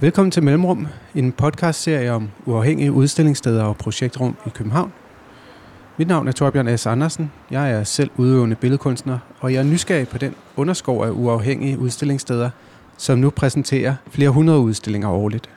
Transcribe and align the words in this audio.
Velkommen 0.00 0.30
til 0.30 0.42
Mellemrum, 0.42 0.86
en 1.14 1.32
podcastserie 1.32 2.12
om 2.12 2.30
uafhængige 2.46 2.92
udstillingssteder 2.92 3.64
og 3.64 3.76
projektrum 3.76 4.36
i 4.46 4.48
København. 4.48 4.92
Mit 5.96 6.08
navn 6.08 6.28
er 6.28 6.32
Torbjørn 6.32 6.78
S. 6.78 6.86
Andersen. 6.86 7.32
Jeg 7.50 7.72
er 7.72 7.84
selv 7.84 8.10
udøvende 8.16 8.56
billedkunstner, 8.56 9.18
og 9.40 9.52
jeg 9.52 9.58
er 9.58 9.62
nysgerrig 9.62 10.08
på 10.08 10.18
den 10.18 10.34
underskov 10.56 11.04
af 11.04 11.10
uafhængige 11.10 11.78
udstillingssteder, 11.78 12.50
som 12.96 13.18
nu 13.18 13.30
præsenterer 13.30 13.94
flere 14.10 14.30
hundrede 14.30 14.58
udstillinger 14.58 15.08
årligt. 15.08 15.50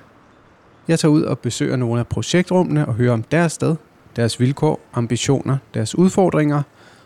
Jeg 0.88 1.00
tager 1.00 1.12
ud 1.12 1.24
og 1.24 1.40
besøger 1.40 1.76
nogle 1.76 2.00
af 2.00 2.08
projektrummene 2.08 2.86
og 2.86 2.94
hører 2.94 3.14
om 3.14 3.24
deres 3.24 3.52
sted, 3.52 3.76
deres 4.16 4.40
vilkår, 4.40 4.80
ambitioner, 4.94 5.58
deres 5.74 5.98
udfordringer 5.98 6.62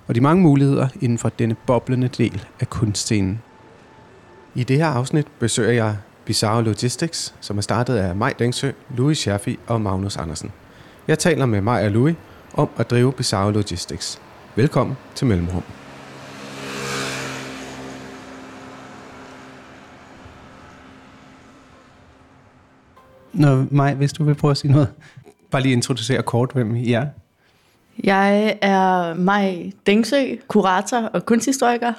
og 0.07 0.15
de 0.15 0.21
mange 0.21 0.43
muligheder 0.43 0.87
inden 1.01 1.17
for 1.17 1.29
denne 1.29 1.55
boblende 1.67 2.07
del 2.07 2.45
af 2.59 2.69
kunstscenen. 2.69 3.41
I 4.55 4.63
det 4.63 4.77
her 4.77 4.87
afsnit 4.87 5.27
besøger 5.39 5.71
jeg 5.71 5.95
Bizarre 6.25 6.63
Logistics, 6.63 7.33
som 7.41 7.57
er 7.57 7.61
startet 7.61 7.95
af 7.95 8.15
Maj 8.15 8.33
Dengsø, 8.39 8.71
Louis 8.97 9.17
Scherfi 9.17 9.59
og 9.67 9.81
Magnus 9.81 10.17
Andersen. 10.17 10.51
Jeg 11.07 11.19
taler 11.19 11.45
med 11.45 11.61
Maj 11.61 11.85
og 11.85 11.91
Louis 11.91 12.15
om 12.53 12.69
at 12.77 12.89
drive 12.89 13.13
Bizarre 13.13 13.53
Logistics. 13.53 14.21
Velkommen 14.55 14.97
til 15.15 15.27
Mellemrum. 15.27 15.63
Nå, 23.33 23.65
Maj, 23.71 23.93
hvis 23.93 24.13
du 24.13 24.23
vil 24.23 24.35
prøve 24.35 24.51
at 24.51 24.57
sige 24.57 24.71
noget. 24.71 24.87
Bare 25.51 25.61
lige 25.61 25.73
introducere 25.73 26.23
kort, 26.23 26.51
hvem 26.53 26.75
I 26.75 26.93
er. 26.93 27.07
Jeg 28.03 28.57
er 28.61 29.13
Maj 29.13 29.71
Dengsø, 29.85 30.35
kurator 30.47 31.01
og 31.01 31.25
kunsthistoriker, 31.25 31.93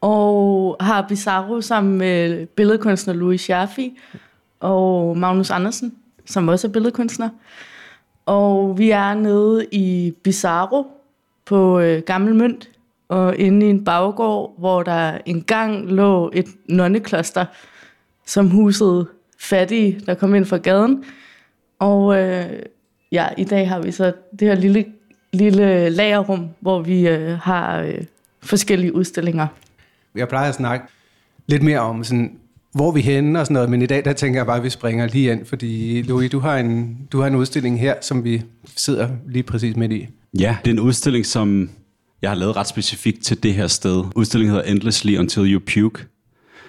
og 0.00 0.76
har 0.80 1.06
Bizarro 1.08 1.60
sammen 1.60 1.98
med 1.98 2.46
billedkunstner 2.46 3.14
Louis 3.14 3.40
Scherfi 3.40 3.98
og 4.60 5.18
Magnus 5.18 5.50
Andersen, 5.50 5.94
som 6.26 6.48
også 6.48 6.68
er 6.68 6.72
billedkunstner. 6.72 7.28
Og 8.26 8.78
vi 8.78 8.90
er 8.90 9.14
nede 9.14 9.66
i 9.72 10.14
Bizarro 10.22 10.86
på 11.44 11.80
øh, 11.80 12.02
Gammel 12.02 12.34
Mønt, 12.34 12.70
og 13.08 13.36
inde 13.36 13.66
i 13.66 13.70
en 13.70 13.84
baggård, 13.84 14.54
hvor 14.58 14.82
der 14.82 15.18
engang 15.26 15.90
lå 15.90 16.30
et 16.34 16.46
nonnekloster, 16.68 17.44
som 18.26 18.50
husede 18.50 19.06
fattige, 19.38 20.00
der 20.06 20.14
kom 20.14 20.34
ind 20.34 20.44
fra 20.44 20.56
gaden. 20.56 21.04
Og 21.78 22.18
øh, 22.18 22.62
ja, 23.12 23.26
i 23.36 23.44
dag 23.44 23.68
har 23.68 23.80
vi 23.80 23.92
så 23.92 24.12
det 24.38 24.48
her 24.48 24.54
lille, 24.54 24.84
lille 25.32 25.90
lagerrum, 25.90 26.48
hvor 26.60 26.82
vi 26.82 27.08
øh, 27.08 27.38
har 27.38 27.80
øh, 27.80 28.04
forskellige 28.42 28.94
udstillinger. 28.94 29.46
Jeg 30.18 30.28
plejer 30.28 30.48
at 30.48 30.54
snakke 30.54 30.86
lidt 31.46 31.62
mere 31.62 31.80
om, 31.80 32.04
sådan, 32.04 32.38
hvor 32.74 32.92
vi 32.92 33.00
er 33.00 33.04
henne 33.04 33.40
og 33.40 33.46
sådan 33.46 33.54
noget, 33.54 33.70
men 33.70 33.82
i 33.82 33.86
dag 33.86 34.04
der 34.04 34.12
tænker 34.12 34.38
jeg 34.38 34.46
bare, 34.46 34.56
at 34.56 34.62
vi 34.62 34.70
springer 34.70 35.06
lige 35.06 35.32
ind, 35.32 35.46
fordi 35.46 36.02
Louis, 36.02 36.30
du 36.30 36.38
har 36.38 36.58
en, 36.58 36.98
du 37.12 37.20
har 37.20 37.26
en 37.26 37.34
udstilling 37.34 37.80
her, 37.80 37.94
som 38.00 38.24
vi 38.24 38.42
sidder 38.76 39.08
lige 39.28 39.42
præcis 39.42 39.76
midt 39.76 39.92
i. 39.92 40.08
Ja, 40.38 40.56
det 40.64 40.70
er 40.70 40.74
en 40.74 40.80
udstilling, 40.80 41.26
som 41.26 41.70
jeg 42.22 42.30
har 42.30 42.34
lavet 42.34 42.56
ret 42.56 42.66
specifikt 42.66 43.24
til 43.24 43.42
det 43.42 43.54
her 43.54 43.66
sted. 43.66 44.04
Udstillingen 44.16 44.54
hedder 44.54 44.70
Endlessly 44.70 45.18
Until 45.18 45.52
You 45.52 45.60
Puke, 45.74 46.04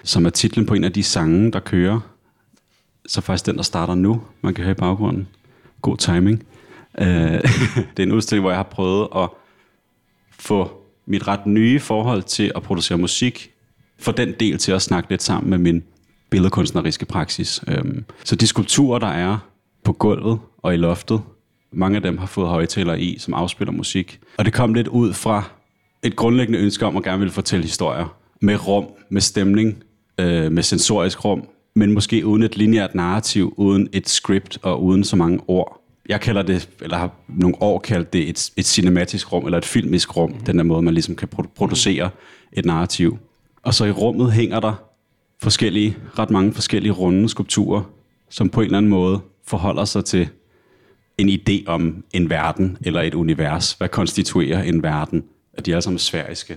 som 0.02 0.26
er 0.26 0.30
titlen 0.30 0.66
på 0.66 0.74
en 0.74 0.84
af 0.84 0.92
de 0.92 1.02
sange, 1.02 1.52
der 1.52 1.60
kører. 1.60 2.00
Så 3.06 3.20
faktisk 3.20 3.46
den, 3.46 3.56
der 3.56 3.62
starter 3.62 3.94
nu, 3.94 4.22
man 4.42 4.54
kan 4.54 4.64
høre 4.64 4.72
i 4.72 4.74
baggrunden. 4.74 5.28
God 5.82 5.96
timing. 5.96 6.42
Uh, 6.98 7.06
det 7.96 7.98
er 7.98 8.02
en 8.02 8.12
udstilling, 8.12 8.42
hvor 8.42 8.50
jeg 8.50 8.58
har 8.58 8.62
prøvet 8.70 9.08
at 9.16 9.28
få 10.30 10.79
mit 11.10 11.28
ret 11.28 11.46
nye 11.46 11.80
forhold 11.80 12.22
til 12.22 12.52
at 12.56 12.62
producere 12.62 12.98
musik, 12.98 13.50
for 13.98 14.12
den 14.12 14.34
del 14.40 14.58
til 14.58 14.72
at 14.72 14.82
snakke 14.82 15.10
lidt 15.10 15.22
sammen 15.22 15.50
med 15.50 15.58
min 15.58 15.82
billedkunstneriske 16.30 17.06
praksis. 17.06 17.60
Øhm, 17.68 18.04
så 18.24 18.36
de 18.36 18.46
skulpturer, 18.46 18.98
der 18.98 19.06
er 19.06 19.38
på 19.84 19.92
gulvet 19.92 20.38
og 20.58 20.74
i 20.74 20.76
loftet, 20.76 21.20
mange 21.72 21.96
af 21.96 22.02
dem 22.02 22.18
har 22.18 22.26
fået 22.26 22.48
højtalere 22.48 23.00
i, 23.00 23.18
som 23.18 23.34
afspiller 23.34 23.72
musik. 23.72 24.20
Og 24.38 24.44
det 24.44 24.52
kom 24.52 24.74
lidt 24.74 24.88
ud 24.88 25.12
fra 25.12 25.44
et 26.02 26.16
grundlæggende 26.16 26.58
ønske 26.58 26.86
om 26.86 26.96
at 26.96 27.02
gerne 27.02 27.18
ville 27.18 27.32
fortælle 27.32 27.64
historier. 27.64 28.16
Med 28.40 28.66
rum, 28.66 28.86
med 29.08 29.20
stemning, 29.20 29.82
øh, 30.20 30.52
med 30.52 30.62
sensorisk 30.62 31.24
rum, 31.24 31.48
men 31.74 31.92
måske 31.92 32.26
uden 32.26 32.42
et 32.42 32.56
lineært 32.56 32.94
narrativ, 32.94 33.54
uden 33.56 33.88
et 33.92 34.08
script 34.08 34.58
og 34.62 34.84
uden 34.84 35.04
så 35.04 35.16
mange 35.16 35.40
ord. 35.48 35.79
Jeg 36.10 36.20
kalder 36.20 36.42
det, 36.42 36.68
eller 36.80 36.96
har 36.96 37.10
nogle 37.28 37.56
år 37.60 37.78
kaldt 37.78 38.12
det 38.12 38.28
et, 38.28 38.50
et 38.56 38.66
cinematisk 38.66 39.32
rum, 39.32 39.44
eller 39.44 39.58
et 39.58 39.64
filmisk 39.64 40.16
rum, 40.16 40.34
den 40.34 40.58
der 40.58 40.64
måde, 40.64 40.82
man 40.82 40.94
ligesom 40.94 41.16
kan 41.16 41.28
producere 41.28 42.10
et 42.52 42.64
narrativ. 42.64 43.18
Og 43.62 43.74
så 43.74 43.84
i 43.84 43.90
rummet 43.90 44.32
hænger 44.32 44.60
der 44.60 44.72
forskellige, 45.42 45.96
ret 46.18 46.30
mange 46.30 46.52
forskellige 46.52 46.92
runde 46.92 47.28
skulpturer, 47.28 47.82
som 48.28 48.48
på 48.48 48.60
en 48.60 48.64
eller 48.64 48.78
anden 48.78 48.90
måde 48.90 49.20
forholder 49.46 49.84
sig 49.84 50.04
til 50.04 50.28
en 51.18 51.28
idé 51.28 51.66
om 51.66 52.04
en 52.12 52.30
verden 52.30 52.78
eller 52.80 53.00
et 53.00 53.14
univers. 53.14 53.72
Hvad 53.72 53.88
konstituerer 53.88 54.62
en 54.62 54.82
verden? 54.82 55.24
At 55.54 55.66
de 55.66 55.70
er 55.70 55.74
alle 55.74 55.82
sammen 55.82 55.98
sfæriske. 55.98 56.56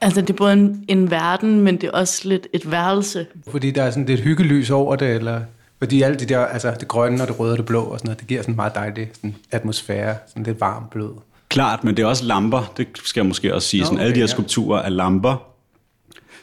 Altså, 0.00 0.20
det 0.20 0.30
er 0.30 0.34
både 0.34 0.52
en, 0.52 0.84
en 0.88 1.10
verden, 1.10 1.60
men 1.60 1.76
det 1.76 1.84
er 1.84 1.90
også 1.90 2.28
lidt 2.28 2.46
et 2.52 2.70
værelse. 2.70 3.26
Fordi 3.48 3.70
der 3.70 3.82
er 3.82 3.90
sådan 3.90 4.06
lidt 4.06 4.20
hyggelys 4.20 4.70
over 4.70 4.96
det, 4.96 5.08
eller 5.08 5.40
fordi 5.84 6.02
alt 6.02 6.20
det 6.20 6.28
der, 6.28 6.38
altså 6.38 6.74
det 6.80 6.88
grønne 6.88 7.22
og 7.22 7.28
det 7.28 7.40
røde 7.40 7.52
og 7.52 7.58
det 7.58 7.66
blå 7.66 7.82
og 7.82 7.98
sådan 7.98 8.08
noget, 8.08 8.20
det 8.20 8.28
giver 8.28 8.42
sådan 8.42 8.52
en 8.52 8.56
meget 8.56 8.74
dejlig 8.74 9.10
sådan 9.14 9.36
atmosfære, 9.50 10.16
sådan 10.28 10.42
lidt 10.42 10.60
varm 10.60 10.84
blød. 10.90 11.10
Klart, 11.48 11.84
men 11.84 11.96
det 11.96 12.02
er 12.02 12.06
også 12.06 12.24
lamper, 12.24 12.72
det 12.76 12.86
skal 13.04 13.20
jeg 13.20 13.26
måske 13.26 13.54
også 13.54 13.68
sige. 13.68 13.80
Nå, 13.80 13.84
sådan, 13.84 13.98
okay, 13.98 14.04
alle 14.04 14.14
de 14.14 14.18
her 14.18 14.22
ja. 14.22 14.26
skulpturer 14.26 14.82
er 14.82 14.88
lamper, 14.88 15.46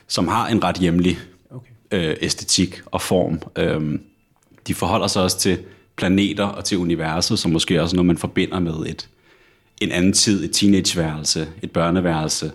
som 0.08 0.28
har 0.28 0.48
en 0.48 0.64
ret 0.64 0.78
hjemlig 0.78 1.20
Okay. 1.52 1.72
øh, 1.92 2.16
æstetik 2.22 2.82
og 2.86 3.02
form. 3.02 3.42
Øhm, 3.56 4.02
de 4.68 4.74
forholder 4.74 5.08
sig 5.08 5.24
også 5.24 5.40
til 5.40 5.60
planeter 5.96 6.46
og 6.46 6.66
til 6.66 6.78
universet, 6.78 7.40
som 7.40 7.52
måske 7.52 7.82
også 7.82 7.94
er 7.94 7.96
noget, 7.96 8.08
man 8.08 8.18
forbinder 8.18 8.60
med 8.60 8.74
et, 8.74 9.10
en 9.82 9.92
anden 9.92 10.14
tid, 10.14 10.44
et 10.44 10.52
teenageværelse, 10.52 11.48
et 11.62 11.72
børneværelse. 11.72 12.52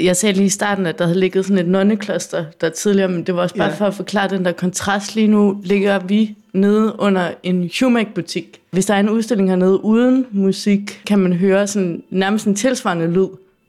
Jeg 0.00 0.16
sagde 0.16 0.32
lige 0.36 0.46
i 0.46 0.48
starten, 0.48 0.86
at 0.86 0.98
der 0.98 1.06
havde 1.06 1.20
ligget 1.20 1.44
sådan 1.44 1.58
et 1.58 1.68
nonnekloster 1.68 2.44
der 2.60 2.68
tidligere, 2.70 3.08
men 3.08 3.24
det 3.26 3.34
var 3.36 3.42
også 3.42 3.54
bare 3.54 3.66
Ja. 3.66 3.72
ja. 3.72 3.78
for 3.78 3.86
at 3.86 3.94
forklare 3.94 4.28
den 4.28 4.44
der 4.44 4.52
kontrast. 4.52 5.14
Lige 5.14 5.26
nu 5.26 5.60
ligger 5.64 5.98
vi 5.98 6.36
nede 6.52 6.94
under 6.98 7.30
en 7.42 7.70
Humac-butik. 7.80 8.60
Hvis 8.70 8.86
der 8.86 8.94
er 8.94 9.00
en 9.00 9.08
udstilling 9.10 9.48
hernede 9.48 9.84
uden 9.84 10.26
musik, 10.30 11.02
kan 11.06 11.18
man 11.18 11.32
høre 11.32 11.66
sådan, 11.66 12.02
nærmest 12.10 12.46
en 12.46 12.54
tilsvarende 12.54 13.06
lyd 13.10 13.26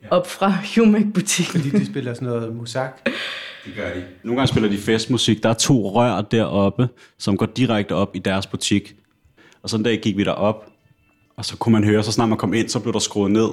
op 0.10 0.28
fra 0.28 0.54
Humac-butikken. 0.76 1.62
Fordi 1.62 1.70
de 1.80 1.86
spiller 1.86 2.14
sådan 2.14 2.28
noget 2.28 2.56
musak. 2.56 3.10
Det 3.66 3.74
gør 3.76 3.94
de. 3.94 4.04
Nogle 4.24 4.40
gange 4.40 4.48
spiller 4.48 4.70
de 4.70 4.78
festmusik. 4.78 5.44
Der 5.44 5.50
er 5.50 5.54
to 5.54 5.92
rør 5.96 6.22
deroppe, 6.22 6.90
som 7.18 7.38
går 7.38 7.46
direkte 7.46 7.96
op 7.96 8.16
i 8.16 8.20
deres 8.20 8.48
butik. 8.48 8.96
Og 9.64 9.70
så 9.70 9.78
en 9.78 9.84
dag 9.84 10.00
gik 10.02 10.18
vi 10.18 10.24
derop, 10.24 10.66
og 11.38 11.46
så 11.46 11.58
kunne 11.58 11.74
man 11.74 11.84
høre, 11.84 12.04
så 12.04 12.12
snart 12.12 12.30
man 12.30 12.38
kom 12.38 12.54
ind, 12.54 12.70
så 12.70 12.80
blev 12.80 12.94
der 12.94 13.00
skruet 13.00 13.32
ned. 13.32 13.48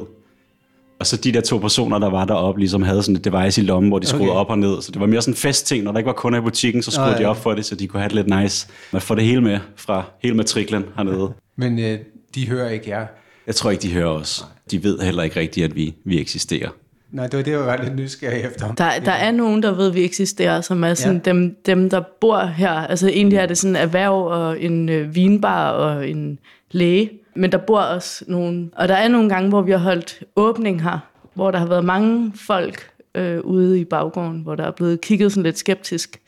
Og 1.04 1.08
så 1.08 1.16
de 1.16 1.32
der 1.32 1.40
to 1.40 1.58
personer, 1.58 1.98
der 1.98 2.10
var 2.10 2.24
deroppe, 2.24 2.60
ligesom 2.60 2.82
havde 2.82 3.02
sådan 3.02 3.16
et 3.16 3.24
device 3.24 3.60
i 3.62 3.64
lommen, 3.64 3.90
hvor 3.90 3.98
de 3.98 4.06
skruede 4.06 4.30
Okay. 4.30 4.38
op 4.40 4.50
og 4.50 4.58
ned. 4.58 4.82
Så 4.82 4.92
det 4.92 5.00
var 5.00 5.06
mere 5.06 5.22
sådan 5.22 5.32
en 5.32 5.36
festting. 5.36 5.84
Når 5.84 5.92
der 5.92 5.98
ikke 5.98 6.06
var 6.06 6.12
kunder 6.12 6.38
i 6.38 6.42
butikken, 6.42 6.82
så 6.82 6.90
skruede 6.90 7.10
Nå, 7.10 7.16
ja. 7.16 7.22
de 7.22 7.26
op 7.28 7.36
for 7.42 7.54
det, 7.54 7.64
så 7.64 7.74
de 7.74 7.86
kunne 7.86 8.00
have 8.00 8.08
det 8.08 8.14
lidt 8.14 8.40
nice. 8.40 8.68
Man 8.92 9.02
får 9.02 9.14
det 9.14 9.24
hele 9.24 9.40
med 9.40 9.58
fra 9.76 10.04
hele 10.22 10.34
matriklen 10.36 10.84
hernede. 10.96 11.32
Men 11.56 11.78
øh, 11.78 11.98
de 12.34 12.48
hører 12.48 12.70
ikke 12.70 12.90
jer. 12.90 13.06
Jeg 13.46 13.54
tror 13.54 13.70
ikke, 13.70 13.82
de 13.82 13.92
hører 13.92 14.08
os. 14.08 14.44
De 14.70 14.82
ved 14.84 14.98
heller 15.00 15.22
ikke 15.22 15.40
rigtigt, 15.40 15.64
at 15.64 15.76
vi, 15.76 15.94
vi 16.04 16.20
eksisterer. 16.20 16.68
Nej, 17.12 17.26
det 17.26 17.36
var 17.36 17.42
det, 17.42 17.50
jeg 17.50 17.60
var 17.60 17.82
lidt 17.82 17.96
nysgerrig 17.96 18.40
efter. 18.44 18.74
Der, 18.74 18.90
der 19.04 19.12
er 19.12 19.30
nogen, 19.30 19.62
der 19.62 19.72
ved, 19.74 19.88
at 19.88 19.94
vi 19.94 20.04
eksisterer, 20.04 20.60
som 20.60 20.84
er 20.84 20.94
sådan 20.94 21.22
Ja. 21.26 21.30
ja. 21.30 21.36
dem, 21.36 21.56
dem, 21.66 21.90
der 21.90 22.02
bor 22.20 22.40
her. 22.46 22.70
Altså 22.70 23.08
egentlig 23.08 23.36
er 23.38 23.46
det 23.46 23.58
sådan 23.58 23.76
en 23.76 23.82
erhverv 23.82 24.14
og 24.26 24.62
en 24.62 24.88
øh, 24.88 25.14
vinbar 25.14 25.70
og 25.70 26.08
en 26.08 26.38
læge. 26.70 27.10
Men 27.36 27.52
der 27.52 27.58
bor 27.58 27.80
også 27.80 28.24
nogen. 28.28 28.72
Og 28.76 28.88
der 28.88 28.94
er 28.94 29.08
nogle 29.08 29.28
gange, 29.28 29.48
hvor 29.48 29.62
vi 29.62 29.70
har 29.70 29.78
holdt 29.78 30.22
åbning 30.36 30.82
her, 30.82 30.98
hvor 31.34 31.50
der 31.50 31.58
har 31.58 31.66
været 31.66 31.84
mange 31.84 32.32
folk 32.46 32.90
øh, 33.14 33.40
ude 33.40 33.80
i 33.80 33.84
baggården, 33.84 34.40
hvor 34.40 34.54
der 34.54 34.64
er 34.64 34.70
blevet 34.70 35.00
kigget 35.00 35.32
sådan 35.32 35.42
lidt 35.42 35.58
skeptisk 35.58 36.20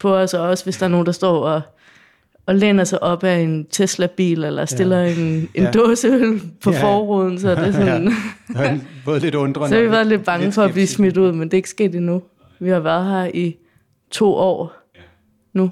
på 0.00 0.16
os, 0.16 0.34
og 0.34 0.48
også 0.48 0.64
hvis 0.64 0.76
der 0.76 0.86
er 0.86 0.90
nogen, 0.90 1.06
der 1.06 1.12
står 1.12 1.44
og, 1.44 1.60
og 2.46 2.54
læner 2.54 2.84
sig 2.84 3.02
op 3.02 3.24
af 3.24 3.38
en 3.38 3.66
Tesla-bil, 3.70 4.44
eller 4.44 4.64
stiller 4.64 4.98
ja. 5.00 5.12
en, 5.12 5.18
en 5.18 5.48
Ja. 5.54 5.62
ja. 5.62 5.70
dåseøl 5.70 6.40
på 6.62 6.70
Ja. 6.70 6.76
ja. 6.76 6.82
forruden, 6.84 7.38
så 7.38 7.50
er 7.50 7.64
det 7.64 7.74
sådan... 7.80 8.06
Det 8.06 8.14
var 8.54 8.64
en- 8.64 8.88
både 9.04 9.20
lidt 9.20 9.34
undrende. 9.34 9.68
Så 9.70 9.74
har 9.74 9.82
vi 9.82 9.90
været 9.90 10.06
lidt 10.06 10.24
bange 10.24 10.52
for 10.52 10.62
at 10.62 10.72
blive 10.72 10.86
smidt 10.86 11.16
ud, 11.16 11.32
men 11.32 11.42
det 11.48 11.54
er 11.54 11.58
ikke 11.58 11.70
sket 11.70 11.94
endnu. 11.94 12.22
Vi 12.58 12.68
har 12.70 12.80
været 12.80 13.06
her 13.10 13.30
i 13.34 13.56
to 14.10 14.34
år 14.34 14.72
nu. 15.52 15.70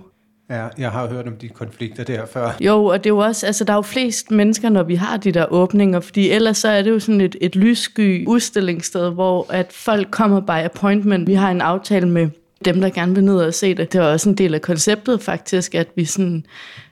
Ja, 0.52 0.66
jeg 0.78 0.90
har 0.90 1.08
hørt 1.08 1.26
om 1.26 1.37
de 1.37 1.49
konflikter 1.49 2.04
der 2.04 2.26
før. 2.26 2.56
Jo, 2.60 2.84
og 2.84 2.99
det 2.99 3.10
er 3.10 3.14
jo 3.14 3.19
også, 3.19 3.46
altså 3.46 3.64
der 3.64 3.72
er 3.72 3.76
jo 3.76 3.82
flest 3.82 4.31
mennesker, 4.31 4.69
når 4.69 4.82
vi 4.82 4.94
har 4.94 5.16
de 5.16 5.32
der 5.32 5.46
åbninger, 5.52 6.00
fordi 6.00 6.31
ellers 6.31 6.58
så 6.58 6.69
er 6.69 6.82
det 6.82 6.90
jo 6.90 6.99
sådan 6.99 7.20
et, 7.20 7.37
et 7.40 7.56
lyssky 7.56 8.26
udstillingssted, 8.26 9.10
hvor 9.10 9.46
at 9.50 9.72
folk 9.72 10.08
kommer 10.10 10.40
by 10.40 10.64
appointment. 10.64 11.26
Vi 11.26 11.34
har 11.34 11.50
en 11.50 11.60
aftale 11.60 12.08
med 12.08 12.28
dem, 12.64 12.81
der 12.81 12.90
gerne 12.90 13.14
vil 13.14 13.25
ned 13.25 13.37
og 13.37 13.54
se 13.54 13.75
det. 13.75 13.93
Det 13.93 14.00
er 14.00 14.04
også 14.04 14.28
en 14.28 14.34
del 14.34 14.54
af 14.54 14.60
konceptet 14.60 15.22
faktisk, 15.22 15.75
at 15.75 15.88
vi 15.96 16.04
sådan 16.04 16.44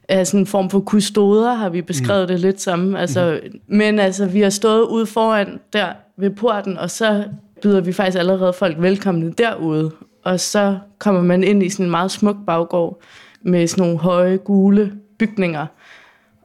er 0.08 0.24
sådan 0.24 0.40
en 0.40 0.46
form 0.46 0.70
for 0.70 0.80
kustoder, 0.80 1.54
har 1.54 1.68
vi 1.68 1.82
beskrevet 1.82 2.22
mm. 2.22 2.28
det 2.28 2.40
lidt 2.40 2.60
som. 2.60 2.96
Altså, 2.96 3.40
mm. 3.44 3.76
Men 3.76 3.98
altså, 3.98 4.26
vi 4.26 4.40
har 4.40 4.50
stået 4.50 4.82
ude 4.82 5.06
foran 5.06 5.60
der 5.72 5.88
ved 6.16 6.30
porten, 6.30 6.78
og 6.78 6.90
så 6.90 7.24
byder 7.62 7.80
vi 7.80 7.92
faktisk 7.92 8.18
allerede 8.18 8.52
folk 8.52 8.76
velkomne 8.78 9.32
derude. 9.32 9.90
Og 10.24 10.40
så 10.40 10.78
kommer 10.98 11.22
man 11.22 11.44
ind 11.44 11.62
i 11.62 11.68
sådan 11.68 11.86
en 11.86 11.90
meget 11.90 12.10
smuk 12.10 12.36
baggård, 12.46 13.02
med 13.42 13.66
sådan 13.66 13.82
nogle 13.82 13.98
høje, 13.98 14.36
gule 14.36 14.92
bygninger. 15.18 15.66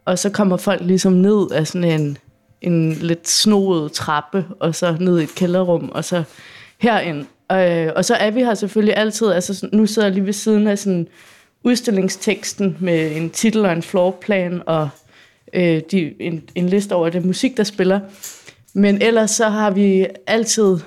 Og 0.05 0.19
så 0.19 0.29
kommer 0.29 0.57
folk 0.57 0.81
ligesom 0.81 1.13
ned 1.13 1.51
af 1.51 1.67
sådan 1.67 2.01
en, 2.01 2.17
en 2.61 2.91
lidt 2.91 3.29
snoet 3.29 3.91
trappe, 3.91 4.45
og 4.59 4.75
så 4.75 4.97
ned 4.99 5.19
i 5.19 5.23
et 5.23 5.35
kælderrum, 5.35 5.89
og 5.89 6.05
så 6.05 6.23
herind. 6.77 7.25
Øh, 7.51 7.91
og 7.95 8.05
så 8.05 8.15
er 8.15 8.31
vi 8.31 8.39
her 8.39 8.53
selvfølgelig 8.53 8.97
altid, 8.97 9.27
altså 9.27 9.69
nu 9.73 9.85
sidder 9.85 10.07
jeg 10.07 10.13
lige 10.13 10.25
ved 10.25 10.33
siden 10.33 10.67
af 10.67 10.79
sådan 10.79 11.07
udstillingsteksten 11.63 12.77
med 12.79 13.15
en 13.15 13.29
titel 13.29 13.65
og 13.65 13.71
en 13.71 13.81
floorplan, 13.81 14.61
og 14.65 14.89
øh, 15.53 15.81
de, 15.91 16.21
en, 16.21 16.49
en 16.55 16.69
liste 16.69 16.93
over 16.93 17.09
det 17.09 17.25
musik, 17.25 17.57
der 17.57 17.63
spiller. 17.63 17.99
Men 18.73 19.01
ellers 19.01 19.31
så 19.31 19.49
har 19.49 19.71
vi 19.71 20.07
altid 20.27 20.77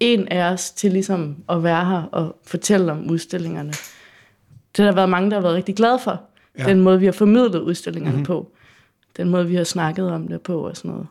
en 0.00 0.28
af 0.28 0.52
os 0.52 0.70
til 0.70 0.92
ligesom 0.92 1.36
at 1.48 1.62
være 1.62 1.84
her 1.84 2.02
og 2.12 2.36
fortælle 2.46 2.92
om 2.92 3.10
udstillingerne. 3.10 3.72
Det 4.76 4.84
har 4.84 4.90
der 4.90 4.94
været 4.94 5.08
mange, 5.08 5.30
der 5.30 5.36
har 5.36 5.42
været 5.42 5.54
rigtig 5.54 5.76
glade 5.76 5.98
for. 6.04 6.20
Ja. 6.58 6.64
Den 6.64 6.80
måde, 6.80 6.98
vi 6.98 7.04
har 7.04 7.12
formidlet 7.12 7.60
udstillingerne 7.60 8.16
mm-hmm. 8.16 8.26
på. 8.26 8.52
Den 9.16 9.28
måde, 9.28 9.48
vi 9.48 9.54
har 9.54 9.64
snakket 9.64 10.10
om 10.10 10.28
det 10.28 10.40
på 10.40 10.68
og 10.68 10.76
sådan 10.76 10.90
noget. 10.90 11.06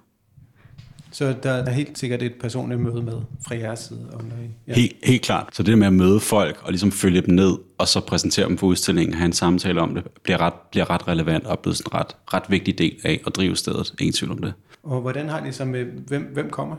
Så 1.12 1.36
der 1.44 1.52
er 1.52 1.70
helt 1.70 1.98
sikkert 1.98 2.22
et 2.22 2.34
personligt 2.42 2.82
møde 2.82 3.02
med 3.02 3.14
fra 3.48 3.56
jeres 3.56 3.80
side? 3.80 4.10
Om 4.14 4.26
det, 4.26 4.32
ja. 4.68 4.74
helt, 4.74 4.96
helt 5.04 5.22
klart. 5.22 5.50
Så 5.56 5.64
det 5.64 5.78
med 5.78 5.88
at 5.88 5.94
møde 5.94 6.20
folk 6.20 6.60
og 6.62 6.72
ligesom 6.72 6.92
følge 6.92 7.22
dem 7.22 7.34
ned, 7.34 7.58
og 7.78 7.88
så 7.88 8.00
præsentere 8.00 8.48
dem 8.48 8.58
for 8.58 8.68
udstillingen, 8.68 9.14
have 9.14 9.26
en 9.26 9.34
samtale 9.34 9.82
om 9.82 9.96
det, 9.96 10.04
bliver 10.24 10.42
ret, 10.42 10.54
bliver 10.72 10.90
ret 10.90 11.08
relevant 11.08 11.46
og 11.46 11.60
blevet 11.60 11.78
sådan 11.78 11.90
en 11.94 12.00
ret, 12.00 12.16
ret 12.34 12.44
vigtig 12.50 12.78
del 12.78 12.96
af 13.04 13.22
at 13.28 13.36
drive 13.36 13.56
stedet. 13.56 13.94
Ingen 14.00 14.14
tvivl 14.14 14.32
om 14.32 14.38
det. 14.38 14.54
Og 14.84 15.02
hvordan 15.02 15.30
har 15.30 15.46
I 15.46 15.52
så 15.52 15.66
med, 15.66 15.86
hvem, 15.86 16.30
hvem 16.34 16.50
kommer? 16.50 16.76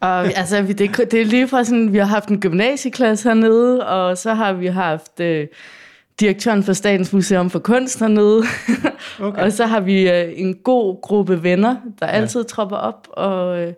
Og, 0.00 0.38
altså, 0.38 0.62
det, 0.62 0.78
det 0.78 1.14
er 1.14 1.24
lige 1.24 1.48
fra 1.48 1.64
sådan, 1.64 1.92
vi 1.92 1.98
har 1.98 2.04
haft 2.04 2.28
en 2.28 2.40
gymnasieklasse 2.40 3.28
hernede, 3.28 3.86
og 3.86 4.18
så 4.18 4.34
har 4.34 4.52
vi 4.52 4.66
haft 4.66 5.20
øh, 5.20 5.46
direktøren 6.20 6.62
for 6.62 6.72
Statens 6.72 7.12
Museum 7.12 7.50
for 7.50 7.58
Kunst 7.58 8.00
hernede. 8.00 8.42
Okay. 9.20 9.42
og 9.42 9.52
så 9.52 9.66
har 9.66 9.80
vi 9.80 10.10
øh, 10.10 10.32
en 10.36 10.54
god 10.54 11.00
gruppe 11.02 11.42
venner, 11.42 11.76
der 12.00 12.06
altid 12.06 12.40
ja. 12.40 12.46
tropper 12.46 12.76
op, 12.76 13.08
og 13.12 13.60
øh, 13.60 13.72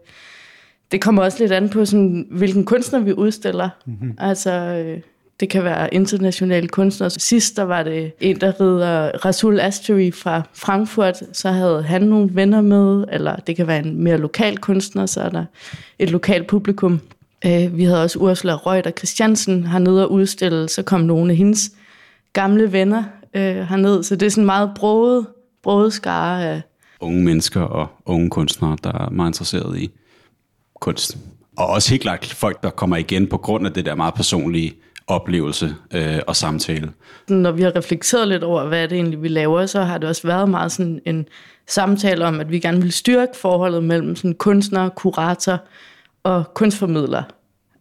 det 0.92 1.02
kommer 1.02 1.22
også 1.22 1.38
lidt 1.40 1.52
an 1.52 1.68
på, 1.68 1.84
sådan, 1.84 2.26
hvilken 2.30 2.64
kunstner 2.64 3.00
vi 3.00 3.12
udstiller. 3.12 3.68
Mm-hmm. 3.86 4.14
Altså, 4.18 4.50
øh, 4.50 5.00
det 5.40 5.48
kan 5.48 5.64
være 5.64 5.94
internationale 5.94 6.68
kunstnere. 6.68 7.10
Sidst 7.10 7.56
der 7.56 7.62
var 7.62 7.82
det 7.82 8.12
en, 8.20 8.40
der 8.40 8.52
hedder 8.58 9.10
Rasul 9.24 9.60
Astery 9.60 10.12
fra 10.12 10.42
Frankfurt, 10.54 11.22
så 11.32 11.50
havde 11.50 11.82
han 11.82 12.02
nogle 12.02 12.30
venner 12.32 12.60
med, 12.60 13.04
eller 13.12 13.36
det 13.36 13.56
kan 13.56 13.66
være 13.66 13.78
en 13.78 14.02
mere 14.02 14.18
lokal 14.18 14.58
kunstner, 14.58 15.06
så 15.06 15.20
er 15.20 15.28
der 15.28 15.44
et 15.98 16.10
lokalt 16.10 16.46
publikum. 16.46 17.00
Øh, 17.46 17.76
vi 17.76 17.84
havde 17.84 18.02
også 18.02 18.18
Ursula 18.18 18.54
Reuter 18.54 18.90
Christiansen 18.90 19.66
hernede 19.66 20.04
og 20.04 20.12
udstille, 20.12 20.68
så 20.68 20.82
kom 20.82 21.00
nogle 21.00 21.30
af 21.30 21.36
hendes 21.36 21.70
gamle 22.32 22.72
venner 22.72 23.02
øh, 23.34 23.56
herned, 23.56 24.02
så 24.02 24.16
det 24.16 24.26
er 24.26 24.30
sådan 24.30 24.46
meget 24.46 24.70
broget, 24.74 25.26
broget 25.62 25.92
skare 25.92 26.44
af... 26.44 26.62
Unge 27.00 27.24
mennesker 27.24 27.60
og 27.60 27.88
unge 28.06 28.30
kunstnere, 28.30 28.76
der 28.84 28.92
er 28.92 29.10
meget 29.10 29.28
interesseret 29.28 29.78
i 29.78 29.90
kunst. 30.80 31.18
Og 31.56 31.66
også 31.66 31.90
helt 31.90 32.02
klart 32.02 32.26
folk, 32.26 32.62
der 32.62 32.70
kommer 32.70 32.96
igen 32.96 33.26
på 33.26 33.36
grund 33.36 33.66
af 33.66 33.72
det 33.72 33.84
der 33.84 33.94
meget 33.94 34.14
personlige 34.14 34.74
oplevelse 35.10 35.74
øh, 35.94 36.18
og 36.26 36.36
samtale. 36.36 36.90
Når 37.28 37.52
vi 37.52 37.62
har 37.62 37.76
reflekteret 37.76 38.28
lidt 38.28 38.42
over, 38.42 38.64
hvad 38.64 38.88
det 38.88 38.96
egentlig 38.96 39.22
vi 39.22 39.28
laver, 39.28 39.66
så 39.66 39.82
har 39.82 39.98
det 39.98 40.08
også 40.08 40.26
været 40.26 40.48
meget 40.48 40.72
sådan 40.72 41.00
en 41.06 41.26
samtale 41.68 42.24
om, 42.24 42.40
at 42.40 42.50
vi 42.50 42.58
gerne 42.58 42.82
vil 42.82 42.92
styrke 42.92 43.36
forholdet 43.36 43.84
mellem 43.84 44.16
sådan 44.16 44.34
kunstner, 44.34 44.88
kurator 44.88 45.58
og 46.22 46.44
kunstformidler. 46.54 47.22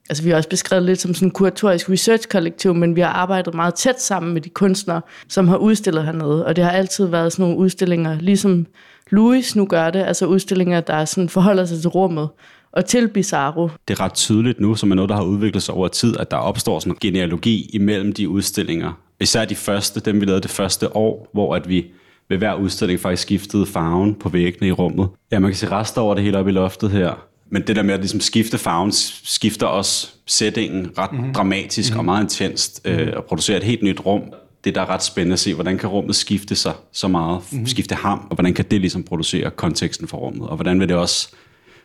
Altså 0.09 0.23
vi 0.23 0.29
har 0.29 0.37
også 0.37 0.49
beskrevet 0.49 0.85
lidt 0.85 1.01
som 1.01 1.13
sådan 1.13 1.27
en 1.27 1.31
kuratorisk 1.31 1.89
research-kollektiv, 1.89 2.73
men 2.73 2.95
vi 2.95 3.01
har 3.01 3.09
arbejdet 3.09 3.53
meget 3.53 3.73
tæt 3.73 4.01
sammen 4.01 4.33
med 4.33 4.41
de 4.41 4.49
kunstnere, 4.49 5.01
som 5.27 5.47
har 5.47 5.57
udstillet 5.57 6.05
hernede. 6.05 6.45
Og 6.45 6.55
det 6.55 6.63
har 6.63 6.71
altid 6.71 7.05
været 7.05 7.31
sådan 7.31 7.43
nogle 7.43 7.57
udstillinger, 7.57 8.19
ligesom 8.19 8.67
Louis 9.09 9.55
nu 9.55 9.65
gør 9.65 9.89
det, 9.89 9.99
altså 9.99 10.25
udstillinger, 10.25 10.81
der 10.81 11.05
sådan 11.05 11.29
forholder 11.29 11.65
sig 11.65 11.81
til 11.81 11.89
rummet 11.89 12.29
og 12.71 12.85
til 12.85 13.07
Bizarro. 13.07 13.69
Det 13.87 13.99
er 13.99 13.99
ret 13.99 14.13
tydeligt 14.13 14.59
nu, 14.59 14.75
som 14.75 14.91
er 14.91 14.95
noget, 14.95 15.09
der 15.09 15.15
har 15.15 15.23
udviklet 15.23 15.63
sig 15.63 15.75
over 15.75 15.87
tid, 15.87 16.17
at 16.19 16.31
der 16.31 16.37
opstår 16.37 16.79
sådan 16.79 16.93
en 16.93 16.97
genealogi 17.01 17.69
imellem 17.73 18.13
de 18.13 18.29
udstillinger. 18.29 18.99
Især 19.19 19.45
de 19.45 19.55
første, 19.55 19.99
dem 19.99 20.21
vi 20.21 20.25
lavede 20.25 20.41
det 20.41 20.51
første 20.51 20.95
år, 20.95 21.29
hvor 21.33 21.55
at 21.55 21.69
vi 21.69 21.85
ved 22.29 22.37
hver 22.37 22.53
udstilling 22.53 22.99
faktisk 22.99 23.21
skiftede 23.21 23.65
farven 23.65 24.15
på 24.15 24.29
væggene 24.29 24.67
i 24.67 24.71
rummet. 24.71 25.09
Ja, 25.31 25.39
man 25.39 25.51
kan 25.51 25.57
se 25.57 25.71
rester 25.71 26.01
over 26.01 26.15
det 26.15 26.23
hele 26.23 26.37
oppe 26.37 26.51
i 26.51 26.53
loftet 26.53 26.91
her. 26.91 27.25
Men 27.51 27.61
det 27.67 27.75
der 27.75 27.83
med 27.83 27.93
at 27.93 27.99
ligesom 27.99 28.19
skifte 28.19 28.57
farven, 28.57 28.91
skifter 29.23 29.67
også 29.67 30.09
sætningen 30.27 30.91
ret 30.97 31.11
mm-hmm. 31.11 31.33
dramatisk 31.33 31.89
mm-hmm. 31.89 31.99
og 31.99 32.05
meget 32.05 32.23
intenst, 32.23 32.81
øh, 32.85 33.13
og 33.15 33.25
producere 33.25 33.57
et 33.57 33.63
helt 33.63 33.83
nyt 33.83 34.05
rum. 34.05 34.21
Det 34.63 34.75
der 34.75 34.81
er 34.81 34.89
ret 34.89 35.03
spændende 35.03 35.33
at 35.33 35.39
se, 35.39 35.53
hvordan 35.53 35.77
kan 35.77 35.89
rummet 35.89 36.15
skifte 36.15 36.55
sig 36.55 36.73
så 36.91 37.07
meget, 37.07 37.41
mm-hmm. 37.51 37.67
skifte 37.67 37.95
ham, 37.95 38.27
og 38.29 38.35
hvordan 38.35 38.53
kan 38.53 38.65
det 38.71 38.81
ligesom 38.81 39.03
producere 39.03 39.51
konteksten 39.51 40.07
for 40.07 40.17
rummet, 40.17 40.49
og 40.49 40.55
hvordan 40.55 40.79
vil 40.79 40.89
det 40.89 40.97
også 40.97 41.29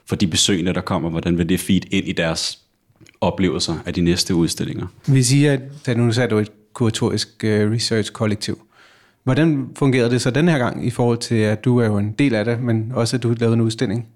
for 0.06 0.16
de 0.16 0.26
besøgende, 0.26 0.74
der 0.74 0.80
kommer, 0.80 1.10
hvordan 1.10 1.38
vil 1.38 1.48
det 1.48 1.60
feed 1.60 1.80
ind 1.90 2.08
i 2.08 2.12
deres 2.12 2.58
oplevelser 3.20 3.74
af 3.86 3.94
de 3.94 4.00
næste 4.00 4.34
udstillinger. 4.34 4.86
Vi 5.06 5.22
siger, 5.22 5.58
at 5.86 5.96
nu 5.96 6.08
er 6.08 6.26
du 6.30 6.38
et 6.38 6.50
kuratorisk 6.72 7.28
uh, 7.44 7.50
research-kollektiv. 7.50 8.58
Hvordan 9.24 9.68
fungerede 9.76 10.10
det 10.10 10.22
så 10.22 10.30
den 10.30 10.48
her 10.48 10.58
gang 10.58 10.86
i 10.86 10.90
forhold 10.90 11.18
til, 11.18 11.34
at 11.34 11.64
du 11.64 11.78
er 11.78 11.86
jo 11.86 11.98
en 11.98 12.12
del 12.12 12.34
af 12.34 12.44
det, 12.44 12.62
men 12.62 12.92
også 12.94 13.16
at 13.16 13.22
du 13.22 13.34
lavede 13.38 13.54
en 13.54 13.60
udstilling? 13.60 14.06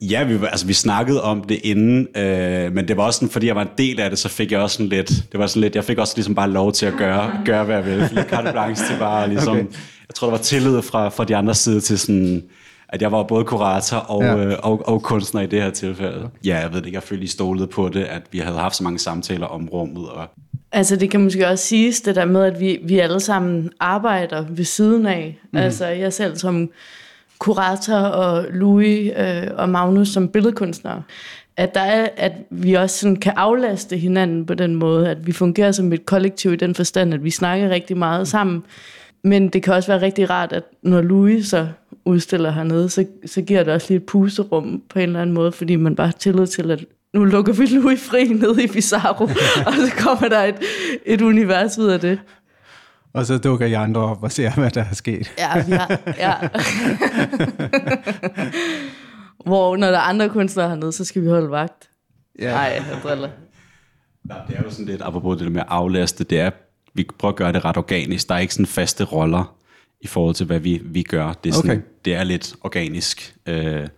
Ja, 0.00 0.24
vi, 0.24 0.38
altså, 0.42 0.66
vi 0.66 0.72
snakkede 0.72 1.22
om 1.22 1.44
det 1.44 1.60
inden, 1.64 2.08
øh, 2.16 2.72
men 2.72 2.88
det 2.88 2.96
var 2.96 3.02
også 3.02 3.18
sådan, 3.18 3.30
fordi 3.30 3.46
jeg 3.46 3.56
var 3.56 3.62
en 3.62 3.68
del 3.78 4.00
af 4.00 4.10
det, 4.10 4.18
så 4.18 4.28
fik 4.28 4.52
jeg 4.52 4.60
også 4.60 4.76
sådan 4.76 4.88
lidt, 4.88 5.08
det 5.08 5.40
var 5.40 5.46
sådan 5.46 5.60
lidt, 5.60 5.74
jeg 5.74 5.84
fik 5.84 5.98
også 5.98 6.12
ligesom 6.16 6.34
bare 6.34 6.50
lov 6.50 6.72
til 6.72 6.86
at 6.86 6.94
gøre, 6.98 7.40
gøre 7.44 7.64
hvad 7.64 7.76
jeg 7.76 7.86
ville. 7.86 8.10
Lidt 8.12 8.28
carte 8.28 8.52
blanche 8.52 8.86
til 8.86 8.98
bare 8.98 9.28
ligesom, 9.28 9.56
okay. 9.56 9.66
jeg 10.08 10.14
tror, 10.14 10.26
der 10.26 10.36
var 10.36 10.42
tillid 10.42 10.82
fra, 10.82 11.08
fra 11.08 11.24
de 11.24 11.36
andre 11.36 11.54
side 11.54 11.80
til 11.80 11.98
sådan, 11.98 12.42
at 12.92 13.02
jeg 13.02 13.12
var 13.12 13.22
både 13.22 13.44
kurator 13.44 13.96
og, 13.96 14.22
ja. 14.22 14.36
øh, 14.36 14.56
og, 14.62 14.88
og 14.88 15.02
kunstner 15.02 15.40
i 15.40 15.46
det 15.46 15.62
her 15.62 15.70
tilfælde. 15.70 16.30
Ja, 16.44 16.58
jeg 16.58 16.72
ved 16.72 16.78
det 16.78 16.86
ikke, 16.86 16.96
jeg 16.96 17.02
følte, 17.02 17.24
I 17.24 17.26
stolede 17.26 17.66
på 17.66 17.88
det, 17.88 18.04
at 18.04 18.22
vi 18.30 18.38
havde 18.38 18.58
haft 18.58 18.76
så 18.76 18.84
mange 18.84 18.98
samtaler 18.98 19.46
om 19.46 19.68
rummet. 19.68 20.08
Og 20.08 20.28
Altså 20.72 20.96
det 20.96 21.10
kan 21.10 21.20
måske 21.20 21.48
også 21.48 21.64
siges, 21.64 22.00
det 22.00 22.16
der 22.16 22.24
med, 22.24 22.44
at 22.44 22.60
vi, 22.60 22.78
vi 22.84 22.98
alle 22.98 23.20
sammen 23.20 23.70
arbejder 23.80 24.44
ved 24.48 24.64
siden 24.64 25.06
af. 25.06 25.38
Mm. 25.52 25.58
Altså 25.58 25.86
jeg 25.86 26.12
selv 26.12 26.36
som 26.36 26.70
kurator 27.38 27.96
og 27.96 28.46
Louis 28.50 29.12
øh, 29.16 29.46
og 29.56 29.68
Magnus 29.68 30.08
som 30.08 30.28
billedkunstnere. 30.28 31.02
At, 31.56 31.74
der 31.74 31.80
er, 31.80 32.08
at 32.16 32.32
vi 32.50 32.74
også 32.74 32.98
sådan 32.98 33.16
kan 33.16 33.32
aflaste 33.36 33.96
hinanden 33.96 34.46
på 34.46 34.54
den 34.54 34.74
måde, 34.74 35.10
at 35.10 35.26
vi 35.26 35.32
fungerer 35.32 35.72
som 35.72 35.92
et 35.92 36.06
kollektiv 36.06 36.52
i 36.52 36.56
den 36.56 36.74
forstand, 36.74 37.14
at 37.14 37.24
vi 37.24 37.30
snakker 37.30 37.68
rigtig 37.68 37.96
meget 37.96 38.28
sammen. 38.28 38.62
Men 39.24 39.48
det 39.48 39.62
kan 39.62 39.74
også 39.74 39.92
være 39.92 40.00
rigtig 40.00 40.30
rart, 40.30 40.52
at 40.52 40.64
når 40.82 41.00
Louis 41.00 41.46
så 41.46 41.68
udstiller 42.04 42.50
hernede, 42.50 42.88
så, 42.88 43.06
så 43.26 43.42
giver 43.42 43.62
det 43.62 43.72
også 43.72 43.86
lige 43.88 43.96
et 43.96 44.06
puserum 44.06 44.82
på 44.88 44.98
en 44.98 45.02
eller 45.02 45.22
anden 45.22 45.34
måde, 45.34 45.52
fordi 45.52 45.76
man 45.76 45.96
bare 45.96 46.06
har 46.06 46.12
tillid 46.12 46.46
til, 46.46 46.70
at 46.70 46.84
nu 47.14 47.24
lukker 47.24 47.52
vi 47.52 47.66
Louis 47.66 48.00
fri 48.00 48.24
ned 48.24 48.58
i 48.58 48.66
Bizarro, 48.66 49.24
og 49.66 49.72
så 49.72 49.92
kommer 49.98 50.28
der 50.28 50.44
et, 50.44 50.56
et 51.06 51.20
univers 51.20 51.78
ud 51.78 51.86
af 51.86 52.00
det. 52.00 52.20
Og 53.12 53.26
så 53.26 53.38
dukker 53.38 53.66
I 53.66 53.72
andre 53.72 54.00
op 54.00 54.22
og 54.22 54.32
ser, 54.32 54.50
hvad 54.50 54.70
der 54.70 54.84
er 54.90 54.94
sket. 54.94 55.32
Ja, 55.38 55.64
ja, 55.68 55.86
ja. 56.18 56.34
Hvor 59.46 59.76
når 59.76 59.86
der 59.86 59.98
er 59.98 60.02
andre 60.02 60.28
kunstnere 60.28 60.68
hernede, 60.68 60.92
så 60.92 61.04
skal 61.04 61.22
vi 61.22 61.28
holde 61.28 61.50
vagt. 61.50 61.88
Ja. 62.38 62.50
Nej, 62.50 62.82
jeg 62.90 62.96
driller. 63.02 63.28
Nej, 64.24 64.38
det 64.48 64.56
er 64.56 64.62
jo 64.62 64.70
sådan 64.70 64.86
lidt, 64.86 65.02
apropos 65.02 65.38
det 65.38 65.44
der 65.44 65.52
med 65.52 65.60
at 65.60 65.66
aflaste, 65.70 66.24
det 66.24 66.40
er, 66.40 66.50
vi 66.94 67.08
prøver 67.18 67.32
at 67.32 67.36
gøre 67.36 67.52
det 67.52 67.64
ret 67.64 67.76
organisk. 67.76 68.28
Der 68.28 68.34
er 68.34 68.38
ikke 68.38 68.54
sådan 68.54 68.66
faste 68.66 69.04
roller 69.04 69.56
i 70.00 70.06
forhold 70.06 70.34
til, 70.34 70.46
hvad 70.46 70.60
vi, 70.60 70.80
vi 70.84 71.02
gør. 71.02 71.32
Det 71.32 71.50
er, 71.50 71.54
sådan, 71.54 71.70
okay. 71.70 71.80
det 72.04 72.14
er 72.14 72.24
lidt 72.24 72.54
organisk. 72.60 73.34
Øh, 73.46 73.88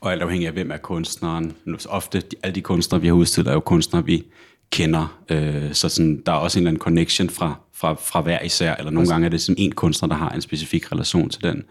og 0.00 0.12
alt 0.12 0.22
afhængig 0.22 0.46
af, 0.46 0.52
hvem 0.52 0.70
er 0.70 0.76
kunstneren. 0.76 1.56
Ofte, 1.88 2.22
alle 2.42 2.54
de 2.54 2.60
kunstnere, 2.60 3.00
vi 3.00 3.06
har 3.06 3.14
udstillet, 3.14 3.50
er 3.50 3.54
jo 3.54 3.60
kunstnere, 3.60 4.04
vi 4.04 4.24
kender. 4.70 5.18
Øh, 5.28 5.74
så 5.74 5.88
sådan, 5.88 6.22
der 6.26 6.32
er 6.32 6.36
også 6.36 6.58
en 6.58 6.62
eller 6.62 6.70
anden 6.70 6.80
connection 6.80 7.30
fra, 7.30 7.54
fra, 7.74 7.94
fra 7.94 8.20
hver 8.20 8.42
især, 8.42 8.74
eller 8.74 8.90
nogle 8.90 9.08
gange 9.08 9.24
er 9.24 9.28
det 9.28 9.40
som 9.40 9.54
en 9.58 9.72
kunstner, 9.72 10.08
der 10.08 10.16
har 10.16 10.30
en 10.30 10.40
specifik 10.40 10.92
relation 10.92 11.30
til 11.30 11.42
den 11.42 11.64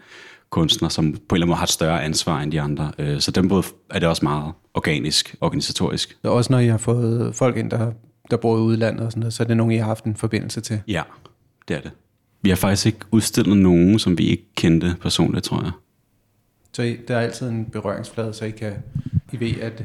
kunstner, 0.50 0.88
som 0.88 1.04
på 1.04 1.16
en 1.16 1.16
eller 1.16 1.34
anden 1.34 1.48
måde 1.48 1.56
har 1.56 1.64
et 1.64 1.70
større 1.70 2.04
ansvar 2.04 2.40
end 2.40 2.52
de 2.52 2.60
andre. 2.60 2.92
Øh, 2.98 3.20
så 3.20 3.30
den 3.30 3.48
måde 3.48 3.62
er 3.90 3.98
det 3.98 4.08
også 4.08 4.24
meget 4.24 4.52
organisk, 4.74 5.34
organisatorisk. 5.40 6.16
Og 6.22 6.32
også 6.32 6.52
når 6.52 6.58
I 6.58 6.66
har 6.66 6.78
fået 6.78 7.34
folk 7.34 7.56
ind, 7.56 7.70
der, 7.70 7.92
der 8.30 8.36
bor 8.36 8.56
i 8.56 8.60
udlandet 8.60 9.06
og 9.06 9.12
sådan 9.12 9.20
noget, 9.20 9.34
så 9.34 9.42
er 9.42 9.46
det 9.46 9.56
nogen, 9.56 9.72
I 9.72 9.76
har 9.76 9.84
haft 9.84 10.04
en 10.04 10.16
forbindelse 10.16 10.60
til? 10.60 10.80
Ja, 10.88 11.02
det 11.68 11.76
er 11.76 11.80
det. 11.80 11.90
Vi 12.42 12.48
har 12.48 12.56
faktisk 12.56 12.86
ikke 12.86 12.98
udstillet 13.10 13.56
nogen, 13.56 13.98
som 13.98 14.18
vi 14.18 14.26
ikke 14.26 14.46
kendte 14.56 14.96
personligt, 15.00 15.44
tror 15.44 15.62
jeg. 15.62 15.70
Så 16.72 16.82
I, 16.82 16.96
der 17.08 17.16
er 17.16 17.20
altid 17.20 17.48
en 17.48 17.64
berøringsflade, 17.64 18.32
så 18.32 18.44
I 18.44 18.50
kan 18.50 18.72
I 19.32 19.40
ved, 19.40 19.60
at 19.60 19.84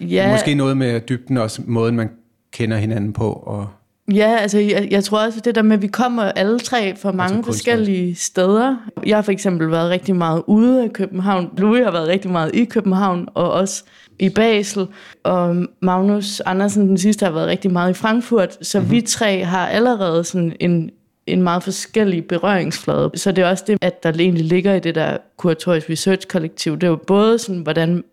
ja. 0.00 0.32
måske 0.32 0.54
noget 0.54 0.76
med 0.76 1.00
dybden 1.00 1.36
også, 1.36 1.62
måden 1.66 1.96
man 1.96 2.10
kender 2.52 2.76
hinanden 2.76 3.12
på, 3.12 3.32
og 3.32 3.68
Ja, 4.14 4.36
altså 4.36 4.58
jeg, 4.58 4.88
jeg 4.90 5.04
tror 5.04 5.24
også, 5.24 5.40
det 5.40 5.54
der 5.54 5.62
med, 5.62 5.76
at 5.76 5.82
vi 5.82 5.86
kommer 5.86 6.22
alle 6.22 6.58
tre 6.58 6.96
fra 6.96 7.12
mange 7.12 7.36
altså 7.36 7.52
forskellige 7.52 8.14
steder. 8.14 8.76
Jeg 9.06 9.16
har 9.16 9.22
for 9.22 9.32
eksempel 9.32 9.70
været 9.70 9.90
rigtig 9.90 10.16
meget 10.16 10.42
ude 10.46 10.82
af 10.82 10.92
København. 10.92 11.50
Louis 11.58 11.84
har 11.84 11.90
været 11.90 12.08
rigtig 12.08 12.30
meget 12.30 12.54
i 12.54 12.64
København, 12.64 13.28
og 13.34 13.52
også 13.52 13.84
i 14.18 14.28
Basel. 14.28 14.86
Og 15.24 15.56
Magnus 15.82 16.40
Andersen, 16.40 16.88
den 16.88 16.98
sidste, 16.98 17.24
har 17.24 17.32
været 17.32 17.48
rigtig 17.48 17.72
meget 17.72 17.90
i 17.90 17.94
Frankfurt. 17.94 18.58
Så 18.62 18.78
mm-hmm. 18.78 18.92
vi 18.92 19.00
tre 19.00 19.44
har 19.44 19.66
allerede 19.66 20.24
sådan 20.24 20.56
en, 20.60 20.90
en 21.26 21.42
meget 21.42 21.62
forskellig 21.62 22.24
berøringsflade. 22.24 23.10
Så 23.14 23.32
det 23.32 23.44
er 23.44 23.48
også 23.48 23.64
det, 23.66 23.78
at 23.80 24.02
der 24.02 24.12
egentlig 24.12 24.44
ligger 24.44 24.74
i 24.74 24.80
det 24.80 24.94
der 24.94 25.16
kuratorisk 25.36 25.90
research 25.90 26.26
kollektiv. 26.26 26.74
Det 26.74 26.82
er 26.82 26.88
jo 26.88 26.98
både 27.06 27.38
sådan, 27.38 27.60
hvordan 27.60 28.04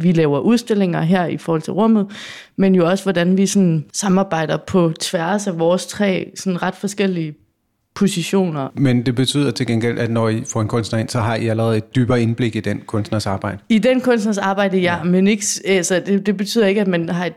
vi 0.00 0.12
laver 0.12 0.38
udstillinger 0.38 1.00
her 1.00 1.26
i 1.26 1.36
forhold 1.36 1.62
til 1.62 1.72
rummet, 1.72 2.06
men 2.56 2.74
jo 2.74 2.86
også, 2.86 3.04
hvordan 3.04 3.36
vi 3.36 3.46
sådan 3.46 3.84
samarbejder 3.92 4.56
på 4.56 4.92
tværs 5.00 5.46
af 5.46 5.58
vores 5.58 5.86
tre 5.86 6.32
sådan 6.34 6.62
ret 6.62 6.74
forskellige 6.74 7.34
positioner. 7.94 8.68
Men 8.74 9.06
det 9.06 9.14
betyder 9.14 9.50
til 9.50 9.66
gengæld, 9.66 9.98
at 9.98 10.10
når 10.10 10.28
I 10.28 10.44
får 10.52 10.60
en 10.60 10.68
kunstner 10.68 10.98
ind, 10.98 11.08
så 11.08 11.20
har 11.20 11.34
I 11.34 11.48
allerede 11.48 11.76
et 11.76 11.96
dybere 11.96 12.22
indblik 12.22 12.56
i 12.56 12.60
den 12.60 12.80
kunstners 12.86 13.26
arbejde? 13.26 13.58
I 13.68 13.78
den 13.78 14.00
kunstners 14.00 14.38
arbejde, 14.38 14.78
ja, 14.78 14.96
ja. 14.96 15.02
men 15.02 15.26
ikke, 15.26 15.46
altså, 15.64 16.02
det, 16.06 16.26
det 16.26 16.36
betyder 16.36 16.66
ikke, 16.66 16.80
at 16.80 16.88
man 16.88 17.08
har 17.08 17.26
et 17.26 17.34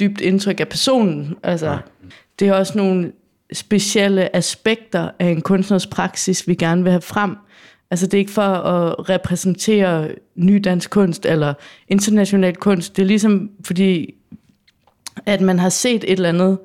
dybt 0.00 0.20
indtryk 0.20 0.60
af 0.60 0.68
personen. 0.68 1.34
Altså, 1.42 1.70
ja. 1.70 1.78
Det 2.38 2.48
er 2.48 2.54
også 2.54 2.78
nogle 2.78 3.12
specielle 3.52 4.36
aspekter 4.36 5.10
af 5.18 5.26
en 5.26 5.40
kunstners 5.40 5.86
praksis, 5.86 6.48
vi 6.48 6.54
gerne 6.54 6.82
vil 6.82 6.92
have 6.92 7.02
frem. 7.02 7.36
Altså 7.90 8.06
det 8.06 8.14
er 8.14 8.18
ikke 8.18 8.32
for 8.32 8.42
at 8.42 9.08
repræsentere 9.08 10.08
ny 10.34 10.60
dansk 10.64 10.90
kunst 10.90 11.26
eller 11.26 11.54
international 11.88 12.56
kunst. 12.56 12.96
Det 12.96 13.02
er 13.02 13.06
ligesom 13.06 13.50
fordi, 13.64 14.14
at 15.26 15.40
man 15.40 15.58
har 15.58 15.68
set 15.68 16.04
et 16.04 16.10
eller 16.10 16.28
andet 16.28 16.58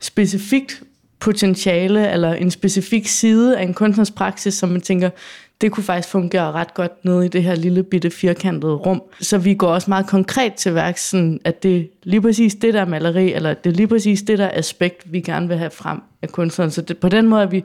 specifikt 0.00 0.82
potentiale 1.20 2.10
eller 2.10 2.32
en 2.32 2.50
specifik 2.50 3.06
side 3.06 3.58
af 3.58 3.62
en 3.62 3.74
kunstners 3.74 4.10
praksis, 4.10 4.54
som 4.54 4.68
man 4.68 4.80
tænker, 4.80 5.10
det 5.60 5.72
kunne 5.72 5.84
faktisk 5.84 6.08
fungere 6.08 6.52
ret 6.52 6.74
godt 6.74 7.04
nede 7.04 7.26
i 7.26 7.28
det 7.28 7.42
her 7.42 7.54
lille 7.54 7.82
bitte 7.82 8.10
firkantede 8.10 8.74
rum. 8.74 9.02
Så 9.20 9.38
vi 9.38 9.54
går 9.54 9.68
også 9.68 9.90
meget 9.90 10.06
konkret 10.06 10.54
til 10.54 10.74
værks, 10.74 11.08
sådan 11.08 11.40
at 11.44 11.62
det 11.62 11.76
er 11.76 11.84
lige 12.02 12.20
præcis 12.20 12.54
det 12.54 12.74
der 12.74 12.84
maleri, 12.84 13.32
eller 13.32 13.54
det 13.54 13.70
er 13.70 13.74
lige 13.74 13.86
præcis 13.86 14.22
det 14.22 14.38
der 14.38 14.50
aspekt, 14.52 15.12
vi 15.12 15.20
gerne 15.20 15.48
vil 15.48 15.56
have 15.56 15.70
frem 15.70 16.00
af 16.22 16.28
kunstneren. 16.28 16.70
Så 16.70 16.82
det, 16.82 16.98
på 16.98 17.08
den 17.08 17.26
måde 17.26 17.42
er 17.42 17.46
vi 17.46 17.64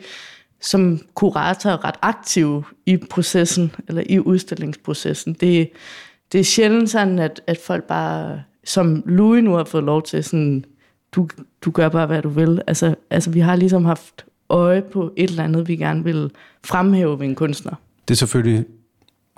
som 0.62 1.00
kurator 1.16 1.86
ret 1.86 1.96
aktiv 2.02 2.64
i 2.86 2.98
processen, 2.98 3.72
eller 3.88 4.04
i 4.06 4.20
udstillingsprocessen. 4.20 5.34
Det, 5.34 5.70
det 6.32 6.40
er 6.40 6.44
sjældent 6.44 6.90
sådan, 6.90 7.20
at, 7.20 7.42
at 7.48 7.58
folk 7.58 7.84
bare, 7.84 8.42
som 8.64 9.04
Louis 9.06 9.44
nu 9.44 9.54
har 9.54 9.64
fået 9.64 9.84
lov 9.84 10.04
til, 10.04 10.24
sådan, 10.24 10.66
du, 11.12 11.28
du 11.62 11.72
gør 11.72 11.90
bare, 11.90 12.08
hvad 12.08 12.22
du 12.22 12.30
vil. 12.30 12.62
Altså, 12.68 12.96
altså, 13.10 13.30
vi 13.30 13.40
har 13.40 13.56
ligesom 13.56 13.86
haft 13.86 14.26
øje 14.50 14.82
på 14.82 15.14
et 15.18 15.30
eller 15.30 15.44
andet, 15.44 15.68
vi 15.68 15.76
gerne 15.76 16.04
vil 16.04 16.32
fremhæve 16.66 17.20
ved 17.20 17.26
en 17.26 17.36
kunstner. 17.36 17.74
Det 18.08 18.14
er 18.14 18.18
selvfølgelig, 18.18 18.66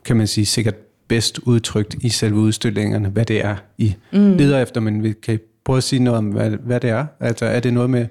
kan 0.05 0.17
man 0.17 0.27
sige, 0.27 0.45
sikkert 0.45 0.75
bedst 1.07 1.39
udtrykt 1.39 1.93
i 2.01 2.09
selve 2.09 2.37
udstillingerne, 2.37 3.09
hvad 3.09 3.25
det 3.25 3.45
er, 3.45 3.55
I 3.77 3.95
mm. 4.11 4.37
leder 4.37 4.61
efter, 4.61 4.81
men 4.81 5.03
vi 5.03 5.13
kan 5.13 5.39
prøve 5.65 5.77
at 5.77 5.83
sige 5.83 6.03
noget 6.03 6.17
om, 6.17 6.25
hvad, 6.25 6.49
hvad 6.49 6.79
det 6.79 6.89
er. 6.89 7.05
Altså, 7.19 7.45
er 7.45 7.59
det 7.59 7.73
noget 7.73 7.89
med, 7.89 8.07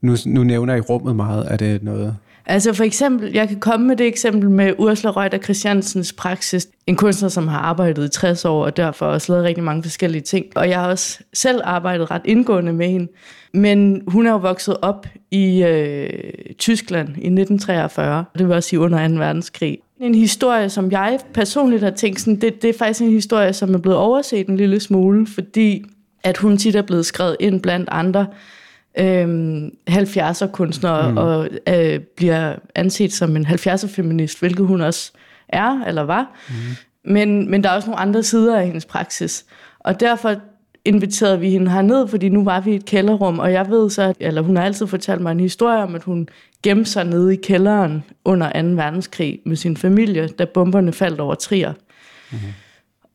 nu, 0.00 0.16
nu 0.26 0.44
nævner 0.44 0.74
I 0.74 0.80
rummet 0.80 1.16
meget, 1.16 1.52
er 1.52 1.56
det 1.56 1.82
noget 1.82 2.16
Altså 2.50 2.72
for 2.72 2.84
eksempel, 2.84 3.32
jeg 3.32 3.48
kan 3.48 3.60
komme 3.60 3.86
med 3.86 3.96
det 3.96 4.06
eksempel 4.06 4.50
med 4.50 4.74
Ursula 4.78 5.12
Reuter 5.12 5.38
Christiansens 5.38 6.12
praksis. 6.12 6.68
En 6.86 6.96
kunstner, 6.96 7.28
som 7.28 7.48
har 7.48 7.58
arbejdet 7.58 8.04
i 8.04 8.08
60 8.08 8.44
år, 8.44 8.64
og 8.64 8.76
derfor 8.76 9.06
også 9.06 9.32
lavet 9.32 9.44
rigtig 9.44 9.64
mange 9.64 9.82
forskellige 9.82 10.22
ting. 10.22 10.46
Og 10.54 10.68
jeg 10.68 10.80
har 10.80 10.88
også 10.88 11.18
selv 11.34 11.60
arbejdet 11.64 12.10
ret 12.10 12.22
indgående 12.24 12.72
med 12.72 12.88
hende. 12.88 13.12
Men 13.54 14.02
hun 14.06 14.26
er 14.26 14.30
jo 14.30 14.36
vokset 14.36 14.76
op 14.82 15.06
i 15.30 15.62
øh, 15.62 16.10
Tyskland 16.58 17.08
i 17.08 17.10
1943. 17.10 18.24
Det 18.38 18.48
vil 18.48 18.56
også 18.56 18.68
sige 18.68 18.80
under 18.80 19.08
2. 19.08 19.14
verdenskrig. 19.14 19.78
En 20.00 20.14
historie, 20.14 20.70
som 20.70 20.90
jeg 20.90 21.18
personligt 21.34 21.82
har 21.82 21.90
tænkt, 21.90 22.20
sådan, 22.20 22.40
det, 22.40 22.62
det 22.62 22.70
er 22.70 22.78
faktisk 22.78 23.00
en 23.00 23.10
historie, 23.10 23.52
som 23.52 23.74
er 23.74 23.78
blevet 23.78 23.98
overset 23.98 24.46
en 24.46 24.56
lille 24.56 24.80
smule, 24.80 25.26
fordi 25.26 25.84
at 26.24 26.36
hun 26.36 26.56
tit 26.56 26.76
er 26.76 26.82
blevet 26.82 27.06
skrevet 27.06 27.36
ind 27.40 27.60
blandt 27.60 27.88
andre 27.92 28.26
øh, 28.98 29.66
70'er 29.90 30.46
kunstner 30.46 31.10
mm. 31.10 31.16
og 31.16 31.48
øh, 31.68 32.00
bliver 32.00 32.54
anset 32.74 33.12
som 33.12 33.36
en 33.36 33.46
70'er 33.46 33.88
feminist, 33.88 34.40
hvilket 34.40 34.66
hun 34.66 34.80
også 34.80 35.12
er 35.48 35.84
eller 35.86 36.02
var. 36.02 36.36
Mm. 36.48 36.54
Men, 37.12 37.50
men 37.50 37.62
der 37.62 37.70
er 37.70 37.74
også 37.74 37.88
nogle 37.88 38.00
andre 38.00 38.22
sider 38.22 38.58
af 38.58 38.66
hendes 38.66 38.84
praksis. 38.84 39.44
Og 39.78 40.00
derfor 40.00 40.34
inviterede 40.84 41.40
vi 41.40 41.50
hende 41.50 41.70
herned, 41.70 42.08
fordi 42.08 42.28
nu 42.28 42.44
var 42.44 42.60
vi 42.60 42.72
i 42.72 42.74
et 42.74 42.84
kælderrum, 42.84 43.38
og 43.38 43.52
jeg 43.52 43.70
ved 43.70 43.90
så, 43.90 44.14
eller 44.20 44.42
hun 44.42 44.56
har 44.56 44.64
altid 44.64 44.86
fortalt 44.86 45.20
mig 45.20 45.32
en 45.32 45.40
historie 45.40 45.82
om, 45.82 45.94
at 45.94 46.02
hun 46.02 46.28
gemte 46.62 46.90
sig 46.90 47.04
nede 47.04 47.34
i 47.34 47.36
kælderen 47.36 48.04
under 48.24 48.62
2. 48.62 48.68
verdenskrig 48.68 49.40
med 49.46 49.56
sin 49.56 49.76
familie, 49.76 50.28
da 50.28 50.44
bomberne 50.44 50.92
faldt 50.92 51.20
over 51.20 51.34
Trier. 51.34 51.72
Mm. 52.32 52.38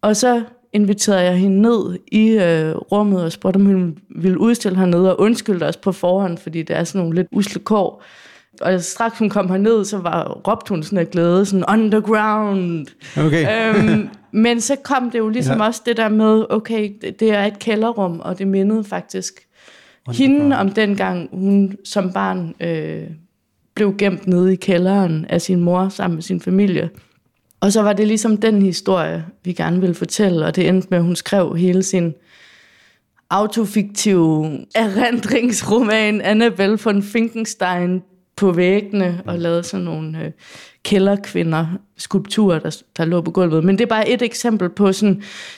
Og 0.02 0.16
så 0.16 0.44
inviterede 0.74 1.22
jeg 1.22 1.38
hende 1.38 1.62
ned 1.62 2.00
i 2.12 2.30
øh, 2.30 2.76
rummet 2.76 3.24
og 3.24 3.32
spurgte, 3.32 3.58
om 3.58 3.66
hun 3.66 3.98
ville 4.10 4.40
udstille 4.40 4.78
hernede, 4.78 5.16
og 5.16 5.22
undskyldte 5.22 5.64
os 5.64 5.78
på 5.78 5.92
forhånd, 5.92 6.38
fordi 6.38 6.64
det 6.64 6.76
er 6.76 6.84
sådan 6.84 7.02
nogle 7.02 7.16
lidt 7.16 7.28
usle 7.32 7.62
kår. 7.62 8.04
Og 8.62 8.82
straks 8.82 9.20
hun 9.20 9.30
kom 9.30 9.50
herned, 9.50 9.86
så 9.86 9.98
var, 9.98 10.42
råbte 10.48 10.70
hun 10.70 10.84
sådan 10.84 10.98
af 10.98 11.10
glæde, 11.10 11.46
sådan 11.46 11.66
underground. 11.70 12.88
Okay. 13.18 13.76
øhm, 13.76 14.10
men 14.44 14.62
så 14.62 14.76
kom 14.84 15.12
det 15.12 15.20
jo 15.20 15.30
ligesom 15.30 15.58
ja. 15.58 15.66
også 15.66 15.82
det 15.86 15.98
der 15.98 16.10
med, 16.10 16.46
okay, 16.50 16.92
det, 17.02 17.20
det 17.20 17.32
er 17.32 17.44
et 17.44 17.60
kælderrum, 17.60 18.20
og 18.20 18.40
det 18.40 18.48
mindede 18.48 18.84
faktisk 18.84 19.34
hende 20.12 20.58
om 20.58 20.72
dengang, 20.72 21.30
hun 21.32 21.78
som 21.86 22.14
barn 22.14 22.54
øh, 22.60 23.04
blev 23.76 23.98
gemt 23.98 24.28
nede 24.28 24.54
i 24.54 24.56
kælderen 24.56 25.26
af 25.30 25.42
sin 25.42 25.60
mor 25.60 25.90
sammen 25.90 26.16
med 26.16 26.24
sin 26.24 26.42
familie. 26.42 26.90
Og 27.64 27.72
så 27.72 27.82
var 27.82 27.94
det 27.94 28.08
ligesom 28.08 28.38
den 28.38 28.62
historie, 28.62 29.26
vi 29.44 29.54
gerne 29.54 29.80
ville 29.80 29.96
fortælle, 29.96 30.46
og 30.46 30.56
det 30.56 30.68
endte 30.68 30.88
med, 30.92 30.98
at 30.98 31.04
hun 31.04 31.16
skrev 31.16 31.56
hele 31.56 31.84
sin 31.84 32.14
autofiktive 33.30 34.60
erindringsroman 34.76 36.22
Annabelle 36.22 36.80
von 36.84 37.04
Finkenstein 37.04 38.02
på 38.36 38.52
væggene 38.52 39.22
og 39.26 39.40
lavede 39.40 39.64
sådan 39.64 39.84
nogle 39.84 40.24
øh, 40.24 40.32
kælderkvinder 40.84 41.66
skulpturer, 41.98 42.60
der, 42.60 42.82
der 42.98 43.06
lå 43.06 43.22
på 43.22 43.32
gulvet. 43.32 43.64
Men 43.64 43.78
det 43.78 43.84
er 43.84 43.90
bare 43.90 44.10
et 44.10 44.22
eksempel 44.22 44.70
på 44.70 44.92
sådan, 44.92 45.16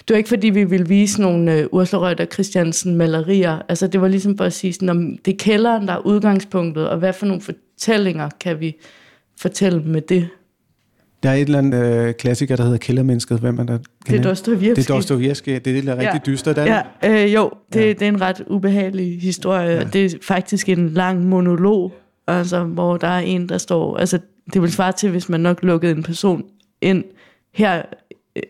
det 0.08 0.10
var 0.10 0.18
ikke 0.18 0.30
fordi, 0.30 0.50
vi 0.50 0.64
ville 0.64 0.88
vise 0.88 1.22
nogle 1.22 1.54
øh, 1.54 1.68
Ursula 1.72 2.08
Reuter 2.08 2.26
Christiansen 2.26 2.96
malerier. 2.96 3.62
Altså 3.70 3.88
det 3.88 4.02
var 4.02 4.08
ligesom 4.08 4.38
for 4.38 4.46
at 4.46 4.54
sige 4.54 4.74
sådan, 4.74 4.90
om 4.90 5.18
det 5.18 5.34
er 5.34 5.38
kælderen, 5.38 5.88
der 5.88 5.94
er 5.94 6.06
udgangspunktet, 6.06 6.90
og 6.90 6.98
hvad 6.98 7.14
for 7.14 7.26
nogle 7.26 7.42
fortællinger 7.42 8.30
kan 8.40 8.60
vi 8.60 8.76
fortælle 9.38 9.82
med 9.82 10.02
det? 10.02 10.30
Der 11.26 11.32
er 11.32 11.36
et 11.36 11.42
eller 11.42 11.58
andet 11.58 11.86
øh, 11.86 12.14
klassiker, 12.14 12.56
der 12.56 12.64
hedder 12.64 12.78
Kældermennesket. 12.78 13.40
Hvem 13.40 13.60
er 13.60 13.64
der? 13.64 13.78
Det 14.08 14.20
er 14.20 14.22
Dostoyevsky. 14.22 14.70
Det 14.70 14.90
er 14.90 14.94
Dostoyevsky. 14.94 15.50
Det 15.50 15.68
er 15.68 15.74
det, 15.74 15.84
der 15.84 15.92
er 15.92 15.98
rigtig 15.98 16.22
ja. 16.28 16.32
dystert. 16.32 16.58
Ja, 16.58 16.82
øh, 17.06 17.34
jo, 17.34 17.52
det, 17.74 17.82
ja. 17.82 17.88
det 17.88 18.02
er 18.02 18.08
en 18.08 18.22
ret 18.22 18.44
ubehagelig 18.48 19.22
historie. 19.22 19.70
Ja. 19.70 19.84
Det 19.84 20.06
er 20.06 20.18
faktisk 20.22 20.70
en 20.70 20.90
lang 20.90 21.26
monolog, 21.26 21.94
altså, 22.28 22.64
hvor 22.64 22.98
der 22.98 23.08
er 23.08 23.20
en, 23.20 23.50
der 23.50 23.58
står... 23.58 23.98
Altså, 23.98 24.20
det 24.54 24.62
vil 24.62 24.72
svare 24.72 24.92
til, 24.92 25.10
hvis 25.10 25.30
man 25.30 25.40
nok 25.40 25.64
lukkede 25.64 25.92
en 25.92 26.04
person 26.04 26.44
ind 26.82 27.04
her, 27.54 27.82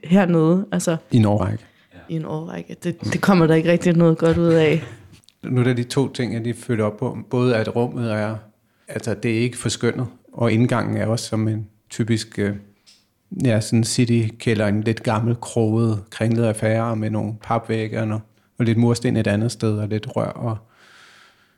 hernede. 0.04 0.66
Altså, 0.72 0.98
I 1.12 1.18
en 1.18 1.26
årrække. 1.26 1.64
I 2.10 2.16
en 2.16 2.26
årrække. 2.26 2.76
Det, 2.84 3.02
det 3.14 3.22
kommer 3.22 3.48
der 3.48 3.56
ikke 3.56 3.72
rigtig 3.72 3.94
noget 3.94 4.18
godt 4.18 4.38
ud 4.38 4.54
af. 4.54 4.84
Nu 5.44 5.60
er 5.60 5.64
der 5.64 5.74
de 5.74 5.84
to 5.84 6.14
ting, 6.14 6.34
jeg 6.34 6.42
lige 6.42 6.54
følger 6.54 6.86
op 6.86 6.98
på. 6.98 7.18
Både 7.30 7.56
at 7.56 7.76
rummet 7.76 8.14
er... 8.14 8.36
Altså, 8.88 9.14
det 9.14 9.38
er 9.38 9.40
ikke 9.40 9.58
forskønnet, 9.58 10.08
og 10.34 10.52
indgangen 10.52 10.98
er 10.98 11.06
også 11.06 11.26
som 11.26 11.48
en 11.48 11.68
typisk 11.96 12.40
øh, 12.40 12.56
ja, 13.46 13.62
sådan 13.62 13.84
city-kælder, 13.84 14.68
en 14.68 14.82
lidt 14.82 15.04
gammel, 15.04 15.36
kroget, 15.36 16.04
kringlet 16.10 16.46
affære 16.46 16.96
med 16.96 17.10
nogle 17.10 17.34
papvægge 17.44 18.02
og, 18.02 18.22
og 18.60 18.66
lidt 18.66 18.78
mursten 18.78 19.18
et 19.18 19.28
andet 19.28 19.52
sted, 19.52 19.78
og 19.78 19.88
lidt 19.88 20.16
rør 20.16 20.26
og 20.26 20.58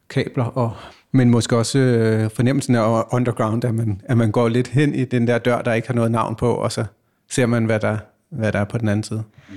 kabler, 0.10 0.44
og, 0.44 0.72
men 1.12 1.30
måske 1.30 1.58
også 1.58 1.80
øh, 1.80 2.30
fornemmelsen 2.30 2.76
af 2.76 3.04
underground, 3.12 3.66
at 3.66 3.76
man, 3.76 4.02
at 4.04 4.18
man 4.18 4.32
går 4.32 4.48
lidt 4.48 4.68
hen 4.68 4.96
i 4.96 5.06
den 5.06 5.28
der 5.28 5.38
dør, 5.38 5.62
der 5.62 5.74
ikke 5.74 5.88
har 5.88 5.96
noget 5.96 6.12
navn 6.12 6.36
på, 6.36 6.52
og 6.52 6.72
så 6.72 6.86
ser 7.30 7.46
man, 7.46 7.66
hvad 7.66 7.80
der, 7.80 7.98
hvad 8.30 8.52
der 8.52 8.60
er 8.60 8.66
på 8.66 8.78
den 8.78 8.88
anden 8.88 9.04
side. 9.04 9.24
Mm. 9.50 9.56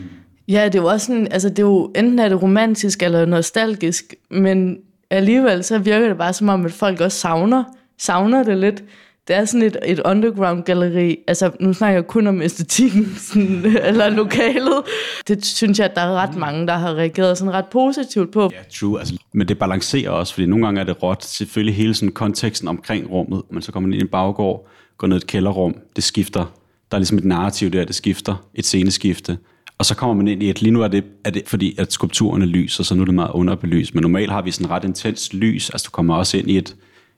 Ja, 0.48 0.64
det 0.64 0.74
er 0.74 0.82
jo 0.82 0.88
også 0.88 1.06
sådan, 1.06 1.28
altså 1.30 1.48
det 1.48 1.58
er 1.58 1.62
jo, 1.62 1.92
enten 1.96 2.18
er 2.18 2.28
det 2.28 2.42
romantisk 2.42 3.02
eller 3.02 3.26
nostalgisk, 3.26 4.14
men 4.30 4.78
alligevel 5.10 5.64
så 5.64 5.78
virker 5.78 6.08
det 6.08 6.18
bare 6.18 6.32
som 6.32 6.48
om, 6.48 6.64
at 6.64 6.72
folk 6.72 7.00
også 7.00 7.18
savner, 7.18 7.64
savner 7.98 8.42
det 8.42 8.56
lidt 8.56 8.84
det 9.28 9.36
er 9.36 9.44
sådan 9.44 9.62
et, 9.62 9.76
et 9.86 10.00
underground 10.04 10.62
galleri. 10.62 11.16
Altså, 11.28 11.50
nu 11.60 11.72
snakker 11.72 11.94
jeg 11.94 12.06
kun 12.06 12.26
om 12.26 12.42
æstetikken, 12.42 13.14
sådan, 13.32 13.64
eller 13.64 14.08
lokalet. 14.08 14.82
Det 15.28 15.44
synes 15.44 15.78
jeg, 15.78 15.86
at 15.86 15.94
der 15.96 16.00
er 16.00 16.12
ret 16.12 16.36
mange, 16.36 16.66
der 16.66 16.74
har 16.74 16.94
reageret 16.94 17.38
sådan 17.38 17.54
ret 17.54 17.66
positivt 17.66 18.32
på. 18.32 18.50
Ja, 18.52 18.62
true. 18.80 18.98
Altså, 18.98 19.14
men 19.32 19.48
det 19.48 19.58
balancerer 19.58 20.10
også, 20.10 20.34
fordi 20.34 20.46
nogle 20.46 20.64
gange 20.64 20.80
er 20.80 20.84
det 20.84 21.02
råt. 21.02 21.24
Selvfølgelig 21.24 21.74
hele 21.74 21.94
sådan 21.94 22.12
konteksten 22.12 22.68
omkring 22.68 23.10
rummet, 23.10 23.42
men 23.50 23.62
så 23.62 23.72
kommer 23.72 23.88
man 23.88 23.92
ind 23.94 24.02
i 24.02 24.04
en 24.04 24.08
baggård, 24.08 24.68
går 24.98 25.06
ned 25.06 25.16
i 25.16 25.18
et 25.18 25.26
kælderrum, 25.26 25.74
det 25.96 26.04
skifter. 26.04 26.54
Der 26.90 26.96
er 26.96 26.98
ligesom 26.98 27.18
et 27.18 27.24
narrativ 27.24 27.70
der, 27.70 27.84
det 27.84 27.94
skifter, 27.94 28.46
et 28.54 28.66
sceneskifte. 28.66 29.38
Og 29.78 29.86
så 29.86 29.94
kommer 29.94 30.14
man 30.14 30.28
ind 30.28 30.42
i 30.42 30.50
et, 30.50 30.62
lige 30.62 30.72
nu 30.72 30.82
er 30.82 30.88
det, 30.88 31.04
er 31.24 31.30
det 31.30 31.42
fordi, 31.46 31.74
at 31.78 31.92
skulpturen 31.92 32.42
er 32.42 32.46
lys, 32.46 32.78
og 32.80 32.86
så 32.86 32.94
nu 32.94 33.00
er 33.00 33.04
det 33.04 33.14
meget 33.14 33.30
underbelyst. 33.30 33.94
Men 33.94 34.02
normalt 34.02 34.30
har 34.30 34.42
vi 34.42 34.50
sådan 34.50 34.70
ret 34.70 34.84
intens 34.84 35.32
lys, 35.32 35.70
altså 35.70 35.84
du 35.86 35.90
kommer 35.90 36.14
også 36.14 36.36
ind 36.36 36.50
i 36.50 36.58
et 36.58 36.76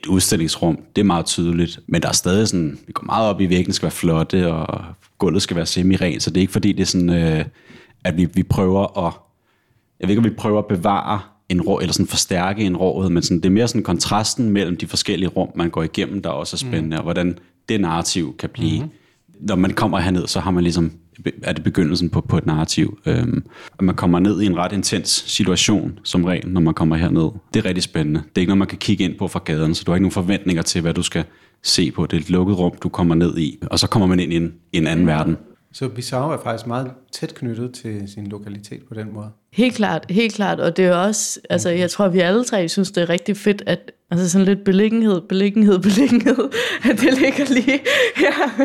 udstillingsrum, 0.09 0.79
det 0.97 1.03
er 1.03 1.07
meget 1.07 1.27
tydeligt. 1.27 1.81
Men 1.87 2.03
der 2.03 2.09
er 2.09 2.13
stadig 2.13 2.49
sådan, 2.49 2.79
vi 2.87 2.93
går 2.93 3.05
meget 3.05 3.29
op 3.29 3.41
i, 3.41 3.49
væggen 3.49 3.73
skal 3.73 3.87
være 3.87 3.93
flotte, 3.93 4.53
og 4.53 4.85
gulvet 5.19 5.43
skal 5.43 5.57
være 5.57 5.67
semi-rent, 5.67 6.23
så 6.23 6.31
det 6.31 6.37
er 6.37 6.41
ikke 6.41 6.53
fordi, 6.53 6.73
det 6.73 6.83
er 6.83 6.87
sådan, 6.87 7.11
øh, 7.11 7.45
at 8.05 8.17
vi, 8.17 8.25
vi 8.25 8.43
prøver 8.43 9.07
at, 9.07 9.13
jeg 10.01 10.09
ved 10.09 10.13
ikke, 10.13 10.19
om 10.21 10.25
vi 10.25 10.37
prøver 10.37 10.59
at 10.59 10.67
bevare 10.67 11.21
en 11.49 11.61
rå, 11.61 11.79
eller 11.79 11.93
sådan 11.93 12.07
forstærke 12.07 12.65
en 12.65 12.77
råhed, 12.77 13.11
men 13.11 13.23
sådan, 13.23 13.37
det 13.37 13.47
er 13.47 13.51
mere 13.51 13.69
sådan 13.69 13.83
kontrasten 13.83 14.51
mellem 14.51 14.77
de 14.77 14.87
forskellige 14.87 15.29
rum, 15.29 15.49
man 15.55 15.71
går 15.71 15.83
igennem, 15.83 16.23
der 16.23 16.31
også 16.31 16.55
er 16.57 16.59
spændende, 16.59 16.97
mm. 16.97 16.99
og 16.99 17.03
hvordan 17.03 17.39
det 17.69 17.81
narrativ 17.81 18.37
kan 18.37 18.49
blive. 18.49 18.83
Mm-hmm. 18.83 19.47
Når 19.47 19.57
man 19.57 19.71
kommer 19.71 19.99
herned, 19.99 20.27
så 20.27 20.41
har 20.41 20.51
man 20.51 20.63
ligesom, 20.63 20.93
er 21.43 21.53
det 21.53 21.65
begyndelsen 21.65 22.11
på, 22.11 22.21
på 22.21 22.39
et 22.39 22.47
narrativ. 22.47 22.99
Øhm, 23.07 23.45
og 23.79 23.85
man 23.85 23.95
kommer 23.95 24.19
ned 24.19 24.43
i 24.43 24.47
en 24.47 24.57
ret 24.57 24.73
intens 24.73 25.25
situation, 25.27 25.99
som 26.05 26.25
regel, 26.25 26.49
når 26.49 26.61
man 26.61 26.75
kommer 26.75 26.97
herned. 26.97 27.31
Det 27.55 27.65
er 27.65 27.65
rigtig 27.65 27.83
spændende. 27.83 28.21
Det 28.21 28.37
er 28.37 28.41
ikke 28.41 28.51
noget, 28.51 28.59
man 28.59 28.69
kan 28.69 28.79
kigge 28.79 29.05
ind 29.05 29.19
på 29.19 29.29
fra 29.29 29.41
gaden, 29.45 29.75
så 29.75 29.85
du 29.85 29.91
har 29.91 29.97
ikke 29.97 30.03
nogen 30.03 30.13
forventninger 30.13 30.63
til, 30.63 30.81
hvad 30.81 30.95
du 30.95 31.03
skal 31.03 31.25
se 31.63 31.91
på. 31.91 32.07
Det 32.07 32.17
er 32.17 32.21
et 32.21 32.31
lukket 32.31 32.59
rum, 32.59 32.73
du 32.83 32.89
kommer 32.89 33.15
ned 33.15 33.39
i, 33.39 33.59
og 33.71 33.79
så 33.79 33.87
kommer 33.87 34.07
man 34.07 34.21
ind 34.21 34.33
i 34.33 34.37
en, 34.37 34.55
i 34.73 34.77
en 34.77 34.87
anden 34.87 35.07
verden. 35.07 35.37
Så 35.73 35.89
Bissau 35.89 36.31
er 36.31 36.39
faktisk 36.45 36.67
meget 36.67 36.91
tæt 37.13 37.35
knyttet 37.35 37.75
til 37.75 38.03
sin 38.15 38.27
lokalitet 38.27 38.83
på 38.89 38.95
den 38.95 39.13
måde. 39.15 39.27
Helt 39.53 39.75
klart, 39.75 40.07
helt 40.11 40.35
klart. 40.35 40.61
Og 40.61 40.77
det 40.77 40.85
er 40.85 40.95
også, 40.95 41.41
altså 41.51 41.71
jeg 41.71 41.91
tror, 41.91 42.09
vi 42.09 42.19
alle 42.19 42.45
tre 42.45 42.69
synes, 42.69 42.91
det 42.91 43.03
er 43.03 43.09
rigtig 43.09 43.37
fedt, 43.37 43.63
at 43.67 43.93
altså 44.13 44.31
sådan 44.31 44.45
lidt 44.45 44.65
beliggenhed, 44.65 45.21
beliggenhed, 45.21 45.79
beliggenhed, 45.89 46.49
at 46.91 47.01
det 47.01 47.19
ligger 47.21 47.55
lige 47.55 47.81
ja, 48.21 48.65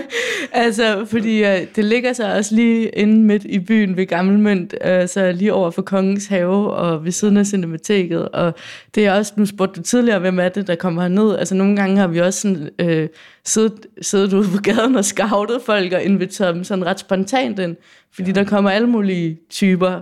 Altså, 0.51 1.05
fordi 1.05 1.41
uh, 1.41 1.49
det 1.75 1.85
ligger 1.85 2.13
så 2.13 2.35
også 2.35 2.55
lige 2.55 2.89
inde 2.89 3.23
midt 3.23 3.43
i 3.43 3.59
byen 3.59 3.97
ved 3.97 4.05
Gammelmønt, 4.05 4.75
uh, 4.85 5.07
så 5.07 5.31
lige 5.31 5.53
over 5.53 5.71
for 5.71 5.81
Kongens 5.81 6.27
Have 6.27 6.73
og 6.73 7.05
ved 7.05 7.11
siden 7.11 7.37
af 7.37 7.45
Cinemateket. 7.45 8.29
Og 8.29 8.53
det 8.95 9.05
er 9.05 9.13
også, 9.13 9.33
nu 9.35 9.45
spurgte 9.45 9.79
du 9.79 9.83
tidligere, 9.83 10.19
hvem 10.19 10.39
er 10.39 10.49
det, 10.49 10.67
der 10.67 10.75
kommer 10.75 11.01
herned? 11.01 11.35
Altså 11.35 11.55
nogle 11.55 11.75
gange 11.75 11.97
har 11.97 12.07
vi 12.07 12.19
også 12.19 12.41
sådan, 12.41 12.69
uh, 12.83 13.07
siddet, 13.45 13.85
siddet 14.01 14.33
ude 14.33 14.47
på 14.55 14.61
gaden 14.61 14.95
og 14.95 15.05
scoutet 15.05 15.61
folk 15.65 15.93
og 15.93 16.03
inviteret 16.03 16.55
dem 16.55 16.63
sådan 16.63 16.85
ret 16.85 16.99
spontant 16.99 17.59
ind, 17.59 17.75
fordi 18.15 18.31
der 18.31 18.43
kommer 18.43 18.69
alle 18.69 18.87
mulige 18.87 19.39
typer 19.49 20.01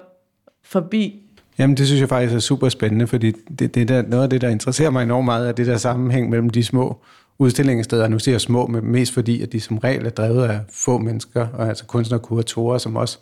forbi. 0.63 1.24
Jamen, 1.57 1.77
det 1.77 1.87
synes 1.87 2.01
jeg 2.01 2.09
faktisk 2.09 2.35
er 2.35 2.39
super 2.39 2.69
spændende, 2.69 3.07
fordi 3.07 3.31
det, 3.59 3.75
det 3.75 3.87
der, 3.87 4.01
noget 4.01 4.23
af 4.23 4.29
det, 4.29 4.41
der 4.41 4.49
interesserer 4.49 4.89
mig 4.89 5.03
enormt 5.03 5.25
meget, 5.25 5.47
er 5.47 5.51
det 5.51 5.67
der 5.67 5.77
sammenhæng 5.77 6.29
mellem 6.29 6.49
de 6.49 6.63
små 6.63 7.01
udstillingssteder. 7.39 8.07
Nu 8.07 8.19
siger 8.19 8.33
jeg 8.33 8.41
små, 8.41 8.67
men 8.67 8.85
mest 8.85 9.13
fordi, 9.13 9.41
at 9.41 9.51
de 9.51 9.59
som 9.59 9.77
regel 9.77 10.05
er 10.05 10.09
drevet 10.09 10.43
af 10.43 10.59
få 10.69 10.97
mennesker, 10.97 11.47
og 11.47 11.67
altså 11.67 11.85
kunstnere 11.85 12.19
og 12.19 12.23
kuratorer, 12.23 12.77
som 12.77 12.95
også 12.95 13.19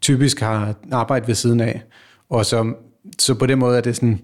typisk 0.00 0.40
har 0.40 0.74
arbejdet 0.92 1.28
ved 1.28 1.34
siden 1.34 1.60
af. 1.60 1.82
Og 2.30 2.46
som, 2.46 2.76
så 3.18 3.34
på 3.34 3.46
den 3.46 3.58
måde 3.58 3.76
er 3.76 3.80
det 3.80 3.96
sådan 3.96 4.20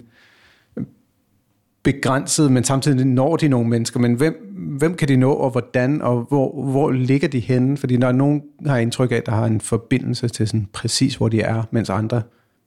begrænset, 1.83 2.53
men 2.53 2.65
samtidig 2.65 3.07
når 3.07 3.37
de 3.37 3.49
nogle 3.49 3.69
mennesker. 3.69 4.01
Men 4.01 4.15
hvem, 4.15 4.35
hvem 4.79 4.95
kan 4.95 5.09
de 5.09 5.17
nå, 5.17 5.33
og 5.33 5.51
hvordan, 5.51 6.03
og 6.03 6.27
hvor, 6.29 6.71
hvor 6.71 6.91
ligger 6.91 7.29
de 7.29 7.41
henne? 7.41 7.77
Fordi 7.77 7.97
når 7.97 8.13
nogen 8.13 8.43
har 8.67 8.79
indtryk 8.79 9.13
af, 9.13 9.17
at 9.17 9.27
der 9.27 9.33
har 9.33 9.47
en 9.47 9.61
forbindelse 9.61 10.29
til 10.29 10.49
sådan 10.49 10.69
præcis, 10.73 11.17
hvor 11.17 11.29
de 11.29 11.41
er, 11.41 11.63
mens 11.71 11.91
andre 11.91 12.23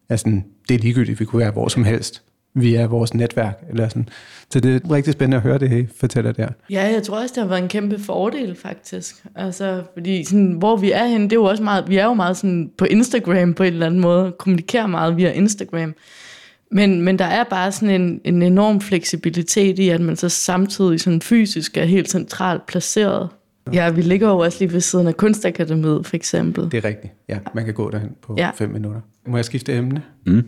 er 0.10 0.16
sådan, 0.16 0.46
det 0.70 0.76
er 0.76 0.80
ligegyldigt, 0.80 1.20
vi 1.20 1.26
kunne 1.26 1.40
være 1.40 1.52
hvor 1.52 1.68
som 1.68 1.84
helst 1.84 2.24
via 2.54 2.86
vores 2.86 3.14
netværk. 3.14 3.64
Eller 3.70 3.90
sådan. 3.90 4.10
Så 4.50 4.60
det 4.60 4.76
er 4.76 4.92
rigtig 4.92 5.14
spændende 5.14 5.38
at 5.38 5.44
høre 5.44 5.58
det, 5.58 5.72
I 5.72 5.88
fortæller 6.00 6.32
der. 6.32 6.48
Ja, 6.70 6.84
jeg 6.94 7.04
tror 7.04 7.22
også, 7.22 7.34
det 7.36 7.44
har 7.44 7.50
været 7.50 7.62
en 7.62 7.70
kæmpe 7.70 8.00
fordel, 8.00 8.56
faktisk. 8.56 9.16
Altså, 9.36 9.84
fordi 9.94 10.24
sådan, 10.24 10.52
hvor 10.52 10.76
vi 10.76 10.92
er 10.92 11.06
henne, 11.06 11.24
det 11.24 11.32
er 11.32 11.40
jo 11.40 11.44
også 11.44 11.64
meget, 11.64 11.90
vi 11.90 11.98
er 11.98 12.06
jo 12.06 12.14
meget 12.14 12.38
sådan 12.38 12.72
på 12.78 12.86
Instagram 12.86 13.54
på 13.54 13.64
en 13.64 13.74
eller 13.74 13.86
anden 13.86 14.00
måde, 14.00 14.34
kommunikerer 14.40 14.88
meget 14.88 15.18
via 15.18 15.32
Instagram. 15.32 15.94
Men, 16.72 17.02
men 17.02 17.20
der 17.20 17.26
er 17.26 17.44
bare 17.44 17.72
sådan 17.72 18.02
en, 18.02 18.22
en 18.24 18.42
enorm 18.42 18.82
fleksibilitet 18.82 19.80
i, 19.80 19.90
at 19.90 20.02
man 20.02 20.16
så 20.16 20.30
samtidig 20.30 21.02
sådan 21.02 21.22
fysisk 21.22 21.78
er 21.78 21.86
helt 21.86 22.10
centralt 22.10 22.66
placeret. 22.66 23.30
Ja, 23.74 23.90
vi 23.90 24.02
ligger 24.02 24.30
jo 24.30 24.38
også 24.38 24.58
lige 24.60 24.74
ved 24.74 24.82
siden 24.82 25.08
af 25.08 25.18
Kunstakademiet, 25.18 26.06
for 26.06 26.16
eksempel. 26.16 26.72
Det 26.72 26.86
er 26.86 26.86
rigtigt. 26.86 27.14
Ja, 27.30 27.40
man 27.56 27.66
kan 27.66 27.74
gå 27.74 27.90
derhen 27.90 28.10
på 28.22 28.36
ja. 28.38 28.52
fem 28.56 28.70
minutter. 28.70 29.02
Må 29.28 29.38
jeg 29.38 29.46
skifte 29.46 29.74
emne? 29.74 30.02
Mm. 30.26 30.46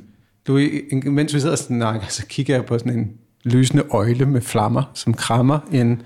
Du, 0.47 0.59
mens 1.05 1.33
vi 1.33 1.39
sidder 1.39 1.53
og 1.53 1.59
snakker, 1.59 2.07
så 2.07 2.25
kigger 2.25 2.55
jeg 2.55 2.65
på 2.65 2.79
sådan 2.79 2.99
en 2.99 3.11
lysende 3.43 3.83
øjle 3.91 4.25
med 4.25 4.41
flammer, 4.41 4.91
som 4.93 5.13
krammer 5.13 5.59
en 5.71 6.01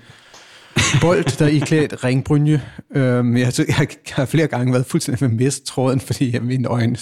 bold, 1.00 1.38
der 1.38 1.44
er 1.44 1.50
iklædt 1.50 2.04
ringbrynje. 2.04 2.62
Øhm, 2.94 3.36
jeg, 3.36 3.52
jeg, 3.58 3.88
har 4.12 4.24
flere 4.24 4.46
gange 4.46 4.72
været 4.72 4.86
fuldstændig 4.86 5.28
med 5.28 5.36
misttråden, 5.38 6.00
fordi 6.00 6.34
jeg 6.34 6.42
mine 6.42 6.68
øjne 6.68 6.96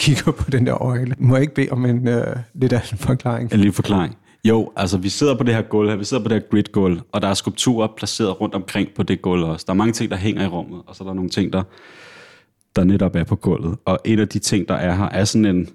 kigger 0.00 0.32
på 0.32 0.50
den 0.50 0.66
der 0.66 0.82
øjle. 0.82 1.14
Må 1.18 1.36
jeg 1.36 1.42
ikke 1.42 1.54
bede 1.54 1.68
om 1.70 1.84
en 1.84 2.08
øh, 2.08 2.36
lidt 2.54 2.72
af 2.72 2.92
en 2.92 2.98
forklaring? 2.98 3.52
En 3.52 3.58
lille 3.58 3.72
forklaring. 3.72 4.16
Jo, 4.44 4.72
altså 4.76 4.98
vi 4.98 5.08
sidder 5.08 5.34
på 5.34 5.44
det 5.44 5.54
her 5.54 5.62
gulv 5.62 5.88
her, 5.88 5.96
vi 5.96 6.04
sidder 6.04 6.22
på 6.22 6.28
det 6.28 6.42
her 6.42 6.48
grid-gulv, 6.50 7.00
og 7.12 7.22
der 7.22 7.28
er 7.28 7.34
skulpturer 7.34 7.88
placeret 7.96 8.40
rundt 8.40 8.54
omkring 8.54 8.88
på 8.96 9.02
det 9.02 9.22
gulv 9.22 9.44
også. 9.44 9.64
Der 9.66 9.72
er 9.72 9.76
mange 9.76 9.92
ting, 9.92 10.10
der 10.10 10.16
hænger 10.16 10.44
i 10.44 10.46
rummet, 10.46 10.82
og 10.86 10.96
så 10.96 11.04
er 11.04 11.08
der 11.08 11.14
nogle 11.14 11.30
ting, 11.30 11.52
der, 11.52 11.62
der 12.76 12.84
netop 12.84 13.16
er 13.16 13.24
på 13.24 13.36
gulvet. 13.36 13.78
Og 13.84 13.98
en 14.04 14.18
af 14.18 14.28
de 14.28 14.38
ting, 14.38 14.68
der 14.68 14.74
er 14.74 14.94
her, 14.94 15.08
er 15.08 15.24
sådan 15.24 15.44
en, 15.44 15.68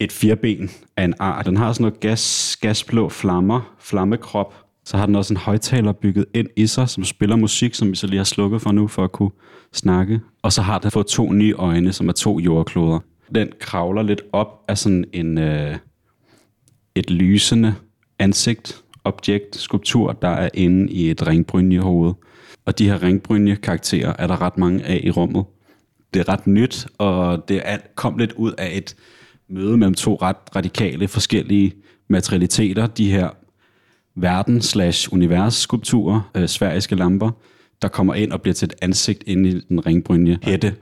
et 0.00 0.12
fireben 0.12 0.70
af 0.96 1.04
en 1.04 1.14
art. 1.18 1.46
Den 1.46 1.56
har 1.56 1.72
sådan 1.72 1.82
noget 1.82 2.00
gas, 2.00 2.56
gasblå 2.60 3.08
flammer, 3.08 3.74
flammekrop, 3.78 4.54
så 4.84 4.96
har 4.96 5.06
den 5.06 5.16
også 5.16 5.34
en 5.34 5.38
højtaler 5.38 5.92
bygget 5.92 6.26
ind 6.34 6.48
i 6.56 6.66
sig, 6.66 6.88
som 6.88 7.04
spiller 7.04 7.36
musik, 7.36 7.74
som 7.74 7.90
vi 7.90 7.96
så 7.96 8.06
lige 8.06 8.16
har 8.16 8.24
slukket 8.24 8.62
for 8.62 8.72
nu, 8.72 8.88
for 8.88 9.04
at 9.04 9.12
kunne 9.12 9.30
snakke. 9.72 10.20
Og 10.42 10.52
så 10.52 10.62
har 10.62 10.78
den 10.78 10.90
fået 10.90 11.06
to 11.06 11.32
nye 11.32 11.54
øjne, 11.58 11.92
som 11.92 12.08
er 12.08 12.12
to 12.12 12.40
jordkloder. 12.40 12.98
Den 13.34 13.48
kravler 13.60 14.02
lidt 14.02 14.22
op 14.32 14.64
af 14.68 14.78
sådan 14.78 15.04
en, 15.12 15.38
øh, 15.38 15.76
et 16.94 17.10
lysende 17.10 17.74
ansigt, 18.18 18.82
objekt, 19.04 19.56
skulptur, 19.56 20.12
der 20.12 20.28
er 20.28 20.48
inde 20.54 20.92
i 20.92 21.10
et 21.10 21.26
ringbrynjehoved. 21.26 22.12
Og 22.64 22.78
de 22.78 22.88
her 22.88 23.02
ringbrynje-karakterer 23.02 24.12
er 24.18 24.26
der 24.26 24.42
ret 24.42 24.58
mange 24.58 24.84
af 24.84 25.00
i 25.04 25.10
rummet. 25.10 25.44
Det 26.14 26.20
er 26.20 26.28
ret 26.28 26.46
nyt, 26.46 26.86
og 26.98 27.48
det 27.48 27.60
er, 27.64 27.78
kom 27.94 28.18
lidt 28.18 28.32
ud 28.32 28.52
af 28.58 28.70
et 28.76 28.96
møde 29.48 29.76
mellem 29.76 29.94
to 29.94 30.14
ret 30.22 30.36
radikale 30.56 31.08
forskellige 31.08 31.72
materialiteter. 32.08 32.86
De 32.86 33.10
her 33.10 33.30
verden 34.14 34.62
slash 34.62 35.12
univers 35.12 35.54
skulpturer, 35.54 36.30
øh, 36.34 36.48
sveriske 36.48 36.94
lamper, 36.94 37.30
der 37.82 37.88
kommer 37.88 38.14
ind 38.14 38.32
og 38.32 38.42
bliver 38.42 38.54
til 38.54 38.66
et 38.66 38.74
ansigt 38.82 39.24
inde 39.26 39.48
i 39.48 39.60
den 39.68 39.86
ringbrynje 39.86 40.38
hætte. 40.42 40.74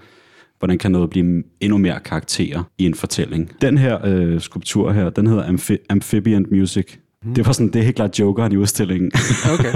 Hvordan 0.59 0.79
kan 0.79 0.91
noget 0.91 1.11
blive 1.11 1.43
endnu 1.61 1.79
mere 1.79 2.01
karakterer 2.01 2.63
i 2.79 2.87
en 2.87 2.95
fortælling? 2.95 3.51
Den 3.61 3.79
her 3.79 4.07
øh, 4.07 4.41
skulptur 4.41 4.93
her, 4.93 5.11
den 5.11 5.27
hedder 5.27 5.45
Amphi- 5.49 5.87
Amphibian 5.91 6.47
Music. 6.51 6.99
Mm. 7.25 7.35
Det 7.35 7.47
var 7.47 7.53
sådan, 7.53 7.73
det 7.73 7.79
er 7.79 7.83
helt 7.83 7.97
klart 7.97 8.21
jokeren 8.21 8.53
i 8.53 8.57
udstillingen. 8.57 9.13
Okay. 9.55 9.73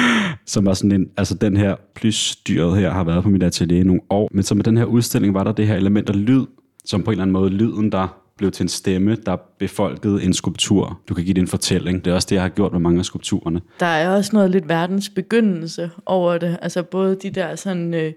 som 0.52 0.66
var 0.66 0.74
sådan 0.74 0.92
en, 0.92 1.06
altså 1.16 1.34
den 1.34 1.56
her 1.56 1.76
plysdyret 1.94 2.78
her 2.78 2.90
har 2.90 3.04
været 3.04 3.22
på 3.22 3.30
mit 3.30 3.42
atelier 3.42 3.80
i 3.80 3.84
nogle 3.84 4.00
år. 4.10 4.28
Men 4.32 4.42
så 4.42 4.54
med 4.54 4.64
den 4.64 4.76
her 4.76 4.84
udstilling 4.84 5.34
var 5.34 5.44
der 5.44 5.52
det 5.52 5.66
her 5.66 5.74
element 5.74 6.10
af 6.10 6.26
lyd, 6.26 6.46
som 6.84 7.02
på 7.02 7.10
en 7.10 7.12
eller 7.12 7.22
anden 7.22 7.32
måde 7.32 7.50
lyden, 7.50 7.92
der 7.92 8.27
blev 8.38 8.50
til 8.50 8.62
en 8.62 8.68
stemme, 8.68 9.16
der 9.26 9.36
befolkede 9.58 10.22
en 10.22 10.32
skulptur. 10.32 11.00
Du 11.08 11.14
kan 11.14 11.24
give 11.24 11.34
det 11.34 11.40
en 11.40 11.48
fortælling. 11.48 12.04
Det 12.04 12.10
er 12.10 12.14
også 12.14 12.26
det, 12.30 12.34
jeg 12.34 12.42
har 12.42 12.48
gjort 12.48 12.72
med 12.72 12.80
mange 12.80 12.98
af 12.98 13.04
skulpturerne. 13.04 13.60
Der 13.80 13.86
er 13.86 14.16
også 14.16 14.30
noget 14.32 14.50
lidt 14.50 14.68
verdens 14.68 15.08
begyndelse 15.08 15.90
over 16.06 16.38
det. 16.38 16.58
Altså 16.62 16.82
både 16.82 17.16
de 17.22 17.30
der 17.30 17.56
sådan, 17.56 17.94
øh, 17.94 18.12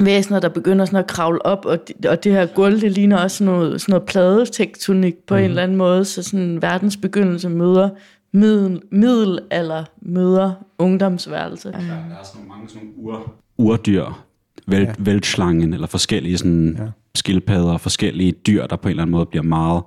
væsener, 0.00 0.40
der 0.40 0.48
begynder 0.48 0.84
sådan 0.84 0.98
at 0.98 1.06
kravle 1.06 1.46
op, 1.46 1.64
og, 1.64 1.78
de, 1.88 2.10
og 2.10 2.24
det 2.24 2.32
her 2.32 2.46
gulv, 2.46 2.80
det 2.80 2.92
ligner 2.92 3.18
også 3.18 3.36
sådan 3.36 3.54
noget, 3.54 3.80
sådan 3.80 3.92
noget 3.92 4.08
pladetektonik 4.08 5.14
på 5.26 5.34
mm. 5.34 5.38
en 5.38 5.42
mhm. 5.42 5.50
eller 5.50 5.62
anden 5.62 5.76
måde. 5.76 6.04
Så 6.04 6.22
sådan 6.22 6.62
verdens 6.62 6.96
begyndelse 6.96 7.48
møder 7.48 7.90
middel, 8.32 8.82
middelalder 8.90 9.84
møder 10.02 10.52
ungdomsværelse. 10.78 11.72
Der, 11.72 11.78
der 11.78 11.86
er 11.86 12.24
sådan 12.24 12.48
mange 12.48 12.68
sådan 12.68 12.88
nogle 12.96 13.18
ur, 13.18 13.34
urdyr, 13.56 14.24
vel, 14.66 14.82
ja. 14.82 14.92
væltslangen, 14.98 15.74
eller 15.74 15.86
forskellige 15.86 16.38
sådan 16.38 16.76
ja 16.78 16.84
skildpadder, 17.16 17.78
forskellige 17.78 18.32
dyr, 18.32 18.66
der 18.66 18.76
på 18.76 18.88
en 18.88 18.90
eller 18.90 19.02
anden 19.02 19.12
måde 19.12 19.26
bliver 19.26 19.42
meget 19.42 19.82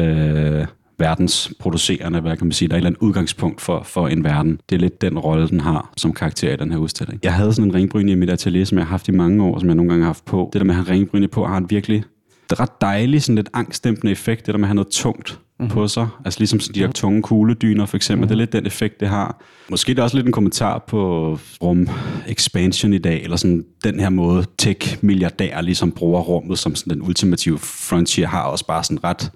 øh, 0.00 0.66
verdensproducerende, 0.98 2.20
hvad 2.20 2.36
kan 2.36 2.46
man 2.46 2.52
sige. 2.52 2.68
Der 2.68 2.74
er 2.74 2.76
et 2.76 2.80
eller 2.80 2.90
andet 2.90 3.00
udgangspunkt 3.00 3.60
for, 3.60 3.82
for 3.82 4.08
en 4.08 4.24
verden. 4.24 4.60
Det 4.70 4.76
er 4.76 4.80
lidt 4.80 5.00
den 5.00 5.18
rolle, 5.18 5.48
den 5.48 5.60
har 5.60 5.92
som 5.96 6.12
karakter 6.12 6.52
i 6.52 6.56
den 6.56 6.70
her 6.70 6.78
udstilling. 6.78 7.20
Jeg 7.22 7.34
havde 7.34 7.52
sådan 7.52 7.70
en 7.70 7.74
ringbryn 7.74 8.08
i 8.08 8.14
mit 8.14 8.30
atelier, 8.30 8.64
som 8.64 8.78
jeg 8.78 8.86
har 8.86 8.90
haft 8.90 9.08
i 9.08 9.12
mange 9.12 9.44
år, 9.44 9.58
som 9.58 9.68
jeg 9.68 9.74
nogle 9.74 9.90
gange 9.90 10.02
har 10.02 10.08
haft 10.08 10.24
på. 10.24 10.50
Det 10.52 10.60
der 10.60 10.64
med 10.64 10.74
at 10.74 10.84
have 10.84 10.94
ringbryn 10.94 11.28
på, 11.28 11.46
har 11.46 11.56
en 11.56 11.70
virkelig 11.70 12.04
det 12.52 12.58
er 12.58 12.62
ret 12.62 12.80
dejlig, 12.80 13.22
sådan 13.22 13.34
lidt 13.34 13.48
angstdæmpende 13.52 14.12
effekt, 14.12 14.46
det 14.46 14.54
der 14.54 14.58
med 14.58 14.64
at 14.64 14.68
have 14.68 14.74
noget 14.74 14.88
tungt 14.88 15.40
mm-hmm. 15.62 15.74
på 15.74 15.88
sig. 15.88 16.08
Altså 16.24 16.40
ligesom 16.40 16.60
sådan 16.60 16.74
de 16.74 16.80
her 16.80 16.92
tunge 16.92 17.22
kugledyner 17.22 17.86
for 17.86 17.96
eksempel. 17.96 18.20
Mm-hmm. 18.20 18.28
Det 18.28 18.34
er 18.34 18.38
lidt 18.38 18.52
den 18.52 18.66
effekt, 18.66 19.00
det 19.00 19.08
har. 19.08 19.42
Måske 19.70 19.94
det 19.94 19.98
er 19.98 20.02
også 20.02 20.16
lidt 20.16 20.26
en 20.26 20.32
kommentar 20.32 20.84
på 20.88 21.38
rum 21.62 21.88
expansion 22.28 22.92
i 22.92 22.98
dag, 22.98 23.22
eller 23.22 23.36
sådan 23.36 23.64
den 23.84 24.00
her 24.00 24.10
måde 24.10 24.44
tech-milliardærer 24.62 25.60
ligesom 25.60 25.92
bruger 25.92 26.20
rummet 26.20 26.58
som 26.58 26.74
sådan 26.74 26.94
den 26.94 27.02
ultimative 27.02 27.58
frontier, 27.58 28.26
har 28.26 28.42
også 28.42 28.66
bare 28.66 28.84
sådan 28.84 29.04
ret 29.04 29.30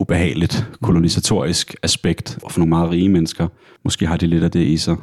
ubehageligt 0.00 0.66
kolonisatorisk 0.82 1.74
aspekt. 1.82 2.38
Og 2.42 2.52
for 2.52 2.60
nogle 2.60 2.68
meget 2.68 2.90
rige 2.90 3.08
mennesker, 3.08 3.48
måske 3.84 4.06
har 4.06 4.16
de 4.16 4.26
lidt 4.26 4.44
af 4.44 4.50
det 4.50 4.62
i 4.62 4.76
sig, 4.76 4.96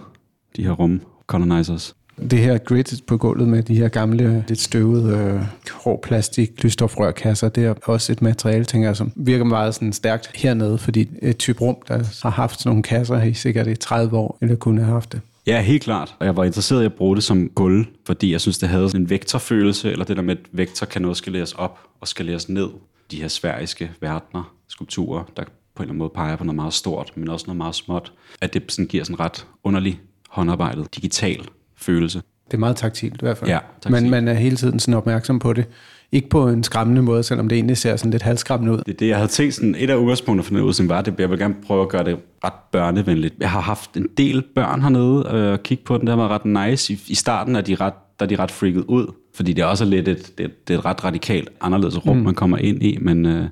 de 0.55 0.63
her 0.63 0.71
rum 0.71 1.01
colonizers. 1.27 1.95
Det 2.21 2.39
her 2.39 2.57
grid 2.57 3.01
på 3.07 3.17
gulvet 3.17 3.47
med 3.47 3.63
de 3.63 3.75
her 3.75 3.87
gamle, 3.87 4.45
lidt 4.47 4.61
støvede, 4.61 5.17
øh, 5.17 5.41
grå 5.65 5.99
plastik, 6.03 6.63
lysstofrørkasser, 6.63 7.49
det 7.49 7.65
er 7.65 7.73
også 7.83 8.11
et 8.11 8.21
materiale, 8.21 8.65
tænker 8.65 8.87
jeg, 8.87 8.95
som 8.95 9.11
virker 9.15 9.45
meget 9.45 9.75
sådan 9.75 9.93
stærkt 9.93 10.31
hernede, 10.35 10.77
fordi 10.77 11.09
et 11.21 11.37
type 11.37 11.61
rum, 11.61 11.77
der 11.87 12.03
har 12.23 12.29
haft 12.29 12.59
sådan 12.59 12.69
nogle 12.69 12.83
kasser 12.83 13.23
i 13.23 13.33
sikkert 13.33 13.67
i 13.67 13.75
30 13.75 14.17
år, 14.17 14.37
eller 14.41 14.55
kunne 14.55 14.81
have 14.81 14.93
haft 14.93 15.11
det. 15.11 15.21
Ja, 15.47 15.61
helt 15.61 15.83
klart. 15.83 16.15
Og 16.19 16.25
jeg 16.25 16.37
var 16.37 16.43
interesseret 16.43 16.81
i 16.81 16.85
at 16.85 16.93
bruge 16.93 17.15
det 17.15 17.23
som 17.23 17.49
gulv, 17.49 17.85
fordi 18.05 18.31
jeg 18.31 18.41
synes, 18.41 18.57
det 18.57 18.69
havde 18.69 18.89
sådan 18.89 19.01
en 19.01 19.09
vektorfølelse, 19.09 19.91
eller 19.91 20.05
det 20.05 20.17
der 20.17 20.23
med, 20.23 20.35
at 20.35 20.45
vektor 20.51 20.85
kan 20.85 21.01
noget 21.01 21.17
skaleres 21.17 21.53
op 21.53 21.79
og 22.01 22.07
skaleres 22.07 22.49
ned. 22.49 22.69
De 23.11 23.21
her 23.21 23.27
sveriske 23.27 23.91
verdener, 24.01 24.53
skulpturer, 24.67 25.23
der 25.37 25.43
på 25.75 25.83
en 25.83 25.83
eller 25.83 25.91
anden 25.91 25.97
måde 25.97 26.11
peger 26.15 26.35
på 26.35 26.43
noget 26.43 26.55
meget 26.55 26.73
stort, 26.73 27.11
men 27.15 27.29
også 27.29 27.45
noget 27.47 27.57
meget 27.57 27.75
småt. 27.75 28.13
At 28.41 28.53
det 28.53 28.63
sådan 28.67 28.87
giver 28.87 29.03
sådan 29.03 29.19
ret 29.19 29.45
underlig 29.63 29.99
håndarbejdet, 30.29 30.95
digital 30.95 31.47
følelse. 31.77 32.21
Det 32.45 32.53
er 32.53 32.57
meget 32.57 32.75
taktilt 32.75 33.13
i 33.13 33.19
hvert 33.21 33.37
fald. 33.37 33.49
Ja, 33.49 33.59
taktilt. 33.81 34.03
Men 34.03 34.11
man 34.11 34.27
er 34.27 34.33
hele 34.33 34.55
tiden 34.55 34.79
sådan 34.79 34.93
opmærksom 34.93 35.39
på 35.39 35.53
det. 35.53 35.65
Ikke 36.11 36.29
på 36.29 36.47
en 36.47 36.63
skræmmende 36.63 37.01
måde, 37.01 37.23
selvom 37.23 37.49
det 37.49 37.55
egentlig 37.55 37.77
ser 37.77 37.95
sådan 37.95 38.11
lidt 38.11 38.23
halvskræmmende 38.23 38.73
ud. 38.73 38.77
Det 38.77 38.93
er 38.93 38.97
det, 38.97 39.07
jeg 39.07 39.17
havde 39.17 39.27
tænkt 39.27 39.53
sådan, 39.53 39.75
et 39.77 39.89
af 39.89 39.95
udgangspunkterne 39.95 40.43
for 40.43 40.53
den 40.53 40.63
udstilling 40.63 40.89
var, 40.89 40.99
at 40.99 41.19
jeg 41.19 41.29
vil 41.29 41.39
gerne 41.39 41.55
prøve 41.65 41.81
at 41.81 41.89
gøre 41.89 42.03
det 42.03 42.17
ret 42.43 42.53
børnevenligt. 42.71 43.35
Jeg 43.39 43.51
har 43.51 43.61
haft 43.61 43.97
en 43.97 44.07
del 44.17 44.43
børn 44.55 44.81
hernede 44.81 45.29
øh, 45.33 45.51
og 45.51 45.63
kigge 45.63 45.83
på 45.83 45.97
den, 45.97 46.07
der 46.07 46.15
var 46.15 46.27
ret 46.27 46.69
nice. 46.69 46.93
I, 46.93 46.99
i 47.07 47.15
starten 47.15 47.55
er 47.55 47.61
de 47.61 47.75
ret, 47.75 47.93
der 48.19 48.25
er 48.25 48.29
de 48.29 48.35
ret 48.35 48.51
freaket 48.51 48.83
ud, 48.87 49.13
fordi 49.35 49.53
det 49.53 49.61
er 49.61 49.65
også 49.65 49.85
lidt 49.85 50.07
et, 50.07 50.33
det, 50.37 50.67
det 50.67 50.73
er 50.73 50.79
et 50.79 50.85
ret 50.85 51.03
radikalt 51.03 51.49
anderledes 51.61 52.05
rum, 52.05 52.17
mm. 52.17 52.23
man 52.23 52.33
kommer 52.33 52.57
ind 52.57 52.83
i, 52.83 52.97
men 53.01 53.25
øh, 53.25 53.45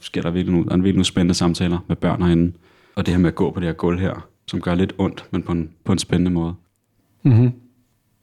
sker 0.00 0.22
der 0.22 0.30
virkelig 0.30 0.52
nogle, 0.52 0.68
der 0.68 0.72
er 0.72 0.76
virkelig 0.76 0.94
nogle 0.94 1.04
spændende 1.04 1.34
samtaler 1.34 1.78
med 1.88 1.96
børn 1.96 2.22
herinde. 2.22 2.52
Og 2.94 3.06
det 3.06 3.14
her 3.14 3.18
med 3.18 3.28
at 3.28 3.34
gå 3.34 3.50
på 3.50 3.60
det 3.60 3.68
her 3.68 3.72
gulv 3.74 4.00
her, 4.00 4.26
som 4.46 4.60
gør 4.60 4.74
lidt 4.74 4.92
ondt, 4.98 5.24
men 5.30 5.42
på 5.42 5.52
en, 5.52 5.70
på 5.84 5.92
en 5.92 5.98
spændende 5.98 6.30
måde. 6.30 6.54
Mm-hmm. 7.22 7.52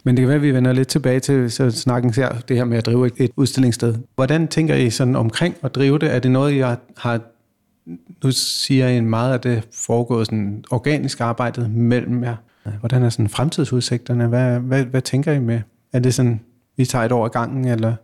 Men 0.03 0.17
det 0.17 0.21
kan 0.21 0.27
være, 0.27 0.35
at 0.35 0.41
vi 0.41 0.53
vender 0.53 0.73
lidt 0.73 0.87
tilbage 0.87 1.19
til 1.19 1.51
så 1.51 1.71
snakken 1.71 2.13
her, 2.13 2.39
det 2.39 2.57
her 2.57 2.63
med 2.63 2.77
at 2.77 2.85
drive 2.85 3.07
et, 3.07 3.13
et 3.17 3.31
udstillingssted. 3.35 3.95
Hvordan 4.15 4.47
tænker 4.47 4.75
I 4.75 4.89
sådan 4.89 5.15
omkring 5.15 5.55
at 5.63 5.75
drive 5.75 5.99
det? 5.99 6.15
Er 6.15 6.19
det 6.19 6.31
noget, 6.31 6.57
jeg 6.57 6.77
har... 6.97 7.21
Nu 8.23 8.31
siger 8.31 8.87
I 8.87 9.01
meget, 9.01 9.33
at 9.33 9.43
det 9.43 9.67
foregår 9.73 10.23
sådan 10.23 10.63
organisk 10.71 11.21
arbejdet 11.21 11.71
mellem 11.71 12.23
jer. 12.23 12.35
Hvordan 12.79 13.03
er 13.03 13.09
sådan 13.09 13.29
fremtidsudsigterne? 13.29 14.27
Hvad, 14.27 14.59
hvad, 14.59 14.85
hvad 14.85 15.01
tænker 15.01 15.31
I 15.31 15.39
med? 15.39 15.61
Er 15.93 15.99
det 15.99 16.13
sådan, 16.13 16.41
vi 16.77 16.85
tager 16.85 17.05
et 17.05 17.11
år 17.11 17.25
ad 17.25 17.29
gangen, 17.29 17.65
eller? 17.65 17.95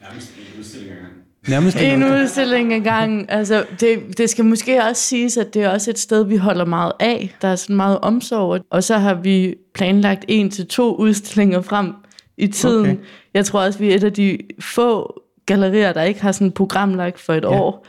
Nærmest 0.00 0.32
en 0.36 0.58
udstilling 0.58 0.92
ad 0.92 0.96
gangen. 0.96 1.11
Nærmest 1.48 1.76
En 1.80 2.04
udstilling 2.04 2.72
ad 2.74 2.80
gangen. 2.80 3.26
Altså, 3.28 3.64
det, 3.80 4.18
det 4.18 4.30
skal 4.30 4.44
måske 4.44 4.82
også 4.82 5.02
siges, 5.02 5.36
at 5.36 5.54
det 5.54 5.62
er 5.62 5.68
også 5.68 5.90
et 5.90 5.98
sted, 5.98 6.24
vi 6.24 6.36
holder 6.36 6.64
meget 6.64 6.92
af. 7.00 7.36
Der 7.42 7.48
er 7.48 7.56
sådan 7.56 7.76
meget 7.76 7.98
omsorg. 8.02 8.64
Og 8.70 8.84
så 8.84 8.98
har 8.98 9.14
vi 9.14 9.54
planlagt 9.74 10.24
en 10.28 10.50
til 10.50 10.66
to 10.66 10.94
udstillinger 10.94 11.60
frem 11.60 11.92
i 12.36 12.46
tiden. 12.46 12.90
Okay. 12.90 12.96
Jeg 13.34 13.46
tror 13.46 13.60
også, 13.60 13.78
vi 13.78 13.90
er 13.90 13.94
et 13.94 14.04
af 14.04 14.12
de 14.12 14.38
få 14.60 15.22
gallerier, 15.46 15.92
der 15.92 16.02
ikke 16.02 16.22
har 16.22 16.32
sådan 16.32 16.46
et 16.46 16.54
program 16.54 16.94
lagt 16.94 17.20
for 17.20 17.32
et 17.34 17.44
ja. 17.44 17.48
år. 17.48 17.86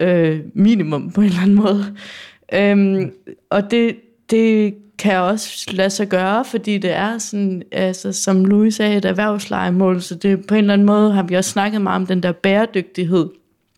Øh, 0.00 0.40
minimum 0.54 1.10
på 1.10 1.20
en 1.20 1.26
eller 1.26 1.40
anden 1.40 1.56
måde. 1.56 1.84
Øhm, 2.52 3.12
og 3.50 3.70
det, 3.70 3.96
det 4.30 4.74
kan 4.98 5.16
også 5.16 5.70
lade 5.70 5.90
sig 5.90 6.08
gøre, 6.08 6.44
fordi 6.44 6.78
det 6.78 6.92
er 6.92 7.18
sådan, 7.18 7.62
altså, 7.72 8.12
som 8.12 8.44
Louis 8.44 8.74
sagde, 8.74 8.96
et 8.96 9.04
erhvervslejemål, 9.04 10.02
så 10.02 10.14
det, 10.14 10.46
på 10.46 10.54
en 10.54 10.58
eller 10.58 10.72
anden 10.72 10.86
måde 10.86 11.12
har 11.12 11.22
vi 11.22 11.34
også 11.34 11.50
snakket 11.50 11.82
meget 11.82 11.96
om 11.96 12.06
den 12.06 12.22
der 12.22 12.32
bæredygtighed, 12.32 13.28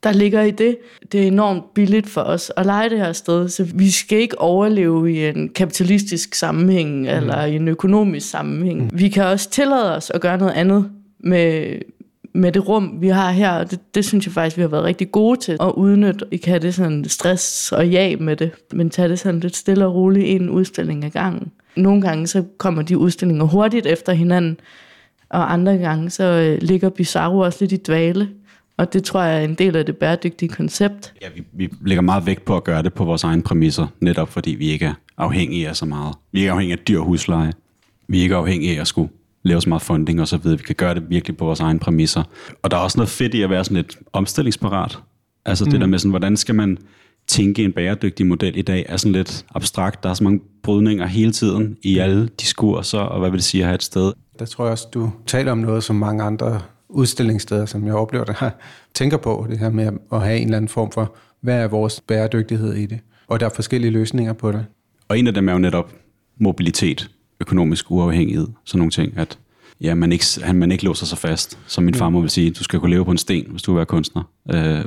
der 0.03 0.13
ligger 0.13 0.43
i 0.43 0.51
det. 0.51 0.77
Det 1.13 1.23
er 1.23 1.27
enormt 1.27 1.75
billigt 1.75 2.09
for 2.09 2.21
os 2.21 2.53
at 2.57 2.67
lege 2.67 2.91
det 2.91 2.99
her 2.99 3.13
sted, 3.13 3.49
så 3.49 3.67
vi 3.75 3.91
skal 3.91 4.19
ikke 4.19 4.41
overleve 4.41 5.13
i 5.13 5.29
en 5.29 5.49
kapitalistisk 5.49 6.35
sammenhæng 6.35 7.01
mm. 7.01 7.07
eller 7.07 7.45
i 7.45 7.57
en 7.57 7.69
økonomisk 7.69 8.31
sammenhæng. 8.31 8.83
Mm. 8.83 8.91
Vi 8.93 9.09
kan 9.09 9.25
også 9.25 9.51
tillade 9.51 9.97
os 9.97 10.11
at 10.11 10.21
gøre 10.21 10.39
noget 10.39 10.53
andet 10.53 10.91
med, 11.19 11.79
med 12.33 12.53
det 12.53 12.69
rum, 12.69 12.99
vi 13.01 13.09
har 13.09 13.31
her, 13.31 13.51
og 13.51 13.71
det, 13.71 13.95
det 13.95 14.05
synes 14.05 14.27
jeg 14.27 14.33
faktisk, 14.33 14.57
vi 14.57 14.63
har 14.63 14.69
været 14.69 14.85
rigtig 14.85 15.13
gode 15.13 15.41
til 15.41 15.57
at 15.61 15.73
udnytte. 15.77 16.27
Ikke 16.31 16.49
have 16.49 16.59
det 16.59 16.75
sådan 16.75 17.05
stress 17.05 17.73
og 17.73 17.89
ja 17.89 18.17
med 18.21 18.37
det, 18.37 18.51
men 18.73 18.91
tage 18.91 19.09
det 19.09 19.19
sådan 19.19 19.41
lidt 19.41 19.57
stille 19.57 19.87
og 19.87 19.95
roligt 19.95 20.27
en 20.27 20.51
udstilling 20.51 21.05
ad 21.05 21.11
gangen. 21.11 21.53
Nogle 21.77 22.03
gange 22.03 22.27
så 22.27 22.45
kommer 22.59 22.83
de 22.83 22.99
udstillinger 22.99 23.45
hurtigt 23.45 23.87
efter 23.87 24.13
hinanden, 24.13 24.61
og 25.29 25.53
andre 25.53 25.79
gange 25.79 26.11
så 26.11 26.25
øh, 26.25 26.63
ligger 26.63 26.89
Bizarro 26.89 27.39
også 27.39 27.59
lidt 27.61 27.73
i 27.73 27.77
dvale. 27.77 28.29
Og 28.77 28.93
det 28.93 29.05
tror 29.05 29.23
jeg 29.23 29.41
er 29.41 29.45
en 29.45 29.55
del 29.55 29.77
af 29.77 29.87
det 29.87 29.97
bæredygtige 29.97 30.49
koncept. 30.49 31.15
Ja, 31.23 31.27
vi, 31.35 31.45
vi 31.53 31.69
lægger 31.87 32.03
meget 32.03 32.27
vægt 32.27 32.45
på 32.45 32.57
at 32.57 32.65
gøre 32.65 32.83
det 32.83 32.95
på 32.95 33.05
vores 33.05 33.25
egne 33.25 33.43
præmisser, 33.43 33.87
netop 34.01 34.29
fordi 34.29 34.51
vi 34.51 34.71
ikke 34.71 34.85
er 34.85 34.95
afhængige 35.17 35.69
af 35.69 35.77
så 35.77 35.87
meget. 35.87 36.15
Vi 36.33 36.39
er 36.39 36.43
ikke 36.43 36.53
afhængige 36.53 36.79
af 36.79 36.85
dyr 36.89 36.99
husleje. 36.99 37.53
Vi 38.09 38.19
er 38.19 38.23
ikke 38.23 38.35
afhængige 38.35 38.77
af 38.77 38.81
at 38.81 38.87
skulle 38.87 39.09
lave 39.43 39.61
så 39.61 39.69
meget 39.69 39.83
funding 39.83 40.21
og 40.21 40.29
så 40.29 40.37
videre. 40.37 40.59
Vi 40.59 40.65
kan 40.65 40.75
gøre 40.75 40.95
det 40.95 41.11
virkelig 41.11 41.37
på 41.37 41.45
vores 41.45 41.61
egne 41.61 41.79
præmisser. 41.79 42.23
Og 42.63 42.71
der 42.71 42.77
er 42.77 42.81
også 42.81 42.99
noget 42.99 43.09
fedt 43.09 43.35
i 43.35 43.43
at 43.43 43.51
være 43.51 43.65
sådan 43.65 43.77
lidt 43.77 43.99
omstillingsparat. 44.13 44.99
Altså 45.45 45.65
mm. 45.65 45.71
det 45.71 45.81
der 45.81 45.87
med 45.87 45.99
sådan, 45.99 46.11
hvordan 46.11 46.37
skal 46.37 46.55
man 46.55 46.79
tænke 47.27 47.65
en 47.65 47.73
bæredygtig 47.73 48.27
model 48.27 48.59
i 48.59 48.63
dag, 48.63 48.87
er 48.89 48.97
sådan 48.97 49.13
lidt 49.13 49.45
abstrakt. 49.55 50.03
Der 50.03 50.11
er 50.11 50.15
så 50.15 50.25
mange 50.25 50.41
brydninger 50.63 51.07
hele 51.07 51.33
tiden 51.33 51.77
i 51.83 51.99
alle 51.99 52.29
diskurser, 52.41 52.99
og 52.99 53.21
hvad 53.21 53.31
vil 53.31 53.39
det 53.39 53.45
sige 53.45 53.63
at 53.63 53.67
have 53.67 53.75
et 53.75 53.83
sted. 53.83 54.13
Der 54.39 54.45
tror 54.45 54.65
jeg 54.65 54.73
også, 54.73 54.89
du 54.95 55.11
taler 55.27 55.53
om 55.53 55.59
noget, 55.59 55.85
som 55.85 55.97
mange 55.97 56.23
andre 56.23 56.61
udstillingssteder, 56.89 57.67
som 57.67 57.87
jeg 57.87 57.95
oplever 57.95 58.25
det 58.25 58.37
her, 58.41 58.51
tænker 58.95 59.17
på, 59.17 59.47
det 59.51 59.59
her 59.59 59.71
med 59.71 59.91
at 60.13 60.23
have 60.23 60.37
en 60.37 60.45
eller 60.45 60.57
anden 60.57 60.69
form 60.69 60.93
for, 60.93 61.17
hvad 61.41 61.63
er 61.63 61.69
vores 61.69 62.01
bæredygtighed 62.01 62.75
i 62.75 62.87
det? 62.87 62.99
Og 63.29 63.41
der 63.41 63.47
er 63.47 63.51
forskellige 63.51 63.91
løsninger 63.91 64.33
på 64.33 64.53
det. 64.53 64.67
Og 65.09 65.19
en 65.19 65.27
af 65.27 65.35
dem 65.35 65.49
er 65.49 65.53
jo 65.53 65.59
netop 65.59 65.93
mobilitet, 66.39 67.11
økonomisk 67.41 67.91
uafhængighed, 67.91 68.49
sådan 68.65 68.79
nogle 68.79 68.91
ting, 68.91 69.13
at 69.17 69.39
ja, 69.81 69.95
man 69.95 70.13
ikke, 70.13 70.25
han, 70.43 70.57
man 70.57 70.73
ikke 70.73 70.85
låser 70.85 71.07
sig 71.07 71.19
fast. 71.19 71.59
Som 71.67 71.85
min 71.85 71.95
farmor 71.95 72.21
vil 72.21 72.31
sige, 72.31 72.51
du 72.51 72.65
skal 72.65 72.81
kunne 72.81 72.91
leve 72.91 73.05
på 73.05 73.11
en 73.11 73.19
sten, 73.19 73.47
hvis 73.51 73.63
du 73.63 73.73
vil 73.73 73.77
være 73.77 73.87
kunstner. 73.87 74.23
Øh, 74.53 74.61
Ja. 74.61 74.85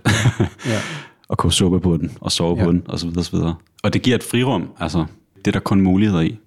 og 1.29 1.37
koge 1.37 1.51
suppe 1.51 1.79
på 1.79 1.97
den, 1.97 2.11
og 2.21 2.31
sove 2.31 2.57
Ja. 2.59 2.65
på 2.65 2.71
den, 2.71 2.83
og 2.85 2.99
så 2.99 3.07
videre, 3.07 3.23
så 3.23 3.31
videre. 3.31 3.55
Og 3.83 3.93
det 3.93 4.01
giver 4.01 4.15
et 4.15 4.23
frirum, 4.23 4.67
altså, 4.79 5.05
det 5.37 5.47
er 5.47 5.51
der 5.51 5.59
kun 5.59 5.81
muligheder 5.81 6.21
i. 6.21 6.37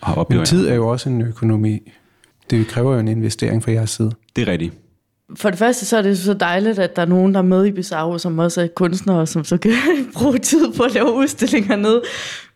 Og 0.00 0.26
Men 0.30 0.44
tid 0.44 0.68
er 0.68 0.74
jo 0.74 0.88
også 0.88 1.08
en 1.08 1.22
økonomi. 1.22 1.78
Det 2.50 2.66
kræver 2.66 2.92
jo 2.94 2.98
en 3.00 3.08
investering 3.08 3.62
fra 3.62 3.70
jeres 3.72 3.90
side. 3.90 4.12
Det 4.36 4.48
er 4.48 4.52
rigtigt. 4.52 4.74
For 5.34 5.50
det 5.50 5.58
første 5.58 5.86
så 5.86 5.96
er 5.96 6.02
det 6.02 6.18
så 6.18 6.34
dejligt, 6.34 6.78
at 6.78 6.96
der 6.96 7.02
er 7.02 7.06
nogen, 7.06 7.34
der 7.34 7.38
er 7.38 7.44
med 7.44 7.66
i 7.66 7.72
Bizarro, 7.72 8.18
som 8.18 8.38
også 8.38 8.62
er 8.62 8.66
kunstnere, 8.66 9.26
som 9.26 9.44
så 9.44 9.56
kan 9.56 9.72
bruge 10.16 10.38
tid 10.38 10.72
på 10.72 10.82
at 10.82 10.94
lave 10.94 11.12
udstillinger 11.12 11.76
ned. 11.76 12.02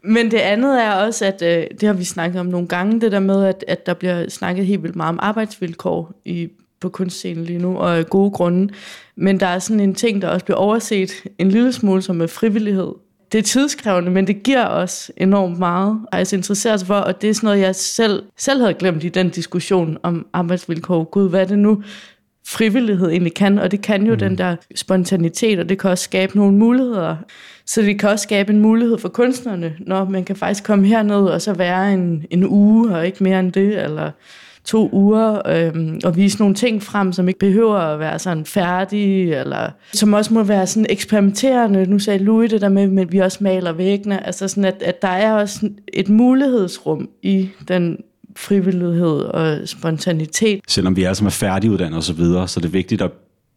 Men 0.04 0.30
det 0.30 0.38
andet 0.38 0.82
er 0.82 0.92
også, 0.92 1.24
at 1.24 1.42
øh, 1.42 1.66
det 1.80 1.82
har 1.82 1.92
vi 1.92 2.04
snakket 2.04 2.40
om 2.40 2.46
nogle 2.46 2.68
gange, 2.68 3.00
det 3.00 3.12
der 3.12 3.20
med, 3.20 3.44
at, 3.44 3.64
at 3.68 3.86
der 3.86 3.94
bliver 3.94 4.28
snakket 4.28 4.66
helt 4.66 4.82
vildt 4.82 4.96
meget 4.96 5.08
om 5.08 5.18
arbejdsvilkår 5.22 6.12
i, 6.24 6.48
på 6.80 6.88
kunstscenen 6.88 7.44
lige 7.44 7.58
nu, 7.58 7.76
og 7.78 7.96
af 7.96 8.06
gode 8.06 8.30
grunde. 8.30 8.72
Men 9.16 9.40
der 9.40 9.46
er 9.46 9.58
sådan 9.58 9.80
en 9.80 9.94
ting, 9.94 10.22
der 10.22 10.28
også 10.28 10.44
bliver 10.44 10.58
overset 10.58 11.10
en 11.38 11.48
lille 11.48 11.72
smule, 11.72 12.02
som 12.02 12.20
er 12.20 12.26
frivillighed. 12.26 12.92
Det 13.32 13.38
er 13.38 13.42
tidskrævende, 13.42 14.10
men 14.10 14.26
det 14.26 14.42
giver 14.42 14.66
os 14.66 15.10
enormt 15.16 15.58
meget 15.58 16.00
at 16.12 16.18
altså 16.18 16.36
interessere 16.36 16.78
sig 16.78 16.86
for, 16.86 16.94
og 16.94 17.22
det 17.22 17.30
er 17.30 17.34
sådan 17.34 17.46
noget, 17.46 17.60
jeg 17.60 17.74
selv, 17.74 18.22
selv 18.36 18.60
havde 18.60 18.74
glemt 18.74 19.04
i 19.04 19.08
den 19.08 19.30
diskussion 19.30 19.98
om 20.02 20.26
arbejdsvilkår. 20.32 21.04
Gud, 21.04 21.30
hvad 21.30 21.40
er 21.40 21.44
det 21.44 21.58
nu, 21.58 21.82
frivillighed 22.46 23.10
egentlig 23.10 23.34
kan, 23.34 23.58
og 23.58 23.70
det 23.70 23.82
kan 23.82 24.06
jo 24.06 24.12
mm. 24.12 24.18
den 24.18 24.38
der 24.38 24.56
spontanitet, 24.74 25.58
og 25.58 25.68
det 25.68 25.78
kan 25.78 25.90
også 25.90 26.04
skabe 26.04 26.36
nogle 26.36 26.56
muligheder. 26.56 27.16
Så 27.66 27.82
det 27.82 27.98
kan 27.98 28.08
også 28.08 28.22
skabe 28.22 28.52
en 28.52 28.60
mulighed 28.60 28.98
for 28.98 29.08
kunstnerne, 29.08 29.74
når 29.78 30.04
man 30.04 30.24
kan 30.24 30.36
faktisk 30.36 30.64
komme 30.64 30.86
herned 30.86 31.24
og 31.24 31.42
så 31.42 31.52
være 31.52 31.92
en, 31.92 32.24
en 32.30 32.44
uge, 32.44 32.96
og 32.96 33.06
ikke 33.06 33.24
mere 33.24 33.40
end 33.40 33.52
det, 33.52 33.82
eller 33.84 34.10
to 34.64 34.88
uger, 34.92 35.48
øhm, 35.48 36.00
og 36.04 36.16
vise 36.16 36.38
nogle 36.38 36.54
ting 36.54 36.82
frem, 36.82 37.12
som 37.12 37.28
ikke 37.28 37.40
behøver 37.40 37.76
at 37.76 37.98
være 37.98 38.18
sådan 38.18 38.44
færdige, 38.44 39.36
eller 39.36 39.70
som 39.92 40.12
også 40.12 40.34
må 40.34 40.42
være 40.42 40.66
sådan 40.66 40.86
eksperimenterende. 40.90 41.86
Nu 41.86 41.98
sagde 41.98 42.24
Louis 42.24 42.50
det 42.50 42.60
der 42.60 42.68
med, 42.68 43.00
at 43.00 43.12
vi 43.12 43.18
også 43.18 43.38
maler 43.40 43.72
væggene, 43.72 44.26
altså 44.26 44.48
sådan, 44.48 44.64
at, 44.64 44.82
at 44.82 45.02
der 45.02 45.08
er 45.08 45.32
også 45.32 45.70
et 45.92 46.08
mulighedsrum 46.08 47.08
i 47.22 47.48
den 47.68 47.98
frivillighed 48.40 49.18
og 49.18 49.68
spontanitet, 49.68 50.60
Selvom 50.68 50.96
vi 50.96 51.02
er 51.02 51.12
som 51.12 51.26
er 51.26 51.30
færdiguddannet 51.30 51.96
og 51.96 52.02
så 52.02 52.12
videre, 52.12 52.48
så 52.48 52.60
er 52.60 52.62
det 52.62 52.72
vigtigt 52.72 53.02
at 53.02 53.10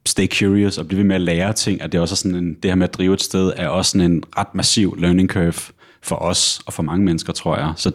stay 0.05 0.27
curious 0.27 0.77
og 0.77 0.87
blive 0.87 0.97
ved 0.97 1.05
med 1.05 1.15
at 1.15 1.21
lære 1.21 1.53
ting, 1.53 1.81
at 1.81 1.91
det 1.91 1.99
også 1.99 2.13
er 2.13 2.15
sådan 2.15 2.35
en, 2.35 2.53
det 2.53 2.71
her 2.71 2.75
med 2.75 2.87
at 2.87 2.93
drive 2.93 3.13
et 3.13 3.21
sted, 3.21 3.53
er 3.55 3.67
også 3.67 3.91
sådan 3.91 4.11
en 4.11 4.23
ret 4.37 4.55
massiv 4.55 4.95
learning 4.99 5.29
curve 5.29 5.73
for 6.01 6.15
os 6.15 6.61
og 6.65 6.73
for 6.73 6.83
mange 6.83 7.05
mennesker, 7.05 7.33
tror 7.33 7.57
jeg. 7.57 7.73
Så 7.75 7.91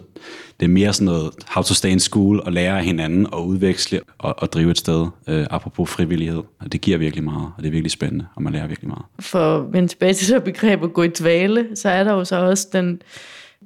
det 0.60 0.66
er 0.66 0.70
mere 0.70 0.92
sådan 0.92 1.04
noget 1.04 1.30
how 1.48 1.62
to 1.62 1.74
stay 1.74 1.90
in 1.90 2.00
school 2.00 2.40
og 2.40 2.52
lære 2.52 2.78
af 2.78 2.84
hinanden 2.84 3.26
og 3.32 3.46
udveksle 3.46 4.00
og, 4.18 4.34
og 4.38 4.52
drive 4.52 4.70
et 4.70 4.78
sted, 4.78 5.06
øh, 5.28 5.46
apropos 5.50 5.90
frivillighed. 5.90 6.42
Og 6.60 6.72
det 6.72 6.80
giver 6.80 6.98
virkelig 6.98 7.24
meget, 7.24 7.52
og 7.56 7.62
det 7.62 7.66
er 7.66 7.70
virkelig 7.70 7.90
spændende, 7.90 8.26
og 8.34 8.42
man 8.42 8.52
lærer 8.52 8.66
virkelig 8.66 8.88
meget. 8.88 9.04
for 9.20 9.58
at 9.58 9.72
vende 9.72 9.88
tilbage 9.88 10.14
til 10.14 10.34
det 10.34 10.44
begreb 10.44 10.82
at 10.82 10.92
gå 10.92 11.02
i 11.02 11.08
dvale, 11.08 11.68
så 11.74 11.88
er 11.88 12.04
der 12.04 12.12
jo 12.12 12.24
så 12.24 12.36
også 12.36 12.68
den, 12.72 13.02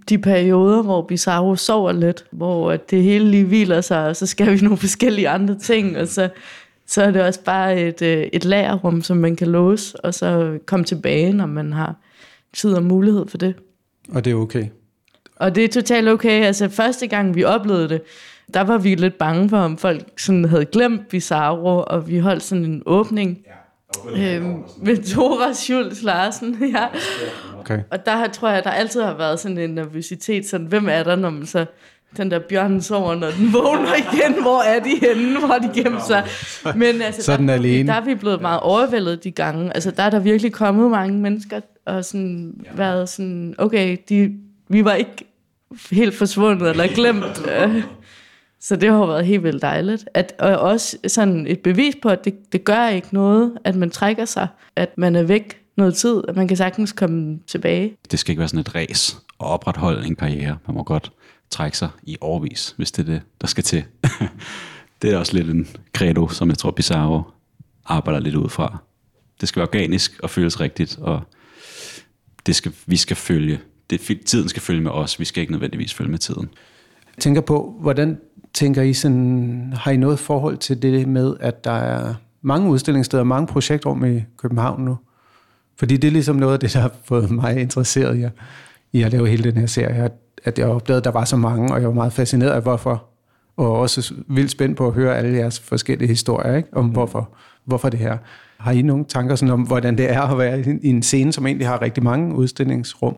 de 0.09 0.19
perioder, 0.19 0.83
hvor 0.83 1.03
Bizarro 1.03 1.57
sover 1.57 1.93
lidt, 1.93 2.25
hvor 2.31 2.73
at 2.73 2.91
det 2.91 3.03
hele 3.03 3.31
lige 3.31 3.45
hviler 3.45 3.81
sig, 3.81 4.07
og 4.07 4.17
så 4.17 4.27
skal 4.27 4.53
vi 4.53 4.59
nogle 4.62 4.79
forskellige 4.79 5.29
andre 5.29 5.59
ting, 5.59 5.99
og 5.99 6.09
så, 6.09 6.29
så 6.87 7.03
er 7.03 7.11
det 7.11 7.23
også 7.23 7.41
bare 7.45 7.81
et, 7.81 8.03
øh, 8.03 8.27
et 8.33 8.45
lagerrum, 8.45 9.03
som 9.03 9.17
man 9.17 9.37
kan 9.37 9.49
låse, 9.49 10.05
og 10.05 10.15
så 10.15 10.59
komme 10.67 10.85
tilbage, 10.85 11.33
når 11.33 11.47
man 11.47 11.73
har 11.73 11.95
tid 12.53 12.75
og 12.75 12.83
mulighed 12.83 13.27
for 13.29 13.38
det. 13.38 13.55
Og 14.09 14.25
det 14.25 14.31
er 14.31 14.35
okay. 14.35 14.67
Og 15.37 15.55
det 15.55 15.65
er 15.65 15.69
totalt 15.69 16.09
okay. 16.09 16.45
Altså 16.45 16.69
første 16.69 17.07
gang 17.07 17.35
vi 17.35 17.45
oplevede 17.45 17.88
det, 17.88 18.03
der 18.55 18.61
var 18.61 18.79
vi 18.79 18.95
lidt 18.95 19.19
bange 19.19 19.49
for, 19.49 19.57
om 19.57 19.79
folk 19.79 20.21
sådan 20.21 20.45
havde 20.45 20.65
glemt 20.65 21.09
Bizarro, 21.09 21.85
og 21.87 22.09
vi 22.09 22.19
holdt 22.19 22.43
sådan 22.43 22.65
en 22.65 22.83
åbning 22.87 23.38
øhm, 24.16 24.57
med 24.83 25.02
Tora 25.14 25.52
Schultz 25.62 26.02
Larsen. 26.02 26.57
ja. 26.76 26.87
Okay. 27.61 27.81
Og 27.90 28.07
der 28.07 28.16
har, 28.16 28.26
tror 28.28 28.48
jeg, 28.48 28.64
der 28.64 28.70
altid 28.70 29.02
har 29.02 29.16
været 29.16 29.40
sådan 29.40 29.59
en 29.59 29.70
nervøsitet, 29.70 30.46
sådan, 30.46 30.66
hvem 30.66 30.88
er 30.88 31.02
der, 31.02 31.16
når 31.16 31.31
man 31.31 31.46
så 31.46 31.64
den 32.16 32.31
der 32.31 32.38
bjørnen 32.38 32.83
sover, 32.83 33.14
når 33.14 33.31
den 33.31 33.52
vågner 33.52 33.94
igen. 33.94 34.42
Hvor 34.42 34.62
er 34.62 34.81
de 34.81 34.90
henne? 35.00 35.38
Hvor 35.38 35.48
har 35.48 35.59
de 35.59 35.70
gemt 35.74 36.07
sig? 36.07 36.24
Men 36.76 37.02
altså, 37.02 37.22
Så 37.22 37.33
er 37.33 37.37
den 37.37 37.48
der, 37.48 37.55
alene. 37.55 37.88
der 37.88 37.94
er 37.94 38.05
vi 38.05 38.14
blevet 38.14 38.40
meget 38.40 38.61
overvældet 38.61 39.24
de 39.24 39.31
gange. 39.31 39.74
Altså, 39.74 39.90
der 39.90 40.02
er 40.02 40.11
der 40.11 40.18
virkelig 40.18 40.52
kommet 40.52 40.90
mange 40.90 41.18
mennesker, 41.18 41.61
og 41.87 42.05
sådan 42.05 42.55
været 42.74 43.09
sådan, 43.09 43.55
okay, 43.59 43.96
de, 44.09 44.33
vi 44.68 44.85
var 44.85 44.94
ikke 44.94 45.24
helt 45.90 46.14
forsvundet 46.14 46.70
eller 46.70 46.87
glemt. 46.87 47.42
Så 48.62 48.77
det 48.77 48.90
har 48.90 48.96
jo 48.96 49.05
været 49.05 49.27
helt 49.27 49.42
vildt 49.42 49.62
dejligt. 49.62 50.09
At, 50.14 50.33
og 50.38 50.59
også 50.59 50.96
sådan 51.07 51.46
et 51.46 51.61
bevis 51.61 51.94
på, 52.03 52.09
at 52.09 52.25
det, 52.25 52.53
det 52.53 52.64
gør 52.64 52.88
ikke 52.88 53.09
noget, 53.11 53.59
at 53.64 53.77
man 53.77 53.90
trækker 53.90 54.25
sig, 54.25 54.48
at 54.77 54.98
man 54.98 55.16
er 55.16 55.22
væk 55.22 55.62
noget 55.77 55.94
tid, 55.94 56.22
at 56.29 56.37
man 56.37 56.48
kan 56.48 56.57
sagtens 56.57 56.92
komme 56.92 57.38
tilbage. 57.46 57.96
Det 58.11 58.18
skal 58.18 58.33
ikke 58.33 58.38
være 58.38 58.48
sådan 58.48 58.61
et 58.61 58.75
ræs 58.75 59.18
og 59.38 59.48
opretholde 59.48 60.07
en 60.07 60.16
karriere. 60.16 60.59
Man 60.66 60.75
må 60.75 60.83
godt 60.83 61.12
trække 61.51 61.79
sig 61.79 61.88
i 62.03 62.16
årvis, 62.20 62.75
hvis 62.77 62.92
det 62.92 63.09
er 63.09 63.12
det, 63.12 63.22
der 63.40 63.46
skal 63.46 63.64
til. 63.64 63.85
det 65.03 65.12
er 65.12 65.18
også 65.18 65.37
lidt 65.37 65.51
en 65.51 65.68
credo, 65.96 66.29
som 66.29 66.48
jeg 66.48 66.59
tror 66.59 66.70
Pizarro 66.70 67.22
arbejder 67.85 68.20
lidt 68.20 68.35
ud 68.35 68.48
fra. 68.48 68.79
Det 69.40 69.48
skal 69.48 69.61
være 69.61 69.68
organisk 69.68 70.20
og 70.22 70.31
føles 70.31 70.61
rigtigt, 70.61 70.98
og 70.98 71.20
det 72.46 72.57
skal, 72.57 72.72
vi 72.87 72.96
skal 72.96 73.16
følge. 73.16 73.61
Det, 73.90 74.20
tiden 74.27 74.48
skal 74.48 74.62
følge 74.62 74.81
med 74.81 74.90
os, 74.90 75.20
vi 75.20 75.25
skal 75.25 75.40
ikke 75.40 75.53
nødvendigvis 75.53 75.94
følge 75.94 76.11
med 76.11 76.18
tiden. 76.18 76.51
Tænker 77.22 77.40
på, 77.40 77.74
hvordan 77.80 78.18
tænker 78.54 78.82
I 78.82 78.92
sådan, 78.92 79.72
har 79.76 79.90
I 79.90 79.96
noget 79.96 80.18
forhold 80.18 80.56
til 80.56 80.82
det 80.82 81.08
med, 81.08 81.35
at 81.40 81.64
der 81.64 81.70
er 81.70 82.14
mange 82.42 82.70
udstillingssteder, 82.70 83.24
mange 83.24 83.46
projektrum 83.46 84.04
i 84.04 84.24
København 84.38 84.85
nu? 84.85 84.96
Fordi 85.78 85.96
det 85.96 86.08
er 86.08 86.12
ligesom 86.12 86.37
noget 86.37 86.52
af 86.52 86.61
det, 86.61 86.72
der 86.72 86.80
har 86.80 86.90
fået 87.04 87.30
mig 87.30 87.61
interesseret 87.61 88.18
i 88.18 88.22
at, 88.22 88.32
i 88.92 89.02
at 89.02 89.12
lave 89.12 89.28
hele 89.28 89.50
den 89.50 89.61
her 89.61 89.66
serie, 89.66 90.11
at, 90.44 90.58
jeg 90.58 90.66
opdagede, 90.66 90.98
at 90.98 91.04
der 91.04 91.11
var 91.11 91.24
så 91.24 91.37
mange, 91.37 91.72
og 91.74 91.80
jeg 91.80 91.88
var 91.88 91.94
meget 91.94 92.12
fascineret 92.12 92.50
af, 92.50 92.62
hvorfor. 92.62 93.04
Og 93.56 93.72
også 93.78 94.14
vildt 94.28 94.50
spændt 94.50 94.76
på 94.76 94.87
at 94.87 94.92
høre 94.92 95.16
alle 95.16 95.38
jeres 95.38 95.61
forskellige 95.61 96.08
historier, 96.08 96.56
ikke? 96.56 96.68
om 96.72 96.87
hvorfor, 96.88 97.30
hvorfor 97.64 97.88
det 97.88 97.98
her. 97.98 98.18
Har 98.58 98.72
I 98.72 98.82
nogle 98.82 99.04
tanker 99.04 99.35
sådan 99.35 99.52
om, 99.52 99.62
hvordan 99.62 99.98
det 99.98 100.11
er 100.12 100.22
at 100.22 100.38
være 100.38 100.61
i 100.61 100.66
en- 100.66 100.80
i 100.82 100.88
en 100.88 101.02
scene, 101.02 101.32
som 101.32 101.46
egentlig 101.46 101.68
har 101.68 101.82
rigtig 101.82 102.04
mange 102.04 102.35
udstillingsrum? 102.35 103.16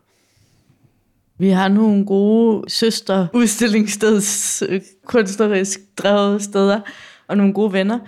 Vi 1.38 1.48
har 1.48 1.68
nogle 1.68 2.06
gode 2.06 2.70
søster 2.70 3.26
udstillingsteds 3.34 4.62
øh, 4.68 4.80
kunstnerisk 5.06 5.80
drevet 5.98 6.42
steder, 6.42 6.80
og 7.28 7.36
nogle 7.36 7.52
gode 7.52 7.72
venner. 7.72 7.98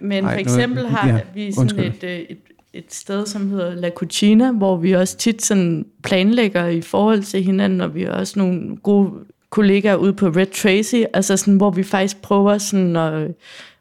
Men 0.00 0.24
Ej, 0.24 0.30
for 0.30 0.34
nu- 0.36 0.40
eksempel 0.40 0.86
har 0.86 1.08
ja, 1.08 1.20
vi 1.34 1.52
sådan 1.52 1.62
undskyld. 1.62 1.84
et, 1.94 2.04
øh, 2.04 2.18
et, 2.18 2.38
et 2.74 2.84
sted, 2.94 3.26
som 3.26 3.50
hedder 3.50 3.74
La 3.74 3.90
Cucina, 3.90 4.52
hvor 4.52 4.76
vi 4.76 4.92
også 4.92 5.16
tit 5.16 5.42
sådan 5.42 5.86
planlægger 6.02 6.66
i 6.66 6.80
forhold 6.80 7.22
til 7.22 7.42
hinanden, 7.42 7.80
og 7.80 7.94
vi 7.94 8.02
har 8.02 8.10
også 8.12 8.38
nogle 8.38 8.76
gode 8.76 9.10
kollegaer 9.50 9.96
ude 9.96 10.12
på 10.12 10.26
Red 10.28 10.46
Tracy, 10.46 11.02
altså 11.14 11.36
sådan, 11.36 11.56
hvor 11.56 11.70
vi 11.70 11.82
faktisk 11.82 12.22
prøver 12.22 12.58
sådan 12.58 12.96
at, 12.96 13.28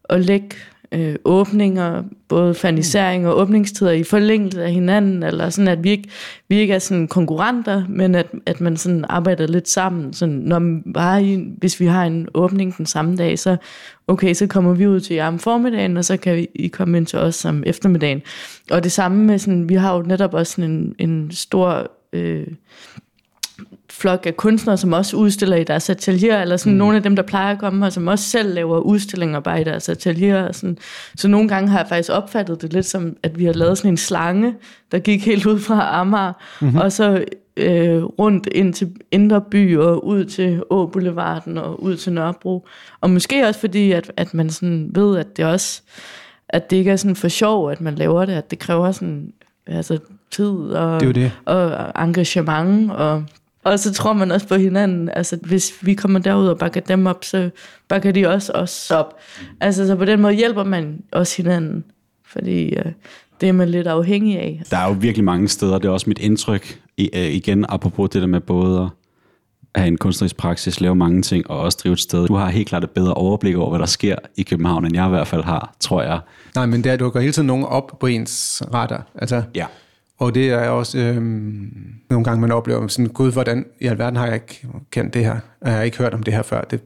at 0.09 0.25
lægge 0.25 0.49
øh, 0.91 1.15
åbninger, 1.25 2.03
både 2.27 2.53
fanisering 2.53 3.27
og 3.27 3.37
åbningstider 3.37 3.91
i 3.91 4.03
forlængelse 4.03 4.63
af 4.63 4.71
hinanden, 4.71 5.23
eller 5.23 5.49
sådan, 5.49 5.67
at 5.67 5.83
vi 5.83 5.89
ikke, 5.89 6.09
vi 6.47 6.55
ikke 6.55 6.73
er 6.73 6.79
sådan 6.79 7.07
konkurrenter, 7.07 7.83
men 7.89 8.15
at, 8.15 8.27
at 8.45 8.61
man 8.61 8.77
sådan 8.77 9.05
arbejder 9.09 9.47
lidt 9.47 9.69
sammen. 9.69 10.13
Sådan, 10.13 10.35
når 10.35 10.59
man 10.59 10.83
bare 10.93 11.23
i, 11.23 11.53
hvis 11.57 11.79
vi 11.79 11.85
har 11.85 12.05
en 12.05 12.27
åbning 12.33 12.77
den 12.77 12.85
samme 12.85 13.15
dag, 13.15 13.39
så 13.39 13.57
okay, 14.07 14.33
så 14.33 14.47
kommer 14.47 14.73
vi 14.73 14.87
ud 14.87 14.99
til 14.99 15.15
jer 15.15 15.27
om 15.27 15.39
formiddagen, 15.39 15.97
og 15.97 16.05
så 16.05 16.17
kan 16.17 16.35
vi, 16.35 16.47
I 16.55 16.67
komme 16.67 16.97
ind 16.97 17.05
til 17.05 17.19
os 17.19 17.45
om 17.45 17.63
eftermiddagen. 17.65 18.21
Og 18.71 18.83
det 18.83 18.91
samme 18.91 19.25
med 19.25 19.39
sådan, 19.39 19.69
vi 19.69 19.75
har 19.75 19.95
jo 19.95 20.01
netop 20.01 20.33
også 20.33 20.51
sådan 20.51 20.71
en, 20.71 20.95
en 21.09 21.31
stor 21.31 21.91
øh, 22.13 22.47
flok 23.99 24.25
af 24.25 24.37
kunstnere, 24.37 24.77
som 24.77 24.93
også 24.93 25.17
udstiller 25.17 25.57
i 25.57 25.63
deres 25.63 25.89
atelier, 25.89 26.41
eller 26.41 26.57
sådan 26.57 26.73
mm. 26.73 26.77
nogle 26.77 26.97
af 26.97 27.03
dem, 27.03 27.15
der 27.15 27.23
plejer 27.23 27.53
at 27.53 27.59
komme 27.59 27.85
her, 27.85 27.89
som 27.89 28.07
også 28.07 28.25
selv 28.25 28.53
laver 28.53 28.79
udstillinger 28.79 29.39
bare 29.39 29.61
i 29.61 29.63
deres 29.63 29.89
atelier. 29.89 30.43
Og 30.43 30.55
sådan. 30.55 30.77
Så 31.15 31.27
nogle 31.27 31.49
gange 31.49 31.69
har 31.69 31.79
jeg 31.79 31.87
faktisk 31.89 32.11
opfattet 32.11 32.61
det 32.61 32.73
lidt 32.73 32.85
som, 32.85 33.15
at 33.23 33.39
vi 33.39 33.45
har 33.45 33.53
lavet 33.53 33.77
sådan 33.77 33.91
en 33.91 33.97
slange, 33.97 34.55
der 34.91 34.99
gik 34.99 35.25
helt 35.25 35.45
ud 35.45 35.59
fra 35.59 35.99
Amager, 36.01 36.33
mm-hmm. 36.61 36.77
og 36.77 36.91
så 36.91 37.23
øh, 37.57 38.03
rundt 38.03 38.47
ind 38.51 38.73
til 38.73 38.91
Indre 39.11 39.41
By 39.41 39.77
og 39.77 40.05
ud 40.07 40.25
til 40.25 40.63
Å 40.69 40.85
Boulevarden 40.85 41.57
og 41.57 41.83
ud 41.83 41.95
til 41.95 42.13
Nørrebro. 42.13 42.67
Og 43.01 43.09
måske 43.09 43.47
også 43.47 43.59
fordi, 43.59 43.91
at, 43.91 44.11
at 44.17 44.33
man 44.33 44.49
sådan 44.49 44.91
ved, 44.95 45.17
at 45.17 45.37
det 45.37 45.45
også 45.45 45.81
at 46.49 46.69
det 46.69 46.77
ikke 46.77 46.91
er 46.91 46.95
sådan 46.95 47.15
for 47.15 47.27
sjov, 47.27 47.71
at 47.71 47.81
man 47.81 47.95
laver 47.95 48.25
det, 48.25 48.33
at 48.33 48.51
det 48.51 48.59
kræver 48.59 48.91
sådan 48.91 49.33
altså, 49.67 49.99
tid 50.31 50.49
og, 50.49 50.99
Det 50.99 51.09
er 51.09 51.13
det. 51.13 51.31
og 51.45 51.91
engagement, 52.03 52.91
og, 52.91 53.23
og 53.63 53.79
så 53.79 53.93
tror 53.93 54.13
man 54.13 54.31
også 54.31 54.47
på 54.47 54.55
hinanden. 54.55 55.09
Altså, 55.09 55.37
hvis 55.41 55.73
vi 55.81 55.93
kommer 55.93 56.19
derud 56.19 56.47
og 56.47 56.57
bakker 56.57 56.81
dem 56.81 57.05
op, 57.05 57.23
så 57.23 57.49
bakker 57.87 58.11
de 58.11 58.27
også 58.27 58.51
os 58.51 58.91
op. 58.91 59.19
Altså, 59.61 59.87
så 59.87 59.95
på 59.95 60.05
den 60.05 60.21
måde 60.21 60.33
hjælper 60.33 60.63
man 60.63 61.03
også 61.11 61.37
hinanden, 61.37 61.83
fordi 62.25 62.69
øh, 62.69 62.85
det 63.41 63.49
er 63.49 63.53
man 63.53 63.69
lidt 63.69 63.87
afhængig 63.87 64.39
af. 64.39 64.61
Der 64.71 64.77
er 64.77 64.87
jo 64.87 64.95
virkelig 64.99 65.23
mange 65.23 65.47
steder, 65.47 65.77
det 65.77 65.87
er 65.87 65.91
også 65.91 66.09
mit 66.09 66.19
indtryk, 66.19 66.79
i, 66.97 67.09
øh, 67.13 67.21
igen 67.21 67.65
apropos 67.69 68.09
det 68.09 68.21
der 68.21 68.27
med 68.27 68.39
både 68.39 68.89
at 69.75 69.81
have 69.81 69.87
en 69.87 69.97
kunstnerisk 69.97 70.37
praksis, 70.37 70.81
lave 70.81 70.95
mange 70.95 71.21
ting 71.21 71.49
og 71.49 71.59
også 71.59 71.79
drive 71.83 71.93
et 71.93 71.99
sted. 71.99 72.27
Du 72.27 72.35
har 72.35 72.49
helt 72.49 72.67
klart 72.67 72.83
et 72.83 72.89
bedre 72.89 73.13
overblik 73.13 73.55
over, 73.55 73.69
hvad 73.69 73.79
der 73.79 73.85
sker 73.85 74.15
i 74.37 74.43
København, 74.43 74.85
end 74.85 74.95
jeg 74.95 75.05
i 75.05 75.09
hvert 75.09 75.27
fald 75.27 75.43
har, 75.43 75.75
tror 75.79 76.01
jeg. 76.01 76.19
Nej, 76.55 76.65
men 76.65 76.83
der 76.83 76.97
dukker 76.97 77.19
hele 77.19 77.33
tiden 77.33 77.47
nogen 77.47 77.65
op 77.65 77.97
på 77.99 78.07
ens 78.07 78.63
radar. 78.73 79.07
Altså, 79.15 79.43
Ja. 79.55 79.65
Og 80.19 80.35
det 80.35 80.49
er 80.49 80.69
også 80.69 80.97
øhm, 80.99 81.93
nogle 82.09 82.23
gange, 82.23 82.41
man 82.41 82.51
oplever 82.51 82.87
sådan, 82.87 83.09
gud, 83.13 83.31
hvordan 83.31 83.65
i 83.79 83.85
alverden 83.85 84.15
har 84.15 84.25
jeg 84.25 84.35
ikke 84.35 84.67
kendt 84.91 85.13
det 85.13 85.25
her? 85.25 85.39
Jeg 85.61 85.73
har 85.73 85.81
ikke 85.81 85.97
hørt 85.97 86.13
om 86.13 86.23
det 86.23 86.33
her 86.33 86.41
før. 86.41 86.61
Det, 86.61 86.81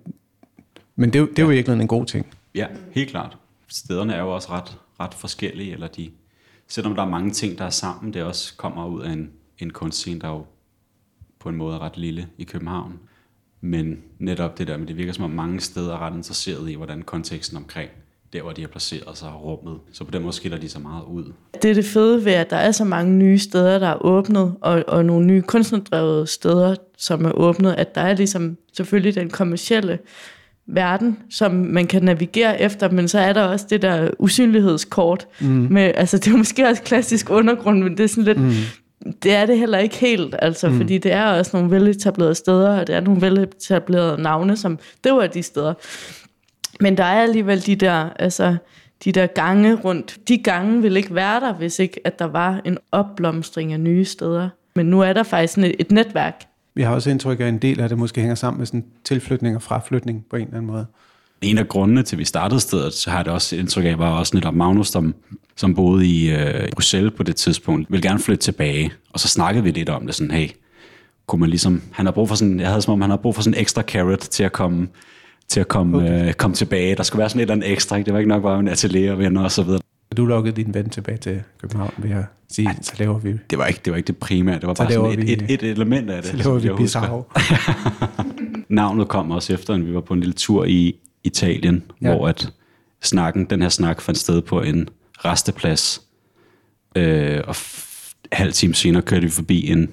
men 0.95 1.09
det, 1.09 1.15
er 1.15 1.19
jo- 1.19 1.29
det 1.29 1.39
er 1.39 1.43
jo 1.43 1.49
virkelig 1.49 1.81
en 1.81 1.87
god 1.87 2.05
ting. 2.05 2.25
Ja, 2.55 2.67
helt 2.91 3.09
klart. 3.09 3.37
Stederne 3.67 4.13
er 4.13 4.21
jo 4.21 4.29
også 4.35 4.51
ret, 4.51 4.77
ret 4.99 5.13
forskellige, 5.13 5.71
eller 5.73 5.87
de, 5.87 6.09
selvom 6.67 6.95
der 6.95 7.01
er 7.03 7.09
mange 7.09 7.31
ting, 7.31 7.57
der 7.57 7.65
er 7.65 7.69
sammen, 7.69 8.13
det 8.13 8.23
også 8.23 8.53
kommer 8.57 8.85
ud 8.87 9.01
af 9.01 9.11
en, 9.11 9.29
en 9.59 9.69
kunstscene, 9.69 10.19
der 10.19 10.27
jo 10.29 10.45
på 11.39 11.49
en 11.49 11.55
måde 11.55 11.75
er 11.75 11.79
ret 11.79 11.97
lille 11.97 12.27
i 12.37 12.43
København. 12.43 12.99
Men 13.61 14.01
netop 14.19 14.57
det 14.57 14.67
der 14.67 14.77
med, 14.77 14.87
det 14.87 14.97
virker 14.97 15.13
som 15.13 15.23
om 15.23 15.31
mange 15.31 15.59
steder 15.59 15.93
er 15.93 15.97
ret 15.99 16.15
interesseret 16.15 16.69
i, 16.69 16.73
hvordan 16.73 17.01
konteksten 17.01 17.57
omkring 17.57 17.89
der, 18.33 18.41
hvor 18.41 18.51
de 18.51 18.61
har 18.61 18.67
placeret 18.67 19.17
sig, 19.17 19.29
og 19.29 19.43
rummet. 19.43 19.79
Så 19.93 20.03
på 20.03 20.11
den 20.11 20.21
måde 20.21 20.33
skiller 20.33 20.57
de 20.57 20.69
sig 20.69 20.81
meget 20.81 21.03
ud. 21.03 21.33
Det 21.61 21.71
er 21.71 21.75
det 21.75 21.85
fede 21.85 22.25
ved, 22.25 22.31
at 22.31 22.49
der 22.49 22.57
er 22.57 22.71
så 22.71 22.83
mange 22.83 23.11
nye 23.11 23.39
steder, 23.39 23.79
der 23.79 23.87
er 23.87 24.05
åbnet, 24.05 24.55
og, 24.61 24.83
og 24.87 25.05
nogle 25.05 25.25
nye 25.25 25.41
kunstnerdrevede 25.41 26.27
steder, 26.27 26.75
som 26.97 27.25
er 27.25 27.31
åbnet, 27.31 27.75
at 27.77 27.95
der 27.95 28.01
er 28.01 28.13
ligesom 28.13 28.57
selvfølgelig 28.73 29.15
den 29.15 29.29
kommercielle 29.29 29.99
verden, 30.67 31.19
som 31.29 31.51
man 31.51 31.87
kan 31.87 32.03
navigere 32.03 32.61
efter, 32.61 32.89
men 32.91 33.07
så 33.07 33.19
er 33.19 33.33
der 33.33 33.41
også 33.41 33.65
det 33.69 33.81
der 33.81 34.09
usynlighedskort. 34.19 35.27
Mm. 35.41 35.47
Med, 35.47 35.91
altså, 35.95 36.17
det 36.17 36.27
er 36.33 36.37
måske 36.37 36.67
også 36.67 36.81
klassisk 36.81 37.29
undergrund, 37.29 37.83
men 37.83 37.97
det 37.97 38.03
er 38.03 38.07
sådan 38.07 38.23
lidt... 38.23 38.39
Mm. 38.39 38.51
Det 39.23 39.33
er 39.33 39.45
det 39.45 39.59
heller 39.59 39.77
ikke 39.77 39.95
helt, 39.95 40.35
altså, 40.39 40.69
mm. 40.69 40.77
fordi 40.77 40.97
det 40.97 41.11
er 41.11 41.25
også 41.25 41.51
nogle 41.57 41.71
veletablerede 41.71 42.35
steder, 42.35 42.79
og 42.79 42.87
det 42.87 42.95
er 42.95 42.99
nogle 42.99 43.21
veletablerede 43.21 44.21
navne, 44.21 44.57
som 44.57 44.79
driver 45.03 45.27
de 45.27 45.43
steder. 45.43 45.73
Men 46.79 46.97
der 46.97 47.03
er 47.03 47.21
alligevel 47.21 47.65
de 47.65 47.75
der, 47.75 48.09
altså, 48.15 48.55
de 49.03 49.11
der 49.11 49.27
gange 49.27 49.75
rundt. 49.75 50.17
De 50.27 50.37
gange 50.37 50.81
ville 50.81 50.99
ikke 50.99 51.15
være 51.15 51.39
der, 51.39 51.53
hvis 51.53 51.79
ikke 51.79 51.99
at 52.07 52.19
der 52.19 52.25
var 52.25 52.61
en 52.65 52.77
opblomstring 52.91 53.73
af 53.73 53.79
nye 53.79 54.05
steder. 54.05 54.49
Men 54.75 54.85
nu 54.85 55.01
er 55.01 55.13
der 55.13 55.23
faktisk 55.23 55.53
sådan 55.53 55.69
et, 55.69 55.75
et 55.79 55.91
netværk. 55.91 56.45
Vi 56.75 56.81
har 56.81 56.93
også 56.93 57.09
indtryk 57.09 57.39
af, 57.39 57.43
at 57.43 57.49
en 57.49 57.57
del 57.57 57.79
af 57.79 57.89
det 57.89 57.97
måske 57.97 58.21
hænger 58.21 58.35
sammen 58.35 58.57
med 58.57 58.65
sådan 58.65 58.85
tilflytning 59.03 59.55
og 59.55 59.61
fraflytning 59.61 60.25
på 60.29 60.35
en 60.35 60.41
eller 60.41 60.57
anden 60.57 60.71
måde. 60.71 60.85
En 61.41 61.57
af 61.57 61.67
grundene 61.67 62.03
til, 62.03 62.15
at 62.15 62.19
vi 62.19 62.25
startede 62.25 62.59
stedet, 62.59 62.93
så 62.93 63.09
har 63.09 63.17
jeg 63.17 63.25
det 63.25 63.33
også 63.33 63.55
indtryk 63.55 63.85
af, 63.85 63.99
var 63.99 64.09
også 64.09 64.37
netop 64.37 64.53
Magnus, 64.53 64.87
som, 64.87 65.15
som 65.55 65.75
boede 65.75 66.07
i 66.07 66.31
øh, 66.31 66.69
Bruxelles 66.71 67.13
på 67.17 67.23
det 67.23 67.35
tidspunkt, 67.35 67.91
ville 67.91 68.09
gerne 68.09 68.19
flytte 68.19 68.43
tilbage. 68.43 68.93
Og 69.13 69.19
så 69.19 69.27
snakkede 69.27 69.63
vi 69.63 69.71
lidt 69.71 69.89
om 69.89 70.05
det, 70.05 70.15
sådan, 70.15 70.31
hey, 70.31 70.49
kunne 71.27 71.39
man 71.39 71.49
ligesom, 71.49 71.81
han 71.91 72.05
har 72.05 72.13
brug 72.13 72.27
for 72.27 72.35
sådan, 72.35 72.59
jeg 72.59 72.67
havde 72.67 72.81
som 72.81 72.93
om, 72.93 73.01
han 73.01 73.09
har 73.09 73.17
brug 73.17 73.35
for 73.35 73.41
sådan 73.41 73.57
en 73.57 73.61
ekstra 73.61 73.81
carrot 73.81 74.19
til 74.19 74.43
at 74.43 74.51
komme, 74.51 74.87
til 75.47 75.59
at 75.59 75.67
komme, 75.67 75.97
okay. 75.97 76.27
øh, 76.27 76.33
komme 76.33 76.55
tilbage. 76.55 76.95
Der 76.95 77.03
skulle 77.03 77.19
være 77.19 77.29
sådan 77.29 77.39
et 77.39 77.41
eller 77.41 77.53
andet 77.53 77.71
ekstra, 77.71 77.95
ikke? 77.95 78.05
det 78.05 78.13
var 78.13 78.19
ikke 78.19 78.29
nok 78.29 78.43
bare 78.43 78.59
en 78.59 78.67
atelier 78.67 79.11
og 79.11 79.19
venner 79.19 79.43
og 79.43 79.51
så 79.51 79.63
videre. 79.63 79.79
Du 80.17 80.25
lukkede 80.25 80.55
din 80.55 80.73
ven 80.73 80.89
tilbage 80.89 81.17
til 81.17 81.41
København 81.61 81.93
ved 81.97 82.11
at 82.11 82.25
sige, 82.51 82.69
så 82.81 82.93
laver 82.99 83.19
vi, 83.19 83.33
Det 83.49 83.57
var 83.57 83.65
ikke 83.65 83.79
det, 83.85 83.91
var 83.91 83.97
ikke 83.97 84.07
det 84.07 84.17
primære, 84.17 84.59
det 84.59 84.67
var 84.67 84.73
Så 84.73 84.83
bare 84.83 84.93
sådan 84.93 85.19
et, 85.19 85.29
et, 85.31 85.45
et, 85.49 85.63
element 85.63 86.09
af 86.09 86.21
det. 86.21 86.31
så 86.31 86.37
laver 86.37 86.59
vi. 86.59 86.69
Bizarro. 86.77 87.23
Navnet 88.69 89.07
kom 89.07 89.31
også 89.31 89.53
efter, 89.53 89.73
at 89.73 89.87
vi 89.87 89.93
var 89.93 90.01
på 90.01 90.13
en 90.13 90.19
lille 90.19 90.33
tur 90.33 90.65
i 90.65 90.95
Italien, 91.23 91.83
Ja. 92.01 92.09
hvor 92.15 92.27
at 92.27 92.49
snakken, 93.01 93.45
den 93.45 93.61
her 93.61 93.69
snak 93.69 94.01
fandt 94.01 94.19
sted 94.19 94.41
på 94.41 94.61
en 94.61 94.89
resteplads. 95.25 96.01
Øh, 96.95 97.41
og 97.47 97.55
halv 98.31 98.53
time 98.53 98.73
senere 98.73 99.01
kørte 99.01 99.21
vi 99.23 99.29
forbi 99.29 99.69
en, 99.71 99.89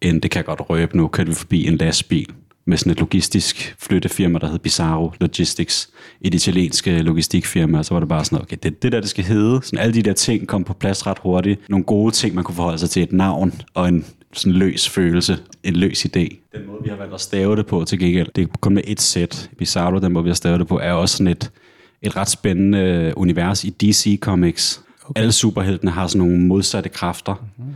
en, 0.00 0.20
det 0.20 0.30
kan 0.30 0.38
jeg 0.38 0.44
godt 0.44 0.70
røbe 0.70 0.96
nu, 0.96 1.08
kørte 1.08 1.28
vi 1.28 1.34
forbi 1.34 1.66
en 1.66 1.76
lastbil, 1.76 2.28
med 2.66 2.76
sådan 2.76 2.92
et 2.92 3.00
logistisk 3.00 3.76
flyttefirma, 3.78 4.38
der 4.38 4.48
hed 4.48 4.58
Bizarro 4.58 5.12
Logistics, 5.20 5.90
et 6.20 6.34
italienske 6.34 7.02
logistikfirma, 7.02 7.78
og 7.78 7.84
så 7.84 7.94
var 7.94 8.00
det 8.00 8.08
bare 8.08 8.24
sådan, 8.24 8.42
okay, 8.42 8.56
det, 8.62 8.82
det 8.82 8.92
der, 8.92 9.00
det 9.00 9.10
skal 9.10 9.24
hedde. 9.24 9.60
Sådan 9.62 9.78
alle 9.78 9.94
de 9.94 10.02
der 10.02 10.12
ting 10.12 10.48
kom 10.48 10.64
på 10.64 10.74
plads 10.74 11.06
ret 11.06 11.18
hurtigt. 11.18 11.60
Nogle 11.70 11.84
gode 11.84 12.12
ting, 12.12 12.34
man 12.34 12.44
kunne 12.44 12.54
forholde 12.54 12.78
sig 12.78 12.90
til, 12.90 13.02
et 13.02 13.12
navn 13.12 13.62
og 13.74 13.88
en 13.88 14.04
sådan 14.32 14.52
løs 14.52 14.88
følelse, 14.88 15.38
en 15.64 15.76
løs 15.76 16.04
idé. 16.04 16.56
Den 16.58 16.66
måde, 16.66 16.78
vi 16.82 16.88
har 16.88 16.96
valgt 16.96 17.14
at 17.14 17.20
stave 17.20 17.56
det 17.56 17.66
på 17.66 17.84
til 17.84 17.98
gengæld, 17.98 18.28
det 18.36 18.42
er 18.42 18.46
kun 18.60 18.74
med 18.74 18.82
et 18.86 19.00
sæt. 19.00 19.50
Bizarro, 19.58 19.98
den 19.98 20.12
måde, 20.12 20.24
vi 20.24 20.30
har 20.30 20.34
stavet 20.34 20.60
det 20.60 20.68
på, 20.68 20.78
er 20.78 20.92
også 20.92 21.16
sådan 21.16 21.32
et, 21.32 21.50
et 22.02 22.16
ret 22.16 22.28
spændende 22.28 22.78
øh, 22.78 23.12
univers 23.16 23.64
i 23.64 23.70
DC 23.70 24.18
Comics. 24.20 24.82
Okay. 25.04 25.20
Alle 25.20 25.32
superheltene 25.32 25.90
har 25.90 26.06
sådan 26.06 26.26
nogle 26.26 26.38
modsatte 26.38 26.88
kræfter. 26.88 27.34
Mm-hmm 27.58 27.74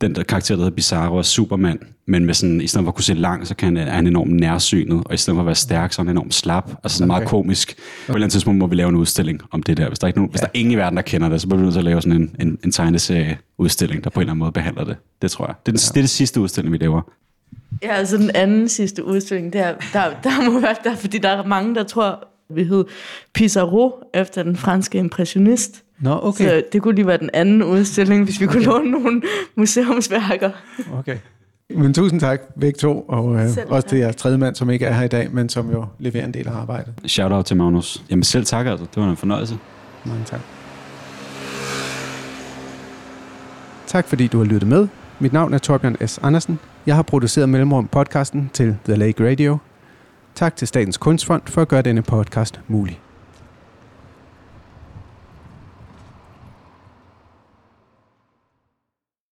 den 0.00 0.14
der 0.14 0.22
karakter, 0.22 0.54
der 0.54 0.62
hedder 0.62 0.74
Bizarro, 0.74 1.18
er 1.18 1.22
Superman, 1.22 1.78
men 2.06 2.24
med 2.24 2.34
sådan, 2.34 2.60
i 2.60 2.66
stedet 2.66 2.84
for 2.84 2.88
at 2.88 2.94
kunne 2.94 3.04
se 3.04 3.14
langt, 3.14 3.48
så 3.48 3.54
kan 3.54 3.76
han, 3.76 3.88
er 3.88 3.92
han 3.92 4.06
enormt 4.06 4.32
nærsynet, 4.32 5.02
og 5.04 5.14
i 5.14 5.16
stedet 5.16 5.36
for 5.36 5.40
at 5.40 5.46
være 5.46 5.54
stærk, 5.54 5.92
så 5.92 6.02
er 6.02 6.04
han 6.04 6.10
enormt 6.10 6.34
slap, 6.34 6.70
altså 6.84 6.98
sådan 6.98 7.10
okay. 7.10 7.18
meget 7.18 7.28
komisk. 7.28 7.76
På 7.76 7.82
et 7.82 8.08
eller 8.08 8.16
andet 8.16 8.32
tidspunkt 8.32 8.58
må 8.58 8.66
vi 8.66 8.74
lave 8.74 8.88
en 8.88 8.96
udstilling 8.96 9.40
om 9.50 9.62
det 9.62 9.76
der. 9.76 9.88
Hvis 9.88 9.98
der, 9.98 10.04
er 10.04 10.08
ikke 10.08 10.18
nogen, 10.18 10.28
ja. 10.28 10.32
hvis 10.32 10.40
der 10.40 10.46
er 10.46 10.50
ingen 10.54 10.72
i 10.72 10.76
verden, 10.76 10.96
der 10.96 11.02
kender 11.02 11.28
det, 11.28 11.40
så 11.40 11.46
bliver 11.46 11.58
vi 11.58 11.62
nødt 11.62 11.72
til 11.72 11.80
at 11.80 11.84
lave 11.84 12.02
sådan 12.02 12.20
en, 12.20 12.36
en, 12.40 12.58
en 12.64 12.72
tegneserie-udstilling, 12.72 14.04
der 14.04 14.10
på 14.10 14.20
en 14.20 14.22
eller 14.22 14.32
anden 14.32 14.38
måde 14.38 14.52
behandler 14.52 14.84
det. 14.84 14.96
Det 15.22 15.30
tror 15.30 15.46
jeg. 15.46 15.54
Det 15.66 15.72
er, 15.72 15.72
den, 15.72 15.80
ja. 15.80 15.88
det, 15.94 15.96
er 15.96 16.02
det 16.02 16.10
sidste 16.10 16.40
udstilling, 16.40 16.72
vi 16.72 16.78
laver. 16.78 17.02
Ja, 17.82 17.94
altså 17.94 18.16
den 18.16 18.30
anden 18.34 18.68
sidste 18.68 19.04
udstilling, 19.04 19.52
der, 19.52 19.74
der, 19.92 20.02
der 20.24 20.50
må 20.50 20.60
være 20.60 20.76
der, 20.84 20.96
fordi 20.96 21.18
der 21.18 21.28
er 21.28 21.46
mange, 21.46 21.74
der 21.74 21.82
tror, 21.82 22.28
vi 22.50 22.64
hed 22.64 22.84
Pissarro, 23.34 23.92
efter 24.14 24.42
den 24.42 24.56
franske 24.56 24.98
impressionist. 24.98 25.82
Nå, 26.00 26.20
okay. 26.22 26.44
Så 26.44 26.62
det 26.72 26.82
kunne 26.82 26.94
lige 26.94 27.06
være 27.06 27.18
den 27.18 27.30
anden 27.32 27.62
udstilling, 27.62 28.24
hvis 28.24 28.40
vi 28.40 28.46
kunne 28.46 28.58
okay. 28.58 28.66
låne 28.66 28.90
nogle 28.90 29.22
museumsværker. 29.56 30.50
Okay. 30.98 31.16
Men 31.76 31.94
tusind 31.94 32.20
tak 32.20 32.40
begge 32.60 32.78
to, 32.78 33.00
og 33.00 33.34
øh, 33.34 33.48
også 33.68 33.88
til 33.88 33.98
jeres 33.98 34.16
tredje 34.16 34.38
mand, 34.38 34.54
som 34.54 34.70
ikke 34.70 34.86
er 34.86 34.92
her 34.92 35.02
i 35.02 35.08
dag, 35.08 35.28
men 35.32 35.48
som 35.48 35.70
jo 35.70 35.84
leverer 35.98 36.24
en 36.24 36.34
del 36.34 36.48
af 36.48 36.52
arbejdet. 36.52 36.94
Shout 37.06 37.32
out 37.32 37.44
til 37.44 37.56
Magnus. 37.56 38.02
Jamen 38.10 38.22
selv 38.22 38.44
tak 38.44 38.66
altså, 38.66 38.86
det 38.94 39.02
var 39.02 39.10
en 39.10 39.16
fornøjelse. 39.16 39.58
Mange 40.04 40.24
tak. 40.24 40.40
Tak 43.86 44.08
fordi 44.08 44.26
du 44.26 44.38
har 44.38 44.44
lyttet 44.44 44.68
med. 44.68 44.88
Mit 45.18 45.32
navn 45.32 45.54
er 45.54 45.58
Torbjørn 45.58 45.96
S. 46.06 46.18
Andersen. 46.22 46.58
Jeg 46.86 46.94
har 46.94 47.02
produceret 47.02 47.48
Mellemrum 47.48 47.88
podcasten 47.88 48.50
til 48.52 48.76
The 48.84 48.94
Lake 48.96 49.30
Radio. 49.30 49.58
Tak 50.34 50.56
til 50.56 50.68
Statens 50.68 50.96
Kunstfond 50.96 51.42
for 51.46 51.62
at 51.62 51.68
gøre 51.68 51.82
denne 51.82 52.02
podcast 52.02 52.60
mulig. 52.68 53.00